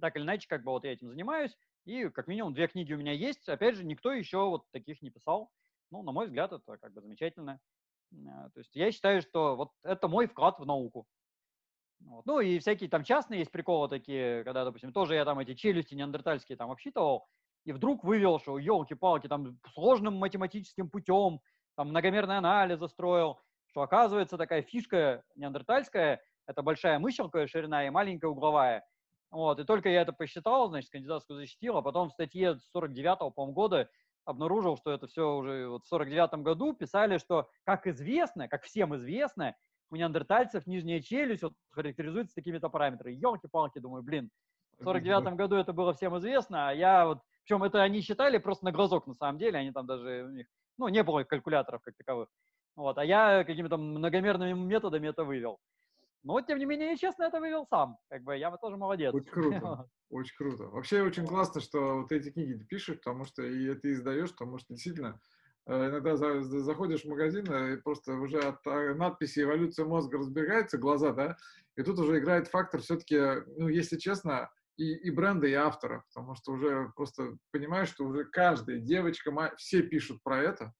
так 0.00 0.16
или 0.16 0.22
иначе, 0.22 0.48
как 0.48 0.64
бы 0.64 0.70
вот 0.70 0.84
я 0.84 0.92
этим 0.92 1.08
занимаюсь, 1.08 1.56
и 1.84 2.08
как 2.08 2.26
минимум 2.28 2.54
две 2.54 2.68
книги 2.68 2.92
у 2.92 2.98
меня 2.98 3.12
есть. 3.12 3.48
Опять 3.48 3.76
же, 3.76 3.84
никто 3.84 4.12
еще 4.12 4.48
вот 4.48 4.64
таких 4.70 5.02
не 5.02 5.10
писал. 5.10 5.50
Ну, 5.90 6.02
на 6.02 6.12
мой 6.12 6.26
взгляд, 6.26 6.52
это 6.52 6.78
как 6.78 6.92
бы 6.92 7.00
замечательно. 7.00 7.60
А, 8.28 8.50
то 8.50 8.60
есть 8.60 8.74
я 8.74 8.92
считаю, 8.92 9.22
что 9.22 9.56
вот 9.56 9.70
это 9.82 10.08
мой 10.08 10.26
вклад 10.26 10.58
в 10.58 10.66
науку. 10.66 11.06
Вот. 12.00 12.26
Ну 12.26 12.40
и 12.40 12.58
всякие 12.58 12.90
там 12.90 13.04
частные 13.04 13.40
есть 13.40 13.50
приколы 13.50 13.88
такие, 13.88 14.44
когда, 14.44 14.64
допустим, 14.64 14.92
тоже 14.92 15.14
я 15.14 15.24
там 15.24 15.38
эти 15.38 15.54
челюсти 15.54 15.94
неандертальские 15.94 16.56
там 16.56 16.70
обсчитывал, 16.70 17.26
и 17.64 17.72
вдруг 17.72 18.04
вывел, 18.04 18.40
что 18.40 18.58
елки-палки, 18.58 19.28
там 19.28 19.58
сложным 19.72 20.14
математическим 20.14 20.90
путем, 20.90 21.40
там 21.76 21.88
многомерный 21.88 22.38
анализ 22.38 22.78
застроил, 22.78 23.40
что 23.66 23.82
оказывается 23.82 24.36
такая 24.36 24.62
фишка 24.62 25.22
неандертальская, 25.36 26.20
это 26.46 26.62
большая 26.62 26.98
мыщелковая 26.98 27.46
ширина 27.46 27.86
и 27.86 27.90
маленькая 27.90 28.28
угловая. 28.28 28.84
Вот, 29.32 29.58
и 29.58 29.64
только 29.64 29.88
я 29.88 30.02
это 30.02 30.12
посчитал, 30.12 30.68
значит, 30.68 30.90
кандидатскую 30.90 31.38
защитил, 31.38 31.78
а 31.78 31.82
потом 31.82 32.10
в 32.10 32.12
статье 32.12 32.58
49-го, 32.76 33.30
по 33.30 33.46
года 33.46 33.88
обнаружил, 34.26 34.76
что 34.76 34.92
это 34.92 35.06
все 35.06 35.34
уже 35.34 35.68
вот 35.68 35.86
в 35.86 35.92
49-м 35.92 36.42
году 36.42 36.74
писали, 36.74 37.16
что, 37.16 37.48
как 37.64 37.86
известно, 37.86 38.46
как 38.46 38.62
всем 38.64 38.94
известно, 38.94 39.56
у 39.90 39.96
неандертальцев 39.96 40.66
нижняя 40.66 41.00
челюсть 41.00 41.42
вот, 41.42 41.54
характеризуется 41.70 42.34
такими-то 42.34 42.68
параметрами. 42.68 43.14
Елки-палки, 43.14 43.78
думаю, 43.78 44.02
блин, 44.02 44.30
в 44.78 44.84
49 44.84 45.34
году 45.34 45.56
это 45.56 45.72
было 45.72 45.94
всем 45.94 46.16
известно, 46.18 46.68
а 46.68 46.74
я 46.74 47.06
вот, 47.06 47.20
причем 47.42 47.62
это 47.62 47.82
они 47.82 48.02
считали 48.02 48.36
просто 48.36 48.66
на 48.66 48.72
глазок 48.72 49.06
на 49.06 49.14
самом 49.14 49.38
деле, 49.38 49.58
они 49.58 49.72
там 49.72 49.86
даже, 49.86 50.24
у 50.24 50.30
них, 50.30 50.46
ну, 50.76 50.88
не 50.88 51.02
было 51.02 51.24
калькуляторов 51.24 51.80
как 51.80 51.96
таковых. 51.96 52.28
Вот, 52.76 52.98
а 52.98 53.04
я 53.04 53.44
какими-то 53.44 53.78
многомерными 53.78 54.52
методами 54.52 55.08
это 55.08 55.24
вывел. 55.24 55.58
Но, 56.22 56.40
тем 56.40 56.58
не 56.58 56.66
менее, 56.66 56.90
я 56.90 56.96
честно 56.96 57.24
это 57.24 57.40
вывел 57.40 57.66
сам. 57.68 57.96
Как 58.08 58.22
бы 58.22 58.36
я 58.36 58.50
вот 58.50 58.60
тоже 58.60 58.76
молодец. 58.76 59.12
Очень 59.12 59.30
круто. 59.30 59.88
Очень 60.10 60.36
круто. 60.36 60.64
Вообще 60.64 61.02
очень 61.02 61.26
классно, 61.26 61.62
что 61.62 62.02
вот 62.02 62.12
эти 62.12 62.30
книги 62.30 62.52
ты 62.52 62.66
пишешь, 62.66 62.98
потому 62.98 63.24
что 63.24 63.42
и 63.42 63.64
это 63.64 63.90
издаешь, 63.90 64.30
потому 64.32 64.58
что 64.58 64.74
действительно 64.74 65.18
Э, 65.66 65.88
иногда 65.88 66.16
заходишь 66.16 67.02
в 67.02 67.08
магазин, 67.08 67.50
э, 67.50 67.74
и 67.74 67.76
просто 67.76 68.14
уже 68.14 68.40
от 68.40 68.66
а, 68.66 68.94
надписи 68.94 69.40
«эволюция 69.40 69.84
мозга» 69.86 70.18
разбегаются 70.18 70.76
глаза, 70.76 71.12
да, 71.12 71.36
и 71.76 71.82
тут 71.82 71.98
уже 72.00 72.18
играет 72.18 72.48
фактор 72.48 72.80
все-таки, 72.80 73.16
ну, 73.56 73.68
если 73.68 73.96
честно, 73.96 74.50
и, 74.76 74.92
и 74.92 75.10
бренда, 75.10 75.46
и 75.46 75.52
автора, 75.52 76.04
потому 76.08 76.34
что 76.34 76.52
уже 76.52 76.90
просто 76.96 77.36
понимаешь, 77.52 77.90
что 77.90 78.04
уже 78.04 78.24
каждая 78.24 78.78
девочка, 78.78 79.32
все 79.56 79.82
пишут 79.82 80.20
про 80.24 80.42
это, 80.42 80.72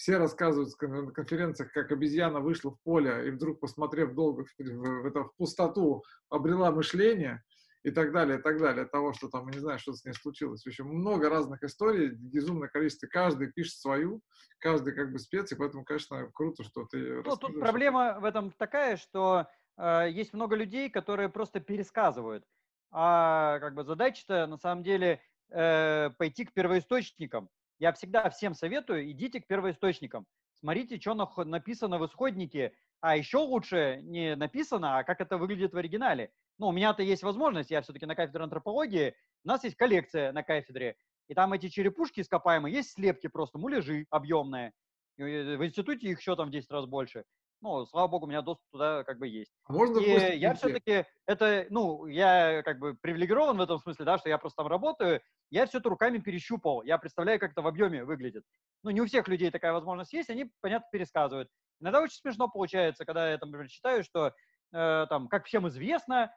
все 0.00 0.16
рассказывают 0.16 0.72
на 0.80 1.12
конференциях, 1.12 1.72
как 1.72 1.92
обезьяна 1.92 2.40
вышла 2.40 2.70
в 2.70 2.80
поле 2.82 3.28
и 3.28 3.30
вдруг, 3.30 3.60
посмотрев 3.60 4.14
долго 4.14 4.44
в, 4.44 4.48
в, 4.58 5.02
в, 5.02 5.06
это, 5.06 5.24
в 5.24 5.36
пустоту, 5.36 6.02
обрела 6.30 6.70
мышление– 6.70 7.42
и 7.82 7.90
так 7.90 8.12
далее, 8.12 8.38
и 8.38 8.42
так 8.42 8.58
далее, 8.58 8.84
от 8.84 8.90
того, 8.90 9.12
что 9.12 9.28
там, 9.28 9.48
не 9.48 9.58
знаю, 9.58 9.78
что 9.78 9.92
с 9.92 10.04
ней 10.04 10.12
случилось. 10.12 10.64
В 10.64 10.66
общем, 10.66 10.86
много 10.86 11.30
разных 11.30 11.62
историй, 11.62 12.10
безумное 12.10 12.68
количество, 12.68 13.06
каждый 13.06 13.50
пишет 13.50 13.74
свою, 13.76 14.20
каждый 14.58 14.94
как 14.94 15.12
бы 15.12 15.18
спец, 15.18 15.50
и 15.52 15.54
поэтому, 15.54 15.84
конечно, 15.84 16.30
круто, 16.34 16.62
что 16.62 16.84
ты 16.84 17.22
Ну, 17.22 17.36
тут 17.36 17.58
проблема 17.58 18.18
в 18.20 18.24
этом 18.24 18.50
такая, 18.52 18.96
что 18.96 19.46
э, 19.78 20.08
есть 20.10 20.34
много 20.34 20.56
людей, 20.56 20.90
которые 20.90 21.30
просто 21.30 21.60
пересказывают, 21.60 22.44
а 22.90 23.58
как 23.60 23.74
бы 23.74 23.84
задача-то 23.84 24.46
на 24.46 24.58
самом 24.58 24.84
деле 24.84 25.22
э, 25.50 26.10
пойти 26.18 26.44
к 26.44 26.52
первоисточникам. 26.52 27.48
Я 27.80 27.92
всегда 27.92 28.30
всем 28.30 28.54
советую, 28.54 29.10
идите 29.10 29.40
к 29.40 29.48
первоисточникам. 29.48 30.26
Смотрите, 30.54 31.00
что 31.00 31.14
написано 31.44 31.98
в 31.98 32.06
исходнике, 32.06 32.74
а 33.00 33.16
еще 33.16 33.38
лучше 33.38 34.00
не 34.02 34.36
написано, 34.36 34.98
а 34.98 35.04
как 35.04 35.20
это 35.20 35.38
выглядит 35.38 35.72
в 35.72 35.76
оригинале 35.76 36.30
ну, 36.60 36.68
у 36.68 36.72
меня-то 36.72 37.02
есть 37.02 37.22
возможность, 37.22 37.70
я 37.70 37.80
все-таки 37.80 38.04
на 38.04 38.14
кафедре 38.14 38.44
антропологии, 38.44 39.14
у 39.44 39.48
нас 39.48 39.64
есть 39.64 39.76
коллекция 39.76 40.30
на 40.30 40.42
кафедре, 40.42 40.94
и 41.26 41.34
там 41.34 41.54
эти 41.54 41.70
черепушки 41.70 42.20
ископаемые, 42.20 42.74
есть 42.74 42.92
слепки 42.92 43.28
просто, 43.28 43.58
муляжи 43.58 44.06
объемные. 44.10 44.74
Э, 45.16 45.56
в 45.56 45.64
институте 45.64 46.08
их 46.08 46.20
еще 46.20 46.36
там 46.36 46.48
в 46.48 46.52
10 46.52 46.70
раз 46.70 46.84
больше. 46.84 47.24
Ну, 47.60 47.84
слава 47.86 48.08
богу, 48.08 48.26
у 48.26 48.28
меня 48.28 48.42
доступ 48.42 48.64
туда 48.70 49.04
как 49.04 49.18
бы 49.18 49.28
есть. 49.28 49.52
А 49.64 49.72
можно 49.72 49.98
и 49.98 50.38
я 50.38 50.54
все-таки, 50.54 51.04
это, 51.26 51.66
ну, 51.70 52.06
я 52.06 52.62
как 52.62 52.78
бы 52.78 52.94
привилегирован 52.94 53.58
в 53.58 53.60
этом 53.60 53.78
смысле, 53.78 54.04
да, 54.04 54.18
что 54.18 54.28
я 54.28 54.38
просто 54.38 54.62
там 54.62 54.66
работаю, 54.66 55.20
я 55.50 55.66
все 55.66 55.78
это 55.78 55.90
руками 55.90 56.18
перещупал, 56.18 56.82
я 56.82 56.96
представляю, 56.96 57.38
как 57.38 57.52
это 57.52 57.62
в 57.62 57.66
объеме 57.66 58.04
выглядит. 58.04 58.44
Ну, 58.82 58.90
не 58.90 59.00
у 59.00 59.06
всех 59.06 59.28
людей 59.28 59.50
такая 59.50 59.72
возможность 59.72 60.12
есть, 60.12 60.30
они, 60.30 60.50
понятно, 60.60 60.88
пересказывают. 60.90 61.48
Иногда 61.80 62.00
очень 62.00 62.16
смешно 62.16 62.48
получается, 62.48 63.04
когда 63.04 63.30
я, 63.30 63.38
там, 63.38 63.50
например, 63.50 63.70
читаю, 63.70 64.04
что, 64.04 64.34
э, 64.72 65.06
там, 65.08 65.28
как 65.28 65.46
всем 65.46 65.68
известно, 65.68 66.32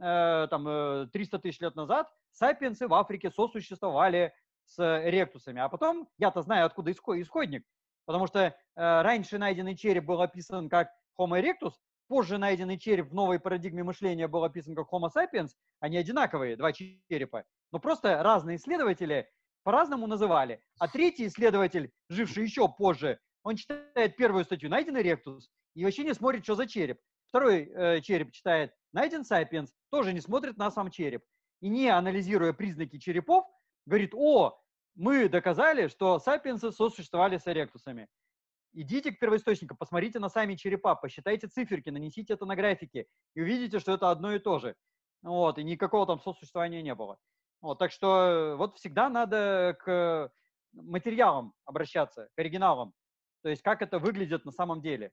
Э, 0.00 0.46
там 0.48 1.08
300 1.10 1.36
э, 1.36 1.40
тысяч 1.40 1.60
лет 1.60 1.74
назад 1.74 2.08
сапиенсы 2.30 2.86
в 2.86 2.94
Африке 2.94 3.30
сосуществовали 3.30 4.32
с 4.64 4.78
ректусами. 5.04 5.60
А 5.60 5.68
потом, 5.68 6.08
я-то 6.18 6.42
знаю, 6.42 6.66
откуда 6.66 6.92
исходник, 6.92 7.64
потому 8.08 8.26
что 8.26 8.40
э, 8.40 8.52
раньше 8.74 9.36
найденный 9.36 9.76
череп 9.76 10.06
был 10.06 10.22
описан 10.22 10.70
как 10.70 10.88
Homo 11.20 11.38
erectus, 11.38 11.74
позже 12.08 12.38
найденный 12.38 12.78
череп 12.78 13.10
в 13.10 13.14
новой 13.14 13.38
парадигме 13.38 13.82
мышления 13.84 14.26
был 14.28 14.44
описан 14.44 14.74
как 14.74 14.90
Homo 14.90 15.10
sapiens, 15.14 15.50
они 15.80 15.98
одинаковые, 15.98 16.56
два 16.56 16.72
черепа. 16.72 17.44
Но 17.70 17.80
просто 17.80 18.22
разные 18.22 18.56
исследователи 18.56 19.28
по-разному 19.62 20.06
называли. 20.06 20.62
А 20.78 20.88
третий 20.88 21.26
исследователь, 21.26 21.92
живший 22.08 22.44
еще 22.44 22.66
позже, 22.66 23.20
он 23.42 23.56
читает 23.56 24.16
первую 24.16 24.44
статью 24.46 24.70
«Найденный 24.70 25.02
ректус» 25.02 25.50
и 25.74 25.84
вообще 25.84 26.02
не 26.02 26.14
смотрит, 26.14 26.44
что 26.44 26.54
за 26.54 26.66
череп. 26.66 26.98
второй 27.26 27.64
э, 27.64 28.00
череп 28.00 28.32
читает 28.32 28.72
найден 28.94 29.20
Sapiens, 29.20 29.68
тоже 29.90 30.14
не 30.14 30.22
смотрит 30.22 30.56
на 30.56 30.70
сам 30.70 30.90
череп. 30.90 31.24
И 31.60 31.68
не 31.68 31.88
анализируя 31.90 32.54
признаки 32.54 32.98
черепов, 32.98 33.44
говорит, 33.84 34.14
о, 34.14 34.58
мы 34.98 35.28
доказали, 35.28 35.86
что 35.86 36.18
сапиенсы 36.18 36.72
сосуществовали 36.72 37.38
с 37.38 37.46
эректусами. 37.46 38.08
Идите 38.72 39.12
к 39.12 39.20
первоисточнику, 39.20 39.76
посмотрите 39.76 40.18
на 40.18 40.28
сами 40.28 40.56
черепа, 40.56 40.96
посчитайте 40.96 41.46
циферки, 41.46 41.88
нанесите 41.88 42.34
это 42.34 42.44
на 42.46 42.56
графике 42.56 43.06
и 43.34 43.40
увидите, 43.40 43.78
что 43.78 43.92
это 43.92 44.10
одно 44.10 44.34
и 44.34 44.40
то 44.40 44.58
же. 44.58 44.74
Вот, 45.22 45.58
и 45.58 45.64
никакого 45.64 46.04
там 46.06 46.20
сосуществования 46.20 46.82
не 46.82 46.94
было. 46.94 47.16
Вот, 47.60 47.78
так 47.78 47.92
что 47.92 48.56
вот 48.58 48.76
всегда 48.76 49.08
надо 49.08 49.76
к 49.80 50.32
материалам 50.72 51.54
обращаться, 51.64 52.28
к 52.34 52.38
оригиналам. 52.38 52.92
То 53.42 53.48
есть 53.48 53.62
как 53.62 53.82
это 53.82 54.00
выглядит 54.00 54.44
на 54.44 54.52
самом 54.52 54.82
деле. 54.82 55.12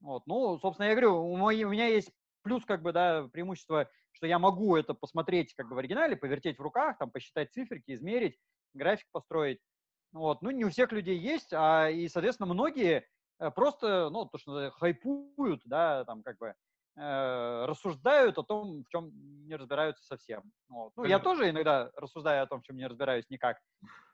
Вот, 0.00 0.26
ну, 0.26 0.58
собственно, 0.58 0.86
я 0.86 0.92
говорю, 0.92 1.22
у, 1.22 1.36
моей, 1.36 1.64
у 1.64 1.70
меня 1.70 1.86
есть 1.86 2.10
плюс, 2.42 2.64
как 2.64 2.82
бы, 2.82 2.92
да, 2.92 3.28
преимущество, 3.30 3.90
что 4.12 4.26
я 4.26 4.38
могу 4.38 4.76
это 4.76 4.94
посмотреть, 4.94 5.54
как 5.54 5.68
бы, 5.68 5.74
в 5.74 5.78
оригинале, 5.78 6.16
повертеть 6.16 6.58
в 6.58 6.62
руках, 6.62 6.96
там, 6.98 7.10
посчитать 7.10 7.52
циферки, 7.52 7.92
измерить, 7.92 8.38
график 8.74 9.06
построить. 9.12 9.60
Вот, 10.12 10.42
ну, 10.42 10.50
не 10.50 10.64
у 10.64 10.70
всех 10.70 10.92
людей 10.92 11.18
есть, 11.18 11.52
а, 11.52 11.90
и, 11.90 12.08
соответственно, 12.08 12.52
многие 12.52 13.06
э, 13.38 13.50
просто, 13.50 14.08
ну, 14.10 14.24
то, 14.24 14.38
что 14.38 14.70
хайпуют, 14.70 15.60
да, 15.66 16.04
там, 16.04 16.22
как 16.22 16.38
бы, 16.38 16.54
э, 16.96 17.64
рассуждают 17.66 18.38
о 18.38 18.42
том, 18.42 18.84
в 18.84 18.88
чем 18.88 19.10
не 19.46 19.54
разбираются 19.54 20.04
совсем. 20.04 20.42
Вот. 20.68 20.92
Ну, 20.96 21.04
я 21.04 21.18
тоже 21.18 21.50
иногда 21.50 21.90
рассуждаю 21.94 22.42
о 22.42 22.46
том, 22.46 22.60
в 22.60 22.64
чем 22.64 22.76
не 22.76 22.86
разбираюсь 22.86 23.28
никак. 23.28 23.58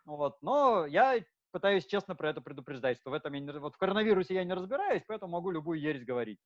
Вот. 0.04 0.36
Но 0.42 0.84
я 0.86 1.20
пытаюсь 1.52 1.86
честно 1.86 2.16
про 2.16 2.30
это 2.30 2.40
предупреждать, 2.40 2.98
что 2.98 3.10
в 3.10 3.14
этом 3.14 3.32
я 3.32 3.40
не, 3.40 3.52
вот 3.52 3.74
в 3.74 3.78
коронавирусе 3.78 4.34
я 4.34 4.44
не 4.44 4.52
разбираюсь, 4.52 5.04
поэтому 5.06 5.32
могу 5.32 5.50
любую 5.50 5.80
ересь 5.80 6.04
говорить. 6.04 6.40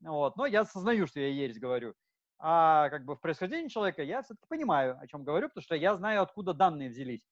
Вот. 0.00 0.36
Но 0.36 0.46
я 0.46 0.62
осознаю, 0.62 1.06
что 1.06 1.20
я 1.20 1.28
ересь 1.28 1.60
говорю. 1.60 1.94
А 2.40 2.88
как 2.90 3.04
бы 3.04 3.16
в 3.16 3.20
происхождении 3.20 3.68
человека 3.68 4.02
я 4.02 4.22
все-таки 4.22 4.46
понимаю, 4.48 4.98
о 5.00 5.06
чем 5.06 5.24
говорю, 5.24 5.48
потому 5.48 5.62
что 5.62 5.74
я 5.74 5.96
знаю, 5.96 6.22
откуда 6.22 6.54
данные 6.54 6.88
взялись. 6.88 7.22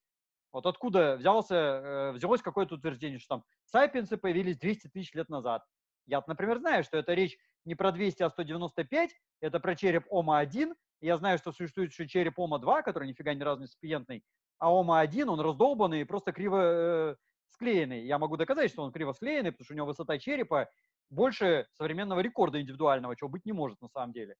Вот 0.57 0.65
откуда 0.65 1.17
взялся, 1.17 1.55
э, 1.55 2.13
взялось 2.13 2.41
какое-то 2.41 2.77
утверждение, 2.77 3.19
что 3.19 3.29
там 3.29 3.45
сапиенсы 3.67 4.17
появились 4.17 4.57
200 4.57 4.89
тысяч 4.89 5.13
лет 5.13 5.29
назад. 5.29 5.63
Я, 6.07 6.25
например, 6.27 6.61
знаю, 6.61 6.83
что 6.83 6.97
это 6.97 7.13
речь 7.13 7.37
не 7.67 7.75
про 7.75 7.93
200, 7.93 8.23
а 8.23 8.31
195, 8.31 9.11
это 9.43 9.61
про 9.61 9.77
череп 9.77 10.07
Ома-1. 10.09 10.75
Я 11.03 11.19
знаю, 11.19 11.37
что 11.37 11.53
существует 11.53 11.91
еще 11.91 12.09
череп 12.09 12.39
Ома-2, 12.39 12.85
который 12.85 13.07
нифига 13.07 13.35
не 13.35 13.43
разный 13.43 13.67
реципиентный, 13.67 14.25
а 14.57 14.73
Ома-1, 14.73 15.27
он 15.27 15.41
раздолбанный 15.41 16.01
и 16.01 16.05
просто 16.05 16.33
криво 16.33 16.63
э, 16.63 17.17
склеенный. 17.51 18.07
Я 18.07 18.19
могу 18.19 18.39
доказать, 18.39 18.71
что 18.71 18.83
он 18.83 18.93
криво 18.93 19.13
склеенный, 19.13 19.53
потому 19.53 19.67
что 19.67 19.75
у 19.75 19.77
него 19.77 19.87
высота 19.89 20.17
черепа 20.19 20.71
больше 21.11 21.67
современного 21.75 22.21
рекорда 22.21 22.63
индивидуального, 22.63 23.15
чего 23.15 23.29
быть 23.29 23.45
не 23.45 23.53
может 23.53 23.83
на 23.83 23.89
самом 23.89 24.15
деле. 24.15 24.37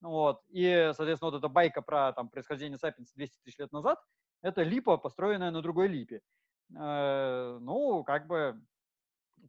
Вот. 0.00 0.40
И, 0.48 0.90
соответственно, 0.96 1.30
вот 1.30 1.38
эта 1.38 1.46
байка 1.48 1.80
про 1.80 2.12
там, 2.12 2.28
происхождение 2.28 2.76
сапиенса 2.76 3.12
200 3.14 3.38
тысяч 3.44 3.58
лет 3.58 3.70
назад, 3.70 4.00
это 4.42 4.62
липа, 4.62 4.96
построенная 4.96 5.50
на 5.50 5.62
другой 5.62 5.88
липе. 5.88 6.22
Э, 6.76 7.58
ну, 7.60 8.04
как 8.04 8.26
бы, 8.26 8.60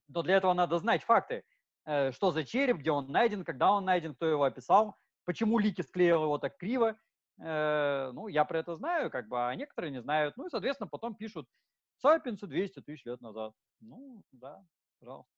но 0.08 0.22
для 0.24 0.38
этого 0.38 0.54
надо 0.54 0.80
знать 0.80 1.04
факты. 1.04 1.44
Э, 1.86 2.12
что 2.12 2.32
за 2.32 2.44
череп, 2.44 2.78
где 2.78 2.92
он 2.92 3.12
найден, 3.12 3.44
когда 3.44 3.72
он 3.72 3.86
найден, 3.86 4.16
кто 4.16 4.26
его 4.26 4.44
описал, 4.44 4.98
почему 5.26 5.60
Лики 5.60 5.82
склеил 5.82 6.24
его 6.24 6.38
так 6.38 6.58
криво. 6.58 6.98
Э, 7.40 8.12
ну, 8.14 8.28
я 8.28 8.46
про 8.46 8.60
это 8.60 8.76
знаю, 8.76 9.10
как 9.10 9.28
бы, 9.28 9.48
а 9.48 9.56
некоторые 9.56 9.92
не 9.92 10.02
знают. 10.02 10.36
Ну 10.38 10.48
и, 10.48 10.50
соответственно, 10.50 10.88
потом 10.88 11.16
пишут 11.16 11.48
Сапиенсы 11.98 12.48
200 12.48 12.82
тысяч 12.82 13.06
лет 13.06 13.22
назад. 13.22 13.54
Ну, 13.80 14.24
да, 14.32 14.64
пожалуйста. 15.00 15.32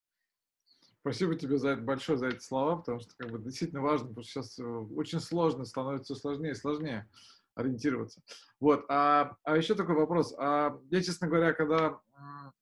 Спасибо 1.02 1.36
тебе 1.36 1.58
за 1.58 1.72
это 1.72 1.82
большое 1.82 2.18
за 2.18 2.28
эти 2.28 2.40
слова, 2.40 2.78
потому 2.78 3.00
что 3.02 3.14
как 3.18 3.30
бы 3.30 3.38
действительно 3.40 3.82
важно, 3.82 4.08
потому 4.08 4.24
что 4.24 4.42
сейчас 4.42 4.58
очень 4.96 5.20
сложно, 5.20 5.66
становится 5.66 6.14
все 6.14 6.22
сложнее 6.22 6.52
и 6.52 6.56
сложнее 6.56 7.10
ориентироваться. 7.56 8.22
Вот. 8.60 8.86
А, 8.90 9.36
а 9.44 9.58
еще 9.58 9.76
такой 9.76 9.96
вопрос. 9.96 10.34
А 10.38 10.78
я, 10.90 11.02
честно 11.02 11.28
говоря, 11.28 11.54
когда 11.54 12.00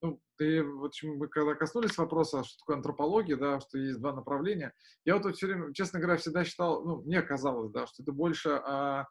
ну, 0.02 0.20
ты, 0.38 0.64
вот 0.64 0.94
мы 1.04 1.28
когда 1.28 1.56
коснулись 1.56 1.98
вопроса, 1.98 2.44
что 2.44 2.58
такое 2.60 2.78
антропология, 2.78 3.38
да, 3.38 3.60
что 3.60 3.78
есть 3.78 4.00
два 4.00 4.14
направления, 4.14 4.74
я 5.06 5.16
вот, 5.16 5.26
вот 5.26 5.36
все 5.36 5.48
время, 5.48 5.74
честно 5.74 6.00
говоря, 6.00 6.18
всегда 6.18 6.44
считал, 6.44 6.84
ну, 6.84 7.02
мне 7.04 7.22
казалось, 7.22 7.72
да, 7.72 7.86
что 7.88 8.04
это 8.04 8.12
больше 8.12 8.50
а, 8.50 9.08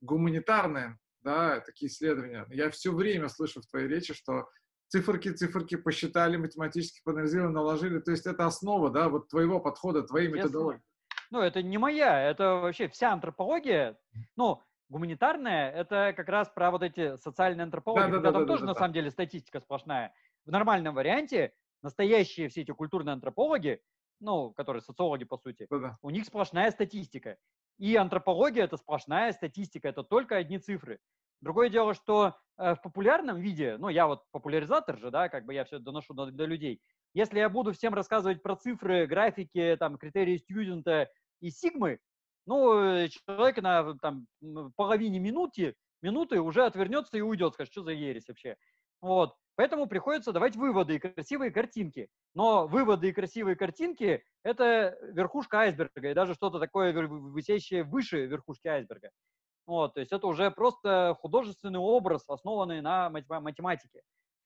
гуманитарные, 0.00 0.98
да, 1.22 1.60
такие 1.60 1.90
исследования. 1.90 2.46
Я 2.50 2.70
все 2.70 2.92
время 2.92 3.28
слышу 3.28 3.62
в 3.62 3.66
твоей 3.66 3.88
речи, 3.88 4.12
что 4.12 4.48
циферки, 4.88 5.30
циферки 5.30 5.76
посчитали, 5.76 6.36
математически 6.36 7.00
проанализировали, 7.02 7.52
наложили. 7.52 7.98
То 8.00 8.10
есть 8.10 8.26
это 8.26 8.46
основа, 8.46 8.90
да, 8.90 9.08
вот 9.08 9.28
твоего 9.28 9.60
подхода, 9.60 10.02
твоей 10.02 10.28
методологии. 10.28 10.82
Ну, 11.30 11.40
это 11.40 11.62
не 11.62 11.78
моя, 11.78 12.30
это 12.30 12.56
вообще 12.56 12.88
вся 12.88 13.12
антропология. 13.12 13.98
Ну, 14.36 14.62
Гуманитарная– 14.88 15.70
это 15.72 16.12
как 16.16 16.28
раз 16.28 16.48
про 16.50 16.70
вот 16.70 16.82
эти 16.82 17.16
социальные 17.16 17.64
антропологии, 17.64 18.12
да, 18.12 18.18
да, 18.18 18.22
да, 18.22 18.32
там 18.32 18.42
да, 18.42 18.46
тоже 18.46 18.60
да, 18.60 18.66
на 18.66 18.74
да. 18.74 18.78
самом 18.78 18.92
деле 18.92 19.10
статистика 19.10 19.60
сплошная. 19.60 20.14
В 20.44 20.50
нормальном 20.50 20.94
варианте 20.94 21.54
настоящие 21.82 22.48
все 22.48 22.62
эти 22.62 22.70
культурные 22.70 23.14
антропологи, 23.14 23.80
ну, 24.20 24.52
которые 24.52 24.82
социологи 24.82 25.24
по 25.24 25.38
сути, 25.38 25.66
да, 25.70 25.78
да. 25.78 25.98
у 26.02 26.10
них 26.10 26.26
сплошная 26.26 26.70
статистика. 26.70 27.38
И 27.78 27.96
антропология– 27.96 28.64
это 28.64 28.76
сплошная 28.76 29.32
статистика, 29.32 29.88
это 29.88 30.02
только 30.02 30.36
одни 30.36 30.58
цифры. 30.58 31.00
Другое 31.40 31.68
дело, 31.68 31.94
что 31.94 32.36
э, 32.56 32.74
в 32.74 32.80
популярном 32.80 33.38
виде, 33.38 33.76
ну, 33.78 33.88
я 33.88 34.06
вот 34.06 34.22
популяризатор 34.30 34.96
же, 34.96 35.10
да, 35.10 35.28
как 35.28 35.44
бы 35.44 35.54
я 35.54 35.64
все 35.64 35.78
доношу 35.78 36.14
до, 36.14 36.30
до 36.30 36.44
людей. 36.44 36.80
Если 37.12 37.38
я 37.38 37.48
буду 37.48 37.72
всем 37.72 37.94
рассказывать 37.94 38.42
про 38.42 38.56
цифры, 38.56 39.06
графики, 39.06 39.76
там, 39.78 39.98
критерии 39.98 40.36
студента 40.36 41.10
и 41.40 41.50
сигмы, 41.50 41.98
ну, 42.46 42.80
э, 42.80 43.08
человек 43.08 43.58
на 43.58 43.96
там, 43.98 44.26
половине 44.76 45.18
минуты, 45.18 45.74
минуты 46.02 46.40
уже 46.40 46.64
отвернется 46.64 47.16
и 47.16 47.20
уйдет, 47.20 47.54
скажет, 47.54 47.72
что 47.72 47.82
за 47.82 47.92
ересь 47.92 48.28
вообще. 48.28 48.56
Вот. 49.00 49.34
Поэтому 49.56 49.86
приходится 49.86 50.32
давать 50.32 50.56
выводы 50.56 50.96
и 50.96 50.98
красивые 50.98 51.50
картинки. 51.50 52.08
Но 52.34 52.66
выводы 52.66 53.08
и 53.08 53.12
красивые 53.12 53.54
картинки– 53.54 54.24
это 54.42 54.98
верхушка 55.02 55.60
айсберга, 55.60 56.10
и 56.10 56.14
даже 56.14 56.34
что-то 56.34 56.58
такое 56.58 56.92
висящее 56.92 57.84
выше 57.84 58.26
верхушки 58.26 58.66
айсберга. 58.66 59.10
Вот, 59.66 59.94
то 59.94 60.00
есть 60.00 60.12
это 60.12 60.26
уже 60.26 60.50
просто 60.50 61.16
художественный 61.20 61.78
образ, 61.78 62.24
основанный 62.28 62.82
на 62.82 63.08
математике. 63.10 64.02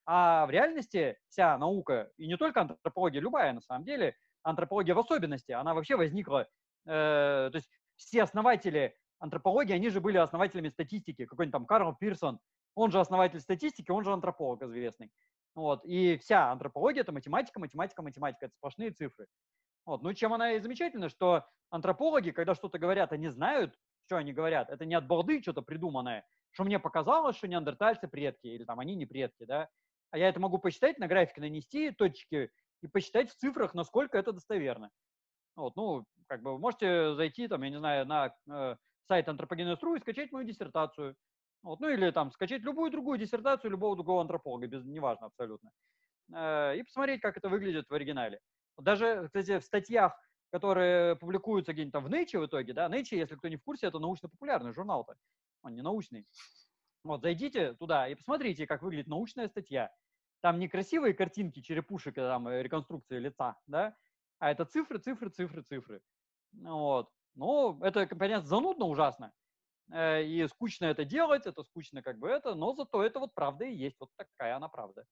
А 0.07 0.46
в 0.46 0.51
реальности 0.51 1.16
вся 1.28 1.59
наука, 1.59 2.11
и 2.16 2.26
не 2.26 2.36
только 2.36 2.61
антропология, 2.61 3.20
любая 3.20 3.53
на 3.53 3.61
самом 3.61 3.84
деле, 3.84 4.14
антропология 4.42 4.94
в 4.94 4.99
особенности, 4.99 5.53
она 5.53 5.74
вообще 5.74 5.96
возникла, 5.96 6.46
э, 6.86 7.51
то 7.51 7.53
есть 7.55 7.68
все 7.99 8.22
основатели 8.22 8.96
антропологии, 9.18 9.74
они 9.74 9.90
же 9.90 10.01
были 10.01 10.16
основателями 10.16 10.68
статистики. 10.68 11.26
Какой-нибудь 11.26 11.53
там 11.53 11.66
Карл 11.66 11.94
Пирсон, 11.94 12.40
он 12.74 12.90
же 12.90 13.01
основатель 13.01 13.40
статистики, 13.40 13.90
он 13.90 14.05
же 14.05 14.12
антрополог 14.12 14.62
известный. 14.62 15.11
Вот. 15.55 15.84
И 15.84 16.16
вся 16.18 16.53
антропология– 16.53 17.01
это 17.03 17.12
математика, 17.12 17.59
математика, 17.59 18.03
математика. 18.03 18.46
Это 18.46 18.55
сплошные 18.55 18.90
цифры. 18.92 19.26
Вот. 19.84 20.03
Ну, 20.03 20.14
чем 20.14 20.32
она 20.32 20.53
и 20.53 20.61
замечательна, 20.61 21.09
что 21.09 21.44
антропологи, 21.70 22.30
когда 22.30 22.55
что-то 22.55 22.78
говорят, 22.78 23.12
они 23.12 23.28
знают, 23.28 23.74
что 24.07 24.16
они 24.16 24.32
говорят. 24.32 24.70
Это 24.70 24.84
не 24.84 24.94
от 24.94 25.07
борды 25.07 25.42
что-то 25.42 25.62
придуманное, 25.62 26.24
что 26.53 26.64
мне 26.64 26.78
показалось, 26.78 27.36
что 27.36 27.49
неандертальцы 27.49 28.07
предки, 28.07 28.46
или 28.46 28.64
там 28.64 28.78
они 28.80 28.94
не 28.94 29.07
предки, 29.07 29.44
да. 29.44 29.68
А 30.11 30.18
я 30.18 30.28
это 30.28 30.40
могу 30.40 30.59
посчитать, 30.59 30.99
на 30.99 31.09
графике 31.09 31.40
нанести 31.40 31.90
точки 31.90 32.51
и 32.80 32.86
посчитать 32.86 33.30
в 33.30 33.36
цифрах, 33.36 33.74
насколько 33.74 34.16
это 34.16 34.32
достоверно. 34.32 34.90
Вот, 35.57 35.74
ну, 35.76 36.05
как 36.29 36.43
бы 36.43 36.53
вы 36.53 36.59
можете 36.59 37.14
зайти, 37.14 37.49
там, 37.49 37.62
я 37.62 37.70
не 37.70 37.79
знаю, 37.79 38.07
на 38.07 38.35
э, 38.49 38.76
сайт 39.09 39.29
антропогенез.ру 39.29 39.97
и 39.97 40.01
скачать 40.01 40.31
мою 40.31 40.47
диссертацию. 40.47 41.16
Вот, 41.62 41.81
ну 41.81 41.89
или 41.89 42.11
там 42.11 42.31
скачать 42.31 42.62
любую 42.62 42.91
другую 42.91 43.18
диссертацию 43.18 43.70
любого 43.70 43.97
другого 43.97 44.20
антрополога, 44.20 44.66
без, 44.68 44.85
неважно 44.85 45.26
абсолютно. 45.26 45.70
Э, 46.35 46.76
и 46.76 46.83
посмотреть, 46.83 47.20
как 47.20 47.37
это 47.37 47.49
выглядит 47.49 47.89
в 47.89 47.95
оригинале. 47.95 48.41
Даже, 48.76 49.24
кстати, 49.26 49.59
в 49.59 49.64
статьях, 49.64 50.16
которые 50.53 51.16
публикуются 51.16 51.72
где-нибудь 51.72 51.93
там 51.93 52.05
в 52.05 52.09
Nature 52.09 52.41
в 52.41 52.47
итоге, 52.47 52.72
да, 52.72 52.89
Nature, 52.89 53.16
если 53.16 53.35
кто 53.35 53.49
не 53.49 53.57
в 53.57 53.62
курсе, 53.62 53.87
это 53.89 53.99
научно-популярный 53.99 54.72
журнал-то, 54.72 55.14
он 55.62 55.74
не 55.74 55.83
научный. 55.83 56.26
Вот, 57.05 57.22
зайдите 57.22 57.74
туда 57.74 58.09
и 58.09 58.14
посмотрите, 58.14 58.66
как 58.66 58.83
выглядит 58.83 59.09
научная 59.09 59.49
статья. 59.49 59.91
Там 60.41 60.59
не 60.59 60.68
красивые 60.68 61.14
картинки 61.14 61.61
черепушек, 61.61 62.14
там 62.14 62.47
э, 62.49 62.62
реконструкции 62.62 63.18
лица, 63.18 63.57
да, 63.66 63.97
а 64.39 64.51
это 64.51 64.64
цифры, 64.64 64.99
цифры, 64.99 65.31
цифры, 65.31 65.62
цифры. 65.62 66.01
Вот. 66.53 67.09
Ну, 67.34 67.78
это, 67.82 68.07
понятно, 68.07 68.46
занудно 68.46 68.86
ужасно. 68.86 69.32
Э, 69.92 70.22
и 70.22 70.46
скучно 70.49 70.86
это 70.86 71.05
делать, 71.05 71.46
это 71.46 71.62
скучно 71.62 72.03
как 72.03 72.18
бы 72.18 72.28
это, 72.28 72.55
но 72.55 72.74
зато 72.74 73.03
это 73.03 73.20
вот 73.20 73.34
правда 73.34 73.64
и 73.64 73.74
есть. 73.74 73.96
Вот 74.01 74.11
такая 74.16 74.57
она 74.57 74.68
правда. 74.68 75.05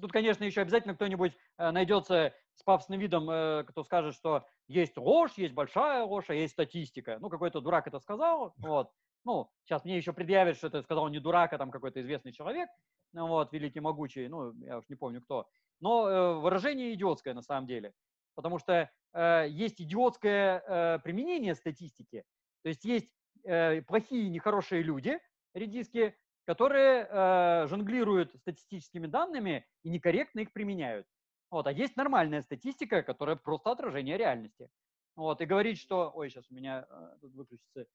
Тут, 0.00 0.10
конечно, 0.10 0.44
еще 0.44 0.62
обязательно 0.62 0.94
кто-нибудь 0.94 1.32
э, 1.58 1.70
найдется 1.70 2.34
с 2.54 2.62
пафосным 2.62 3.00
видом, 3.00 3.28
э, 3.30 3.64
кто 3.64 3.82
скажет, 3.84 4.14
что 4.14 4.46
есть 4.68 4.96
ложь, 4.96 5.32
есть 5.36 5.54
большая 5.54 6.04
ложь, 6.04 6.30
а 6.30 6.34
есть 6.34 6.54
статистика. 6.54 7.18
Ну, 7.20 7.28
какой-то 7.28 7.60
дурак 7.60 7.86
это 7.86 7.98
сказал, 7.98 8.54
вот. 8.56 8.90
Ну, 9.24 9.50
сейчас 9.64 9.84
мне 9.84 9.96
еще 9.96 10.12
предъявят, 10.12 10.56
что 10.56 10.68
это 10.68 10.82
сказал 10.82 11.08
не 11.08 11.20
дурак, 11.20 11.52
а 11.52 11.58
там 11.58 11.70
какой-то 11.70 12.00
известный 12.00 12.32
человек, 12.32 12.68
вот, 13.12 13.52
великий 13.52 13.78
могучий, 13.78 14.26
ну, 14.28 14.52
я 14.64 14.78
уж 14.78 14.88
не 14.88 14.96
помню 14.96 15.22
кто. 15.22 15.46
Но 15.80 16.40
выражение 16.40 16.92
идиотское 16.94 17.32
на 17.34 17.42
самом 17.42 17.66
деле. 17.68 17.92
Потому 18.34 18.58
что 18.58 18.90
э, 19.12 19.46
есть 19.48 19.80
идиотское 19.80 20.60
э, 20.60 20.98
применение 21.00 21.54
статистики. 21.54 22.24
То 22.62 22.68
есть 22.68 22.84
есть 22.84 23.10
э, 23.44 23.82
плохие, 23.82 24.28
нехорошие 24.28 24.82
люди, 24.82 25.18
редиски, 25.54 26.14
которые 26.44 27.06
э, 27.08 27.66
жонглируют 27.68 28.34
статистическими 28.34 29.06
данными 29.06 29.66
и 29.82 29.90
некорректно 29.90 30.40
их 30.40 30.52
применяют. 30.52 31.06
Вот, 31.50 31.66
а 31.66 31.72
есть 31.72 31.96
нормальная 31.96 32.40
статистика, 32.40 33.02
которая 33.02 33.36
просто 33.36 33.70
отражение 33.70 34.16
реальности. 34.16 34.70
Вот, 35.16 35.40
и 35.40 35.46
говорить, 35.46 35.78
что... 35.78 36.10
Ой, 36.14 36.30
сейчас 36.30 36.50
у 36.50 36.54
меня 36.54 36.86
э, 36.88 37.16
тут 37.20 37.34
выключится. 37.34 37.86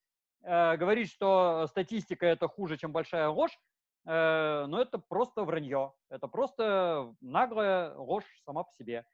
Э, 0.44 0.78
говорить, 0.78 1.10
что 1.10 1.66
статистика 1.68 2.26
это 2.26 2.48
хуже, 2.48 2.78
чем 2.78 2.92
большая 2.92 3.30
ложь, 3.30 3.58
э, 4.06 4.66
ну 4.68 4.78
это 4.78 5.00
просто 5.00 5.44
вранье. 5.44 5.94
Это 6.10 6.28
просто 6.28 7.16
наглая 7.22 7.96
ложь 7.96 8.28
сама 8.46 8.64
по 8.64 8.72
себе. 8.74 9.06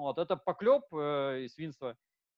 Вот, 0.00 0.16
это 0.16 0.34
поклеп 0.36 0.84
э, 0.94 1.42
и 1.42 1.48
свинство. 1.48 1.94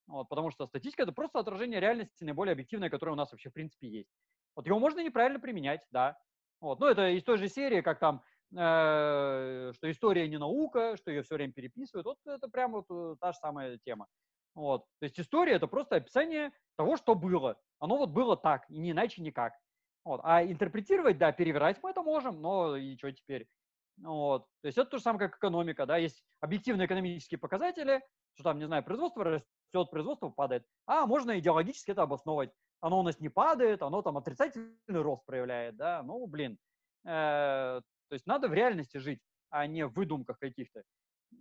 Вот, 0.09 0.29
потому 0.29 0.51
что 0.51 0.67
статистика 0.67 1.05
это 1.05 1.13
просто 1.13 1.39
отражение 1.39 1.79
реальности 1.79 2.25
наиболее 2.25 2.55
объективной, 2.55 2.91
которая 2.91 3.13
у 3.13 3.17
нас 3.17 3.31
вообще 3.31 3.51
в 3.51 3.53
принципе 3.53 3.87
есть. 3.89 4.11
Вот 4.57 4.67
его 4.67 4.81
можно 4.81 4.99
неправильно 4.99 5.39
применять, 5.39 5.87
да. 5.93 6.19
Вот, 6.61 6.81
ну 6.81 6.87
это 6.87 7.09
из 7.11 7.23
той 7.23 7.39
же 7.39 7.49
серии, 7.49 7.81
как 7.81 8.01
там, 8.01 8.25
э, 8.51 9.71
что 9.77 9.91
история 9.91 10.27
не 10.27 10.39
наука, 10.39 10.97
что 10.97 11.13
ее 11.13 11.23
все 11.23 11.37
время 11.37 11.53
переписывают. 11.53 12.05
Вот 12.05 12.19
это 12.27 12.49
прямо 12.49 12.83
вот 12.83 12.87
э, 12.91 13.17
та 13.21 13.31
же 13.31 13.39
самая 13.39 13.79
тема. 13.85 14.09
Вот. 14.57 14.85
То 14.99 15.07
есть 15.07 15.21
история 15.21 15.53
это 15.53 15.69
просто 15.69 15.97
описание 15.97 16.51
того, 16.77 16.97
что 16.97 17.15
было. 17.15 17.57
Оно 17.79 17.97
вот 17.97 18.11
было 18.11 18.37
так, 18.37 18.69
и 18.71 18.79
не 18.79 18.91
иначе 18.91 19.23
никак. 19.23 19.53
Вот. 20.05 20.21
А 20.25 20.43
интерпретировать, 20.43 21.17
да, 21.17 21.31
перевирать 21.31 21.81
мы 21.81 21.91
это 21.91 22.03
можем, 22.03 22.43
но 22.43 22.77
и 22.77 22.97
что 22.97 23.13
теперь? 23.13 23.47
Вот. 23.99 24.47
То 24.63 24.67
есть 24.67 24.79
это 24.79 24.91
то 24.91 24.97
же 24.99 25.03
самое, 25.03 25.29
как 25.29 25.39
экономика, 25.39 25.87
да, 25.87 25.97
есть 25.97 26.25
объективные 26.41 26.87
экономические 26.87 27.39
показатели, 27.39 28.03
что 28.35 28.45
там, 28.45 28.59
не 28.59 28.67
знаю, 28.67 28.85
производство 28.85 29.25
растет, 29.25 29.91
производство 29.91 30.31
падает. 30.31 30.65
А 30.87 31.07
можно 31.07 31.39
идеологически 31.39 31.91
это 31.91 32.03
обосновывать. 32.03 32.51
Оно 32.81 33.01
у 33.01 33.03
нас 33.03 33.21
не 33.21 33.29
падает, 33.29 33.83
оно 33.83 34.03
там 34.03 34.19
отрицательный 34.19 35.03
рост 35.03 35.25
проявляет, 35.25 35.77
да, 35.77 36.03
ну, 36.03 36.27
блин. 36.27 36.59
Э, 37.05 37.81
то 38.09 38.15
есть 38.15 38.27
надо 38.27 38.49
в 38.49 38.55
реальности 38.55 38.99
жить, 38.99 39.21
а 39.51 39.67
не 39.67 39.87
в 39.87 39.93
выдумках 39.93 40.39
каких-то. 40.39 40.83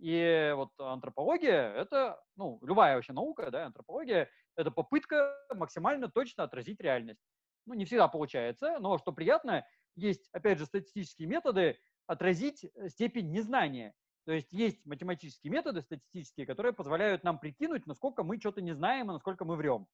И 0.00 0.52
вот 0.56 0.70
антропология– 0.78 1.72
это, 1.74 2.22
ну, 2.36 2.58
любая 2.62 2.94
вообще 2.94 3.12
наука, 3.12 3.50
да, 3.50 3.66
антропология– 3.66 4.30
это 4.56 4.70
попытка 4.70 5.36
максимально 5.54 6.08
точно 6.08 6.44
отразить 6.44 6.80
реальность. 6.80 7.20
Ну, 7.66 7.74
не 7.74 7.84
всегда 7.84 8.08
получается, 8.08 8.78
но 8.78 8.98
что 8.98 9.12
приятно, 9.12 9.66
есть, 9.94 10.28
опять 10.32 10.58
же, 10.58 10.66
статистические 10.66 11.28
методы 11.28 11.78
отразить 12.06 12.66
степень 12.88 13.30
незнания. 13.30 13.94
То 14.24 14.32
есть 14.32 14.52
есть 14.52 14.84
математические 14.86 15.52
методы 15.52 15.82
статистические, 15.82 16.46
которые 16.46 16.72
позволяют 16.72 17.24
нам 17.24 17.38
прикинуть, 17.38 17.86
насколько 17.86 18.22
мы 18.22 18.38
что-то 18.38 18.60
не 18.60 18.72
знаем 18.72 19.10
и 19.10 19.14
насколько 19.14 19.44
мы 19.44 19.56
врем. 19.56 19.86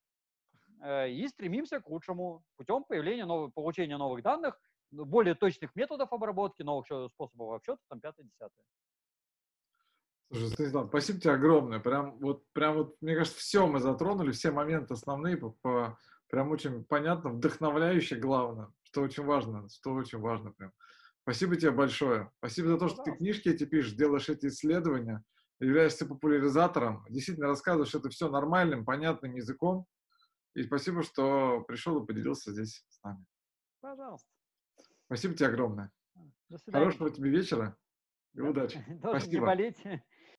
Э, 0.82 1.10
и 1.10 1.26
стремимся 1.28 1.80
к 1.80 1.88
лучшему 1.88 2.44
путем 2.56 2.84
появления 2.84 3.24
новых, 3.24 3.54
получения 3.54 3.96
новых 3.96 4.22
данных, 4.22 4.60
более 4.90 5.34
точных 5.34 5.74
методов 5.74 6.12
обработки, 6.12 6.62
новых 6.62 6.86
способов 7.10 7.54
обсчета, 7.54 7.80
там, 7.88 8.00
пятое-десятое. 8.00 8.64
Слушай, 10.30 10.48
Станислав, 10.50 10.88
спасибо 10.88 11.20
тебе 11.20 11.32
огромное. 11.32 11.80
Прям 11.80 12.18
вот, 12.18 12.44
прям 12.52 12.76
вот, 12.76 12.96
мне 13.00 13.16
кажется, 13.16 13.38
все 13.38 13.66
мы 13.66 13.80
затронули, 13.80 14.32
все 14.32 14.50
моменты 14.50 14.92
основные, 14.92 15.38
по, 15.38 15.50
по, 15.62 15.98
прям 16.28 16.50
очень 16.50 16.84
понятно, 16.84 17.30
вдохновляюще, 17.30 18.16
главное, 18.16 18.70
что 18.82 19.00
очень 19.00 19.24
важно, 19.24 19.68
что 19.70 19.94
очень 19.94 20.18
важно 20.18 20.52
прям. 20.52 20.72
Спасибо 21.28 21.56
тебе 21.56 21.72
большое. 21.72 22.32
Спасибо 22.38 22.68
за 22.68 22.78
то, 22.78 22.88
что 22.88 23.02
ты 23.02 23.12
книжки 23.12 23.50
эти 23.50 23.64
пишешь, 23.64 23.92
делаешь 23.92 24.30
эти 24.30 24.46
исследования, 24.46 25.22
являешься 25.60 26.06
популяризатором, 26.06 27.04
действительно 27.10 27.48
рассказываешь 27.48 27.94
это 27.94 28.08
все 28.08 28.30
нормальным, 28.30 28.86
понятным 28.86 29.34
языком. 29.34 29.84
И 30.54 30.62
спасибо, 30.62 31.02
что 31.02 31.60
пришел 31.68 32.02
и 32.02 32.06
поделился 32.06 32.50
здесь 32.52 32.82
с 32.88 33.02
нами. 33.02 33.26
Пожалуйста. 33.82 34.26
Спасибо 35.04 35.34
тебе 35.34 35.48
огромное. 35.48 35.92
Хорошего 36.72 37.10
тебе 37.10 37.28
вечера 37.28 37.76
и 38.32 38.40
удачи. 38.40 38.82
Должен 38.88 39.20
Спасибо. 39.20 39.40
не 39.40 39.46
болеть. 39.46 39.82